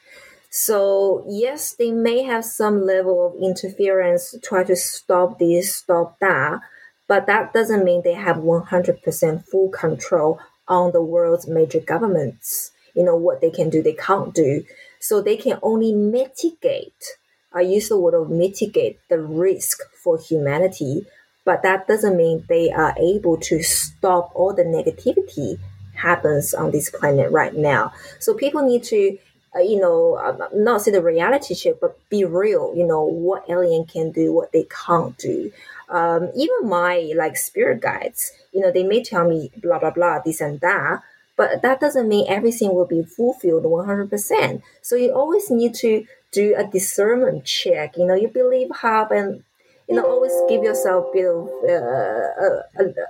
So 0.49 1.25
yes, 1.27 1.75
they 1.75 1.91
may 1.91 2.23
have 2.23 2.45
some 2.45 2.85
level 2.85 3.25
of 3.27 3.41
interference, 3.41 4.35
try 4.43 4.63
to 4.63 4.75
stop 4.75 5.39
this, 5.39 5.75
stop 5.75 6.19
that, 6.19 6.59
but 7.07 7.27
that 7.27 7.53
doesn't 7.53 7.83
mean 7.85 8.01
they 8.03 8.13
have 8.13 8.37
100% 8.37 9.45
full 9.45 9.69
control 9.69 10.39
on 10.67 10.91
the 10.91 11.01
world's 11.01 11.47
major 11.47 11.79
governments. 11.79 12.71
You 12.95 13.03
know, 13.03 13.15
what 13.15 13.41
they 13.41 13.49
can 13.49 13.69
do, 13.69 13.81
they 13.81 13.93
can't 13.93 14.33
do. 14.33 14.63
So 14.99 15.21
they 15.21 15.37
can 15.37 15.59
only 15.61 15.93
mitigate 15.93 17.17
I 17.53 17.61
use 17.61 17.89
the 17.89 17.97
word 17.97 18.29
mitigate 18.29 18.99
the 19.09 19.19
risk 19.19 19.79
for 20.03 20.17
humanity, 20.17 21.05
but 21.45 21.63
that 21.63 21.87
doesn't 21.87 22.17
mean 22.17 22.45
they 22.49 22.71
are 22.71 22.95
able 22.99 23.37
to 23.37 23.63
stop 23.63 24.31
all 24.35 24.53
the 24.53 24.63
negativity 24.63 25.57
happens 25.97 26.53
on 26.53 26.71
this 26.71 26.89
planet 26.89 27.31
right 27.31 27.55
now. 27.55 27.91
So 28.19 28.33
people 28.33 28.61
need 28.63 28.83
to, 28.85 29.17
uh, 29.55 29.59
you 29.59 29.79
know, 29.79 30.15
uh, 30.15 30.49
not 30.53 30.81
see 30.81 30.91
the 30.91 31.01
reality 31.01 31.55
check, 31.55 31.75
but 31.81 31.97
be 32.09 32.23
real. 32.23 32.73
You 32.75 32.85
know 32.85 33.03
what 33.03 33.49
alien 33.49 33.85
can 33.85 34.11
do, 34.11 34.31
what 34.31 34.51
they 34.51 34.67
can't 34.85 35.17
do. 35.17 35.51
Um, 35.89 36.31
even 36.35 36.69
my 36.69 37.13
like 37.15 37.37
spirit 37.37 37.81
guides, 37.81 38.31
you 38.51 38.59
know, 38.61 38.71
they 38.71 38.83
may 38.83 39.03
tell 39.03 39.27
me 39.27 39.51
blah 39.57 39.79
blah 39.79 39.91
blah 39.91 40.19
this 40.23 40.41
and 40.41 40.59
that, 40.59 41.01
but 41.37 41.61
that 41.61 41.79
doesn't 41.79 42.09
mean 42.09 42.25
everything 42.27 42.73
will 42.73 42.87
be 42.87 43.03
fulfilled 43.03 43.63
100%. 43.63 44.61
So 44.81 44.95
you 44.95 45.13
always 45.13 45.49
need 45.49 45.75
to 45.75 46.05
do 46.31 46.55
a 46.57 46.65
discernment 46.65 47.45
check. 47.45 47.97
You 47.97 48.05
know, 48.05 48.15
you 48.15 48.27
believe 48.27 48.69
half 48.81 49.11
and 49.11 49.43
you 49.87 49.95
know 49.95 50.05
always 50.05 50.33
give 50.49 50.63
yourself 50.63 51.07
a 51.09 51.13
bit 51.13 51.25
of 51.25 51.47
uh, 51.69 52.63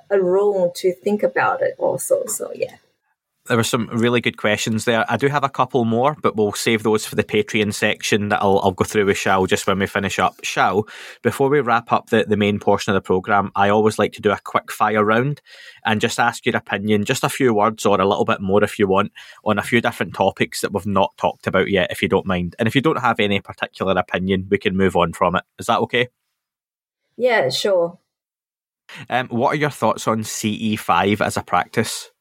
a, 0.10 0.18
a 0.18 0.22
room 0.22 0.72
to 0.76 0.94
think 0.94 1.24
about 1.24 1.62
it 1.62 1.76
also. 1.78 2.26
So 2.28 2.52
yeah 2.54 2.78
there 3.48 3.58
were 3.58 3.64
some 3.64 3.88
really 3.92 4.22
good 4.22 4.38
questions 4.38 4.86
there. 4.86 5.06
I 5.10 5.18
do 5.18 5.28
have 5.28 5.44
a 5.44 5.50
couple 5.50 5.86
more, 5.86 6.16
but 6.22 6.36
we'll 6.36 6.54
save 6.54 6.84
those 6.84 7.06
for 7.06 7.16
the 7.16 7.24
Patreon 7.24 7.74
section 7.74 8.30
that 8.30 8.42
I'll, 8.42 8.60
I'll 8.60 8.72
go 8.72 8.84
through 8.84 9.06
with 9.06 9.18
Shao 9.18 9.46
just 9.46 9.68
when 9.68 9.80
we 9.80 9.88
finish 9.88 10.20
up. 10.20 10.36
Shao, 10.44 10.84
before 11.22 11.50
we 11.50 11.60
wrap 11.60 11.92
up 11.92 12.10
the, 12.10 12.26
the 12.28 12.38
main 12.38 12.60
portion 12.60 12.92
of 12.92 12.96
the 12.96 13.06
programme, 13.06 13.52
I 13.56 13.70
always 13.70 13.98
like 13.98 14.14
to 14.14 14.22
do 14.22 14.32
a 14.32 14.40
quick 14.44 14.72
fire 14.72 15.04
round 15.04 15.42
and 15.86 16.02
just 16.02 16.20
ask 16.20 16.46
your 16.46 16.58
opinion, 16.58 17.06
just 17.06 17.24
a 17.24 17.30
few 17.30 17.54
words 17.54 17.86
or 17.86 18.00
a 18.00 18.08
little 18.08 18.26
bit 18.26 18.42
more 18.42 18.64
if 18.64 18.78
you 18.78 18.88
want, 18.88 19.12
on 19.44 19.58
a 19.58 19.64
few 19.64 19.82
different 19.82 20.14
topics 20.14 20.62
that 20.62 20.74
we've 20.74 20.86
not 20.86 21.16
talked 21.18 21.48
about 21.48 21.70
yet, 21.70 21.92
if 21.92 22.02
you 22.02 22.08
don't 22.08 22.26
mind. 22.26 22.56
And 22.60 22.68
if 22.68 22.76
you 22.76 22.82
don't 22.82 23.02
have 23.02 23.20
any 23.20 23.40
particular 23.40 23.94
opinion, 23.98 24.48
we 24.50 24.58
can 24.58 24.76
move 24.76 24.96
on 24.96 25.14
from 25.14 25.36
it. 25.36 25.44
Is 25.60 25.68
that 25.68 25.80
okay? 25.80 26.08
Yeah, 27.18 27.50
sure. 27.50 27.98
Um, 29.10 29.28
what 29.30 29.50
are 29.50 29.58
your 29.58 29.70
thoughts 29.70 30.08
on 30.08 30.20
CE5 30.20 31.26
as 31.26 31.38
a 31.38 31.44
practice? 31.44 32.12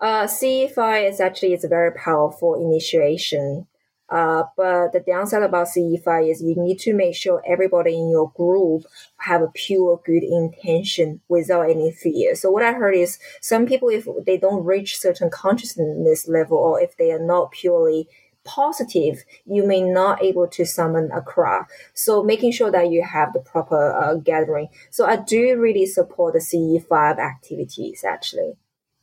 Uh, 0.00 0.26
CE5 0.26 1.10
is 1.10 1.20
actually 1.20 1.54
it's 1.54 1.64
a 1.64 1.68
very 1.68 1.92
powerful 1.92 2.54
initiation. 2.54 3.66
Uh, 4.08 4.44
but 4.56 4.92
the 4.92 5.00
downside 5.00 5.42
about 5.42 5.66
CE5 5.66 6.30
is 6.30 6.42
you 6.42 6.54
need 6.56 6.78
to 6.78 6.94
make 6.94 7.16
sure 7.16 7.42
everybody 7.44 7.94
in 7.94 8.08
your 8.08 8.30
group 8.36 8.84
have 9.16 9.42
a 9.42 9.50
pure 9.52 10.00
good 10.06 10.22
intention 10.22 11.20
without 11.28 11.68
any 11.68 11.90
fear. 11.90 12.36
So 12.36 12.50
what 12.50 12.62
I 12.62 12.72
heard 12.72 12.94
is 12.94 13.18
some 13.40 13.66
people, 13.66 13.88
if 13.88 14.06
they 14.24 14.36
don't 14.36 14.64
reach 14.64 14.98
certain 14.98 15.28
consciousness 15.28 16.28
level 16.28 16.58
or 16.58 16.80
if 16.80 16.96
they 16.96 17.10
are 17.10 17.18
not 17.18 17.50
purely 17.50 18.08
positive, 18.44 19.24
you 19.44 19.66
may 19.66 19.80
not 19.80 20.22
able 20.22 20.46
to 20.46 20.64
summon 20.64 21.10
a 21.12 21.20
crowd. 21.20 21.64
So 21.94 22.22
making 22.22 22.52
sure 22.52 22.70
that 22.70 22.90
you 22.90 23.02
have 23.02 23.32
the 23.32 23.40
proper 23.40 23.92
uh, 23.92 24.14
gathering. 24.14 24.68
So 24.90 25.04
I 25.04 25.16
do 25.16 25.58
really 25.58 25.86
support 25.86 26.34
the 26.34 26.38
CE5 26.38 27.18
activities 27.18 28.04
actually. 28.04 28.52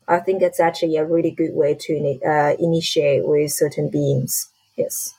I 0.08 0.20
think 0.20 0.42
it's 0.42 0.60
actually 0.60 0.98
a 0.98 1.06
really 1.06 1.32
good 1.32 1.54
way 1.54 1.76
to 1.76 2.20
uh, 2.26 2.56
initiate 2.60 3.26
with 3.26 3.52
certain 3.52 3.90
beings. 3.90 4.50
Yes. 4.78 5.14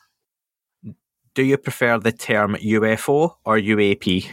Do 1.35 1.43
you 1.43 1.57
prefer 1.57 1.99
the 1.99 2.13
term 2.13 2.55
UFO 2.55 3.37
or 3.45 3.59
UAP? 3.59 4.29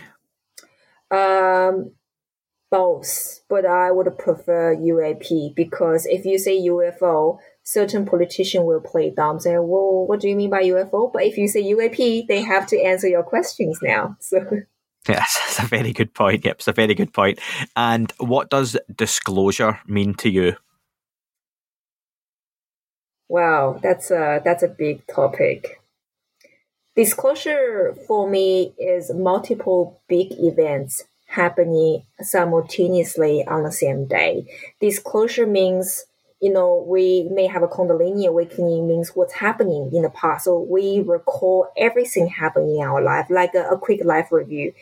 Um, 1.10 1.92
both, 2.70 3.42
but 3.50 3.66
I 3.66 3.92
would 3.92 4.18
prefer 4.18 4.76
UAP 4.76 5.56
because 5.56 6.06
if 6.06 6.26
you 6.26 6.38
say 6.38 6.62
UFO, 6.68 7.40
certain 7.64 8.06
politician 8.06 8.66
will 8.66 8.82
play 8.82 9.10
dumb, 9.10 9.40
say, 9.40 9.58
"Well, 9.58 10.06
what 10.08 10.20
do 10.20 10.30
you 10.30 10.36
mean 10.36 10.50
by 10.50 10.64
UFO?" 10.64 11.12
But 11.12 11.24
if 11.24 11.38
you 11.38 11.48
say 11.48 11.64
UAP, 11.64 12.28
they 12.28 12.42
have 12.42 12.68
to 12.68 12.80
answer 12.80 13.08
your 13.08 13.24
questions 13.24 13.80
now. 13.82 14.16
So. 14.20 14.62
Yes, 15.08 15.38
that's 15.58 15.60
a 15.60 15.68
very 15.68 15.94
good 15.94 16.14
point. 16.14 16.46
Yep, 16.46 16.56
it's 16.58 16.68
a 16.68 16.74
very 16.74 16.94
good 16.94 17.14
point. 17.14 17.40
And 17.76 18.12
what 18.20 18.50
does 18.50 18.78
disclosure 18.96 19.80
mean 19.88 20.14
to 20.16 20.30
you? 20.30 20.56
Wow, 23.30 23.80
that's 23.82 24.12
a 24.12 24.42
that's 24.44 24.64
a 24.64 24.68
big 24.68 25.08
topic. 25.08 25.82
Disclosure 26.96 27.96
for 28.06 28.30
me 28.30 28.74
is 28.78 29.14
multiple 29.14 30.02
big 30.10 30.34
events 30.34 31.06
happening 31.28 32.04
simultaneously 32.20 33.46
on 33.48 33.64
the 33.64 33.72
same 33.72 34.06
day. 34.06 34.46
Disclosure 34.82 35.48
means 35.48 36.04
you 36.42 36.52
know, 36.52 36.84
we 36.88 37.28
may 37.32 37.46
have 37.46 37.62
a 37.62 37.68
Kundalini 37.68 38.28
awakening 38.28 38.88
means 38.88 39.16
what's 39.16 39.34
happening 39.34 39.92
in 39.94 40.02
the 40.02 40.10
past. 40.10 40.46
So 40.46 40.60
we 40.60 41.02
recall 41.02 41.72
everything 41.78 42.28
happening 42.28 42.78
in 42.78 42.82
our 42.82 43.02
life, 43.02 43.28
like 43.30 43.54
a, 43.54 43.70
a 43.70 43.78
quick 43.78 44.04
life 44.04 44.32
review. 44.32 44.74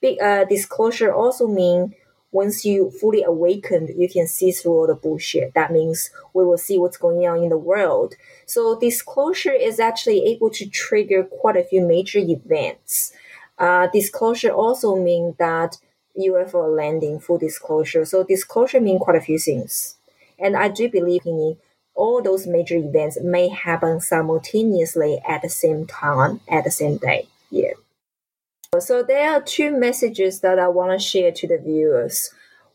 Big 0.00 0.20
uh, 0.20 0.44
disclosure 0.46 1.12
also 1.12 1.46
mean 1.46 1.94
once 2.32 2.64
you 2.64 2.90
fully 2.90 3.22
awakened, 3.22 3.90
you 3.94 4.08
can 4.08 4.26
see 4.26 4.52
through 4.52 4.72
all 4.72 4.86
the 4.86 4.94
bullshit. 4.94 5.52
That 5.52 5.70
means 5.70 6.10
we 6.32 6.46
will 6.46 6.56
see 6.56 6.78
what's 6.78 6.96
going 6.96 7.28
on 7.28 7.42
in 7.42 7.50
the 7.50 7.58
world. 7.58 8.14
So 8.46 8.80
disclosure 8.80 9.52
is 9.52 9.78
actually 9.78 10.24
able 10.24 10.48
to 10.50 10.66
trigger 10.66 11.24
quite 11.24 11.58
a 11.58 11.62
few 11.62 11.86
major 11.86 12.20
events. 12.20 13.12
Uh, 13.58 13.86
disclosure 13.92 14.50
also 14.50 14.96
mean 14.96 15.34
that 15.38 15.76
UFO 16.18 16.74
landing, 16.74 17.20
full 17.20 17.36
disclosure. 17.36 18.06
So 18.06 18.24
disclosure 18.24 18.80
mean 18.80 18.98
quite 18.98 19.16
a 19.16 19.20
few 19.20 19.38
things. 19.38 19.96
And 20.42 20.56
I 20.56 20.68
do 20.68 20.90
believe 20.90 21.24
in 21.24 21.56
all 21.94 22.20
those 22.22 22.46
major 22.46 22.76
events 22.76 23.18
may 23.22 23.48
happen 23.48 24.00
simultaneously 24.00 25.20
at 25.26 25.42
the 25.42 25.48
same 25.48 25.86
time, 25.86 26.40
at 26.48 26.64
the 26.64 26.70
same 26.70 26.96
day. 26.96 27.28
Yeah. 27.50 27.72
So 28.80 29.02
there 29.02 29.30
are 29.30 29.42
two 29.42 29.70
messages 29.70 30.40
that 30.40 30.58
I 30.58 30.68
want 30.68 30.98
to 30.98 31.06
share 31.06 31.30
to 31.32 31.46
the 31.46 31.58
viewers. 31.58 32.30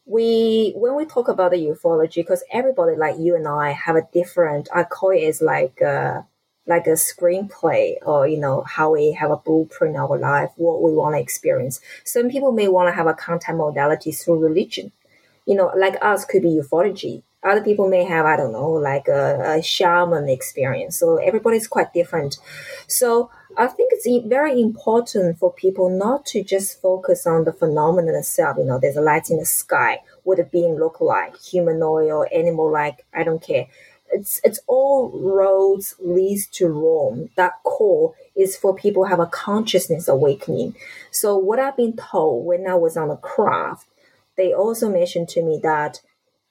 We 0.05 0.73
when 0.75 0.95
we 0.95 1.05
talk 1.05 1.27
about 1.27 1.51
the 1.51 1.57
ufology, 1.57 2.17
because 2.17 2.43
everybody 2.53 2.95
like 2.95 3.17
you 3.19 3.35
and 3.35 3.47
I 3.47 3.71
have 3.71 3.95
a 3.95 4.07
different. 4.13 4.69
I 4.73 4.83
call 4.83 5.09
it 5.09 5.23
as 5.23 5.41
like 5.41 5.81
a, 5.81 6.25
like 6.67 6.87
a 6.87 6.91
screenplay, 6.91 7.95
or 8.05 8.27
you 8.27 8.37
know 8.37 8.61
how 8.61 8.93
we 8.93 9.11
have 9.13 9.31
a 9.31 9.37
blueprint 9.37 9.97
of 9.97 10.11
our 10.11 10.17
life, 10.17 10.51
what 10.55 10.81
we 10.83 10.93
want 10.93 11.15
to 11.15 11.19
experience. 11.19 11.81
Some 12.05 12.29
people 12.29 12.51
may 12.51 12.67
want 12.67 12.87
to 12.87 12.93
have 12.93 13.07
a 13.07 13.13
contact 13.13 13.57
modality 13.57 14.11
through 14.11 14.39
religion. 14.39 14.91
You 15.45 15.55
know, 15.55 15.73
like 15.75 15.97
us 16.01 16.23
could 16.23 16.43
be 16.43 16.61
ufology 16.61 17.23
other 17.47 17.63
people 17.63 17.89
may 17.89 18.03
have, 18.03 18.25
I 18.25 18.37
don't 18.37 18.51
know, 18.51 18.71
like 18.71 19.07
a, 19.07 19.57
a 19.57 19.63
shaman 19.63 20.29
experience. 20.29 20.97
So 20.97 21.17
everybody's 21.17 21.67
quite 21.67 21.93
different. 21.93 22.37
So 22.87 23.31
I 23.57 23.67
think 23.67 23.91
it's 23.93 24.27
very 24.27 24.61
important 24.61 25.39
for 25.39 25.51
people 25.51 25.89
not 25.89 26.25
to 26.27 26.43
just 26.43 26.81
focus 26.81 27.25
on 27.25 27.45
the 27.45 27.53
phenomenon 27.53 28.15
itself. 28.15 28.57
You 28.57 28.65
know, 28.65 28.79
there's 28.79 28.97
a 28.97 29.01
light 29.01 29.29
in 29.29 29.37
the 29.37 29.45
sky. 29.45 29.99
What 30.23 30.39
a 30.39 30.43
being 30.43 30.75
look 30.75 31.01
like, 31.01 31.37
humanoid 31.37 32.11
or 32.11 32.29
animal 32.33 32.71
like, 32.71 33.05
I 33.13 33.23
don't 33.23 33.41
care. 33.41 33.67
It's 34.09 34.39
it's 34.43 34.59
all 34.67 35.11
roads 35.13 35.95
leads 35.99 36.47
to 36.47 36.67
Rome. 36.69 37.29
That 37.35 37.61
core 37.63 38.13
is 38.37 38.55
for 38.55 38.73
people 38.73 39.05
have 39.05 39.19
a 39.19 39.25
consciousness 39.25 40.07
awakening. 40.07 40.75
So 41.11 41.37
what 41.37 41.59
I've 41.59 41.75
been 41.75 41.97
told 41.97 42.45
when 42.45 42.67
I 42.67 42.75
was 42.75 42.95
on 42.95 43.09
the 43.09 43.17
craft, 43.17 43.87
they 44.37 44.53
also 44.53 44.89
mentioned 44.89 45.27
to 45.29 45.41
me 45.41 45.59
that, 45.61 45.99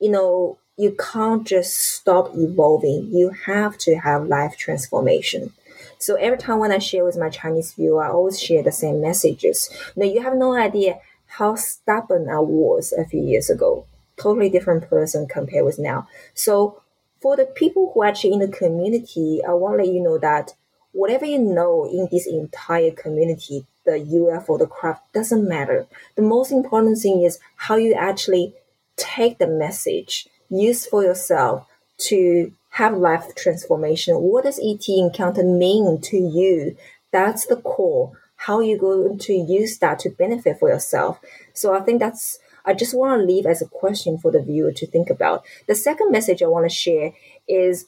you 0.00 0.10
know, 0.10 0.58
you 0.76 0.94
can't 0.98 1.46
just 1.46 1.76
stop 1.76 2.30
evolving. 2.34 3.08
You 3.12 3.30
have 3.46 3.78
to 3.78 3.96
have 3.96 4.26
life 4.26 4.56
transformation. 4.56 5.52
So 5.98 6.16
every 6.16 6.38
time 6.38 6.58
when 6.58 6.72
I 6.72 6.78
share 6.78 7.04
with 7.04 7.16
my 7.16 7.30
Chinese 7.30 7.72
viewer, 7.72 8.04
I 8.04 8.10
always 8.10 8.40
share 8.40 8.62
the 8.62 8.72
same 8.72 9.00
messages. 9.00 9.70
Now 9.96 10.04
you 10.04 10.22
have 10.22 10.36
no 10.36 10.54
idea 10.54 11.00
how 11.26 11.54
stubborn 11.54 12.28
I 12.28 12.40
was 12.40 12.92
a 12.92 13.04
few 13.04 13.22
years 13.22 13.48
ago. 13.50 13.86
Totally 14.16 14.48
different 14.50 14.88
person 14.88 15.26
compared 15.26 15.64
with 15.64 15.78
now. 15.78 16.08
So 16.34 16.82
for 17.20 17.36
the 17.36 17.46
people 17.46 17.92
who 17.92 18.02
are 18.02 18.06
actually 18.06 18.34
in 18.34 18.40
the 18.40 18.48
community, 18.48 19.40
I 19.46 19.52
want 19.52 19.78
to 19.78 19.84
let 19.84 19.92
you 19.92 20.02
know 20.02 20.18
that 20.18 20.54
whatever 20.92 21.24
you 21.24 21.38
know 21.38 21.84
in 21.84 22.08
this 22.10 22.26
entire 22.26 22.90
community, 22.90 23.66
the 23.84 23.92
UFO, 23.92 24.58
the 24.58 24.66
craft, 24.66 25.12
doesn't 25.12 25.48
matter. 25.48 25.86
The 26.16 26.22
most 26.22 26.50
important 26.50 26.98
thing 26.98 27.22
is 27.22 27.38
how 27.56 27.76
you 27.76 27.94
actually 27.94 28.54
take 28.96 29.38
the 29.38 29.46
message, 29.46 30.26
use 30.50 30.86
for 30.86 31.02
yourself 31.02 31.66
to 31.98 32.52
have 32.70 32.96
life 32.96 33.34
transformation. 33.34 34.16
What 34.16 34.44
does 34.44 34.60
ET 34.62 34.88
encounter 34.88 35.42
mean 35.42 36.00
to 36.02 36.16
you? 36.16 36.76
That's 37.12 37.46
the 37.46 37.56
core. 37.56 38.12
How 38.36 38.60
you 38.60 38.76
going 38.76 39.18
to 39.20 39.32
use 39.32 39.78
that 39.78 39.98
to 40.00 40.10
benefit 40.10 40.58
for 40.58 40.68
yourself. 40.68 41.18
So 41.54 41.74
I 41.74 41.80
think 41.80 42.00
that's 42.00 42.38
I 42.66 42.74
just 42.74 42.96
want 42.96 43.20
to 43.20 43.26
leave 43.26 43.46
as 43.46 43.62
a 43.62 43.66
question 43.66 44.18
for 44.18 44.32
the 44.32 44.42
viewer 44.42 44.72
to 44.72 44.86
think 44.86 45.08
about. 45.08 45.44
The 45.68 45.74
second 45.76 46.10
message 46.10 46.42
I 46.42 46.46
want 46.46 46.68
to 46.68 46.74
share 46.74 47.12
is 47.48 47.86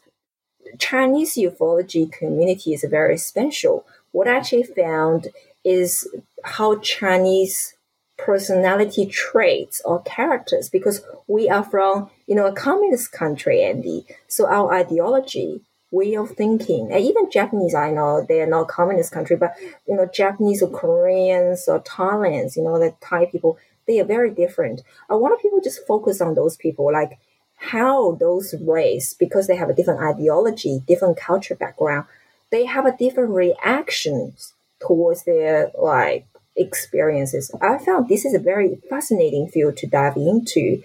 Chinese 0.79 1.35
ufology 1.35 2.11
community 2.11 2.73
is 2.73 2.85
very 2.89 3.19
special. 3.19 3.85
What 4.13 4.29
I 4.29 4.37
actually 4.37 4.63
found 4.63 5.29
is 5.65 6.09
how 6.45 6.79
Chinese 6.79 7.75
personality 8.19 9.07
traits 9.07 9.81
or 9.85 10.03
characters 10.03 10.69
because 10.69 11.03
we 11.27 11.49
are 11.49 11.65
from 11.65 12.11
you 12.27 12.35
know 12.35 12.47
a 12.47 12.53
communist 12.53 13.13
country 13.13 13.63
andy. 13.63 14.05
So 14.27 14.47
our 14.47 14.75
ideology 14.75 15.63
way 15.91 16.15
of 16.15 16.33
thinking 16.33 16.93
and 16.93 17.03
even 17.03 17.31
japanese 17.31 17.75
i 17.75 17.91
know 17.91 18.23
they 18.29 18.43
are 18.43 18.47
not 18.47 18.69
communist 18.69 19.11
country 19.11 19.35
but 19.35 19.55
you 19.87 19.97
know 19.97 20.05
japanese 20.05 20.63
or 20.63 20.69
koreans 20.69 21.67
or 21.67 21.81
thailands 21.81 22.57
you 22.57 22.63
know 22.63 22.79
the 22.79 22.95
thai 23.01 23.25
people 23.25 23.57
they 23.89 23.99
are 23.99 24.05
very 24.05 24.31
different. 24.31 24.83
I 25.11 25.15
want 25.15 25.41
people 25.43 25.61
just 25.61 25.85
focus 25.87 26.21
on 26.21 26.35
those 26.35 26.57
people 26.57 26.93
like 26.93 27.19
how 27.57 28.13
those 28.13 28.55
race 28.61 29.15
because 29.15 29.49
they 29.49 29.57
have 29.57 29.71
a 29.71 29.75
different 29.75 30.01
ideology 30.01 30.81
different 30.87 31.17
culture 31.17 31.57
background 31.57 32.07
they 32.51 32.65
have 32.65 32.87
a 32.87 32.97
different 32.97 33.31
reactions 33.31 34.53
towards 34.81 35.25
their 35.25 35.73
like 35.77 36.25
experiences. 36.59 37.51
I 37.63 37.79
found 37.79 38.09
this 38.09 38.25
is 38.25 38.35
a 38.35 38.39
very 38.39 38.79
fascinating 38.91 39.49
field 39.49 39.77
to 39.79 39.87
dive 39.87 40.17
into. 40.17 40.83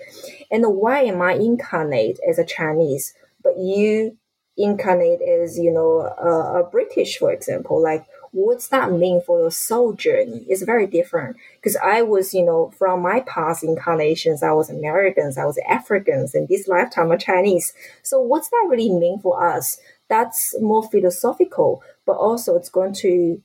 And 0.51 0.63
why 0.67 1.01
am 1.01 1.21
I 1.21 1.34
incarnate 1.34 2.19
as 2.28 2.39
a 2.39 2.45
Chinese, 2.45 3.13
but 3.43 3.57
you 3.57 4.17
incarnate 4.55 5.21
as, 5.21 5.57
you 5.57 5.71
know, 5.71 6.01
a, 6.01 6.61
a 6.61 6.69
British, 6.69 7.17
for 7.17 7.32
example? 7.32 7.82
Like, 7.82 8.05
what's 8.32 8.67
that 8.69 8.91
mean 8.91 9.21
for 9.21 9.39
your 9.39 9.51
soul 9.51 9.93
journey? 9.93 10.45
It's 10.47 10.63
very 10.63 10.88
different 10.88 11.38
because 11.55 11.76
I 11.78 12.01
was, 12.03 12.34
you 12.34 12.45
know, 12.45 12.71
from 12.78 13.01
my 13.01 13.21
past 13.21 13.63
incarnations, 13.63 14.43
I 14.43 14.51
was 14.51 14.69
Americans, 14.69 15.38
I 15.38 15.45
was 15.45 15.59
Africans, 15.67 16.36
and 16.36 16.47
this 16.47 16.67
lifetime 16.67 17.11
I'm 17.11 17.19
Chinese. 17.19 17.74
So 18.03 18.21
what's 18.21 18.49
that 18.49 18.67
really 18.69 18.89
mean 18.89 19.19
for 19.19 19.43
us? 19.43 19.80
That's 20.09 20.55
more 20.61 20.88
philosophical, 20.89 21.82
but 22.05 22.13
also 22.13 22.55
it's 22.55 22.69
going 22.69 22.93
to 22.95 23.41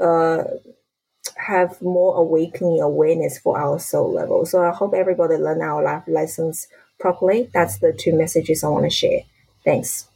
uh, 0.00 0.44
have 1.36 1.80
more 1.82 2.16
awakening 2.16 2.80
awareness 2.80 3.38
for 3.38 3.58
our 3.58 3.78
soul 3.78 4.12
level. 4.12 4.46
So 4.46 4.62
I 4.62 4.70
hope 4.70 4.94
everybody 4.94 5.36
learn 5.36 5.62
our 5.62 5.82
life 5.82 6.04
lessons 6.06 6.68
properly. 6.98 7.48
That's 7.52 7.78
the 7.78 7.92
two 7.92 8.16
messages 8.16 8.64
I 8.64 8.68
want 8.68 8.84
to 8.84 8.90
share. 8.90 9.20
Thanks. 9.64 10.08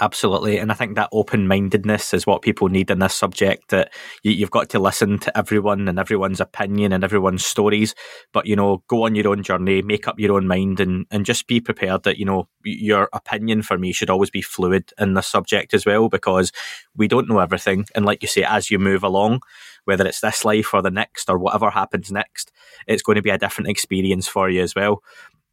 Absolutely. 0.00 0.56
And 0.58 0.72
I 0.72 0.74
think 0.74 0.96
that 0.96 1.10
open 1.12 1.46
mindedness 1.46 2.14
is 2.14 2.26
what 2.26 2.42
people 2.42 2.68
need 2.68 2.90
in 2.90 2.98
this 2.98 3.14
subject 3.14 3.68
that 3.68 3.92
you, 4.22 4.36
have 4.40 4.50
got 4.50 4.70
to 4.70 4.78
listen 4.78 5.18
to 5.20 5.38
everyone 5.38 5.86
and 5.86 5.98
everyone's 5.98 6.40
opinion 6.40 6.92
and 6.92 7.04
everyone's 7.04 7.44
stories. 7.44 7.94
But, 8.32 8.46
you 8.46 8.56
know, 8.56 8.82
go 8.88 9.04
on 9.04 9.14
your 9.14 9.28
own 9.28 9.42
journey, 9.42 9.82
make 9.82 10.08
up 10.08 10.18
your 10.18 10.34
own 10.34 10.46
mind 10.46 10.80
and, 10.80 11.06
and 11.10 11.26
just 11.26 11.46
be 11.46 11.60
prepared 11.60 12.02
that, 12.04 12.16
you 12.16 12.24
know, 12.24 12.48
your 12.64 13.10
opinion 13.12 13.62
for 13.62 13.78
me 13.78 13.92
should 13.92 14.10
always 14.10 14.30
be 14.30 14.42
fluid 14.42 14.92
in 14.98 15.12
this 15.14 15.26
subject 15.26 15.74
as 15.74 15.84
well, 15.84 16.08
because 16.08 16.52
we 16.96 17.06
don't 17.06 17.28
know 17.28 17.38
everything. 17.38 17.86
And 17.94 18.06
like 18.06 18.22
you 18.22 18.28
say, 18.28 18.44
as 18.44 18.70
you 18.70 18.78
move 18.78 19.04
along, 19.04 19.42
whether 19.84 20.06
it's 20.06 20.20
this 20.20 20.44
life 20.44 20.72
or 20.74 20.82
the 20.82 20.90
next 20.90 21.28
or 21.28 21.38
whatever 21.38 21.70
happens 21.70 22.10
next, 22.10 22.52
it's 22.86 23.02
going 23.02 23.16
to 23.16 23.22
be 23.22 23.30
a 23.30 23.38
different 23.38 23.70
experience 23.70 24.28
for 24.28 24.48
you 24.48 24.62
as 24.62 24.74
well. 24.74 25.02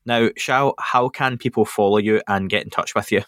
Now, 0.06 0.30
Shao, 0.38 0.74
how 0.80 1.10
can 1.10 1.38
people 1.38 1.66
follow 1.66 1.98
you 1.98 2.22
and 2.28 2.50
get 2.50 2.64
in 2.64 2.70
touch 2.70 2.96
with 2.96 3.12
you? 3.12 3.24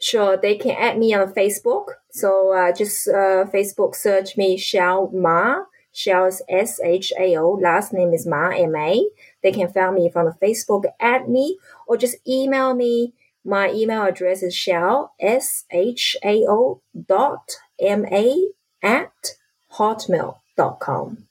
Sure, 0.00 0.36
they 0.36 0.56
can 0.56 0.76
add 0.76 0.98
me 0.98 1.14
on 1.14 1.32
Facebook. 1.32 1.86
So 2.10 2.52
uh, 2.52 2.72
just 2.72 3.08
uh, 3.08 3.44
Facebook 3.52 3.94
search 3.94 4.36
me 4.36 4.56
Shao 4.56 5.10
Ma. 5.12 5.64
Shao 5.92 6.26
is 6.26 6.42
S 6.48 6.78
H 6.84 7.12
A 7.18 7.36
O. 7.36 7.58
Last 7.60 7.92
name 7.92 8.12
is 8.12 8.26
Ma 8.26 8.50
M 8.50 8.76
A. 8.76 9.08
They 9.42 9.50
can 9.50 9.68
find 9.72 9.96
me 9.96 10.08
from 10.08 10.26
the 10.26 10.46
Facebook, 10.46 10.84
add 11.00 11.28
me, 11.28 11.58
or 11.86 11.96
just 11.96 12.16
email 12.28 12.74
me. 12.74 13.14
My 13.44 13.70
email 13.70 14.02
address 14.02 14.42
is 14.42 14.54
Shao 14.54 15.10
S 15.18 15.64
H 15.72 16.16
A 16.22 16.44
O 16.48 16.80
dot 17.06 17.56
M 17.80 18.04
A 18.12 18.48
at 18.82 19.34
hotmail.com. 19.78 21.28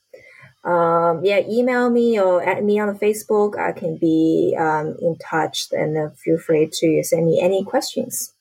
Um, 0.64 1.24
yeah, 1.24 1.40
email 1.48 1.88
me 1.90 2.18
or 2.18 2.42
add 2.42 2.64
me 2.64 2.78
on 2.78 2.98
Facebook. 2.98 3.58
I 3.58 3.72
can 3.72 3.96
be 3.96 4.56
um, 4.58 4.96
in 5.00 5.16
touch 5.18 5.68
and 5.72 5.96
uh, 5.96 6.10
feel 6.22 6.38
free 6.38 6.68
to 6.72 7.02
send 7.04 7.26
me 7.26 7.40
any 7.40 7.64
questions. 7.64 8.34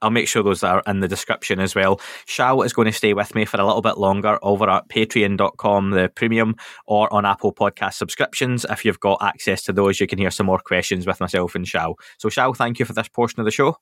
I'll 0.00 0.10
make 0.10 0.26
sure 0.26 0.42
those 0.42 0.64
are 0.64 0.82
in 0.86 0.98
the 0.98 1.08
description 1.08 1.60
as 1.60 1.74
well. 1.76 2.00
Shao 2.26 2.62
is 2.62 2.72
going 2.72 2.86
to 2.86 2.92
stay 2.92 3.14
with 3.14 3.34
me 3.36 3.44
for 3.44 3.60
a 3.60 3.64
little 3.64 3.82
bit 3.82 3.98
longer 3.98 4.38
over 4.42 4.68
at 4.68 4.88
patreon.com, 4.88 5.90
the 5.90 6.10
premium, 6.14 6.56
or 6.86 7.12
on 7.12 7.24
Apple 7.24 7.54
Podcast 7.54 7.94
subscriptions. 7.94 8.66
If 8.68 8.84
you've 8.84 8.98
got 8.98 9.22
access 9.22 9.62
to 9.64 9.72
those, 9.72 10.00
you 10.00 10.08
can 10.08 10.18
hear 10.18 10.32
some 10.32 10.46
more 10.46 10.58
questions 10.58 11.06
with 11.06 11.20
myself 11.20 11.54
and 11.54 11.66
Shao. 11.66 11.94
So, 12.18 12.28
Shao, 12.28 12.52
thank 12.52 12.80
you 12.80 12.84
for 12.84 12.94
this 12.94 13.08
portion 13.08 13.38
of 13.38 13.44
the 13.44 13.52
show. 13.52 13.76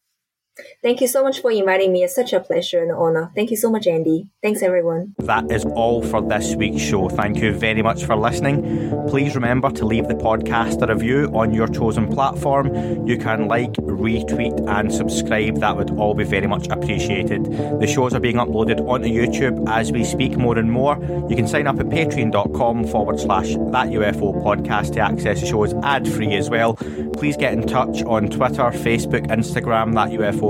Thank 0.82 1.00
you 1.00 1.06
so 1.06 1.22
much 1.22 1.40
for 1.40 1.50
inviting 1.50 1.92
me. 1.92 2.02
It's 2.02 2.14
such 2.14 2.32
a 2.32 2.40
pleasure 2.40 2.82
and 2.82 2.92
honor. 2.92 3.30
Thank 3.34 3.50
you 3.50 3.56
so 3.56 3.70
much, 3.70 3.86
Andy. 3.86 4.28
Thanks, 4.42 4.62
everyone. 4.62 5.14
That 5.18 5.50
is 5.50 5.64
all 5.64 6.02
for 6.02 6.20
this 6.20 6.54
week's 6.54 6.82
show. 6.82 7.08
Thank 7.08 7.38
you 7.38 7.52
very 7.52 7.82
much 7.82 8.04
for 8.04 8.16
listening. 8.16 9.08
Please 9.08 9.34
remember 9.34 9.70
to 9.70 9.86
leave 9.86 10.08
the 10.08 10.14
podcast 10.14 10.82
a 10.82 10.92
review 10.92 11.30
on 11.34 11.52
your 11.52 11.68
chosen 11.68 12.08
platform. 12.08 13.06
You 13.06 13.18
can 13.18 13.48
like, 13.48 13.72
retweet, 13.74 14.68
and 14.68 14.92
subscribe. 14.92 15.60
That 15.60 15.76
would 15.76 15.90
all 15.92 16.14
be 16.14 16.24
very 16.24 16.46
much 16.46 16.66
appreciated. 16.68 17.44
The 17.80 17.86
shows 17.86 18.14
are 18.14 18.20
being 18.20 18.36
uploaded 18.36 18.86
onto 18.88 19.08
YouTube 19.08 19.68
as 19.68 19.92
we 19.92 20.04
speak 20.04 20.36
more 20.36 20.58
and 20.58 20.70
more. 20.70 20.96
You 21.28 21.36
can 21.36 21.46
sign 21.46 21.66
up 21.66 21.78
at 21.78 21.86
patreon.com 21.86 22.86
forward 22.86 23.20
slash 23.20 23.48
that 23.48 23.88
UFO 23.88 24.42
podcast 24.42 24.94
to 24.94 25.00
access 25.00 25.40
the 25.40 25.46
shows 25.46 25.74
ad 25.82 26.08
free 26.08 26.34
as 26.34 26.50
well. 26.50 26.74
Please 27.14 27.36
get 27.36 27.52
in 27.52 27.66
touch 27.66 28.02
on 28.04 28.28
Twitter, 28.28 28.70
Facebook, 28.70 29.26
Instagram, 29.28 29.94
that 29.94 30.10
UFO 30.10 30.49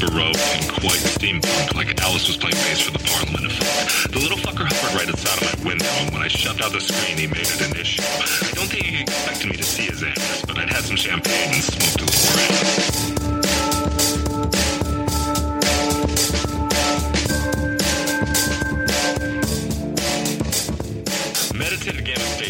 baroque 0.00 0.40
and 0.56 0.64
quite 0.80 1.02
steampunk, 1.12 1.74
like 1.74 2.00
Alice 2.00 2.26
was 2.26 2.36
playing 2.38 2.56
bass 2.64 2.80
for 2.80 2.90
the 2.92 2.98
Parliament 3.04 3.44
of 3.44 3.52
Folk. 3.52 4.12
The 4.12 4.18
little 4.18 4.38
fucker 4.38 4.64
hovered 4.64 4.94
right 4.96 5.08
outside 5.08 5.42
of 5.42 5.62
my 5.62 5.70
window, 5.70 5.86
and 6.00 6.10
when 6.12 6.22
I 6.22 6.28
shoved 6.28 6.62
out 6.62 6.72
the 6.72 6.80
screen, 6.80 7.18
he 7.18 7.26
made 7.26 7.46
it 7.46 7.60
an 7.60 7.78
issue. 7.78 8.02
I 8.02 8.50
don't 8.54 8.68
think 8.68 8.84
he 8.84 9.02
expected 9.02 9.50
me 9.50 9.56
to 9.56 9.62
see 9.62 9.84
his 9.84 10.02
ass, 10.02 10.44
but 10.46 10.58
I'd 10.58 10.70
had 10.70 10.84
some 10.84 10.96
champagne 10.96 11.52
and 11.52 11.62
smoked 11.62 12.00
a 12.00 12.04
little 12.04 12.20
Meditative 21.54 22.04
game 22.04 22.16
of 22.16 22.22
Fateful 22.40 22.49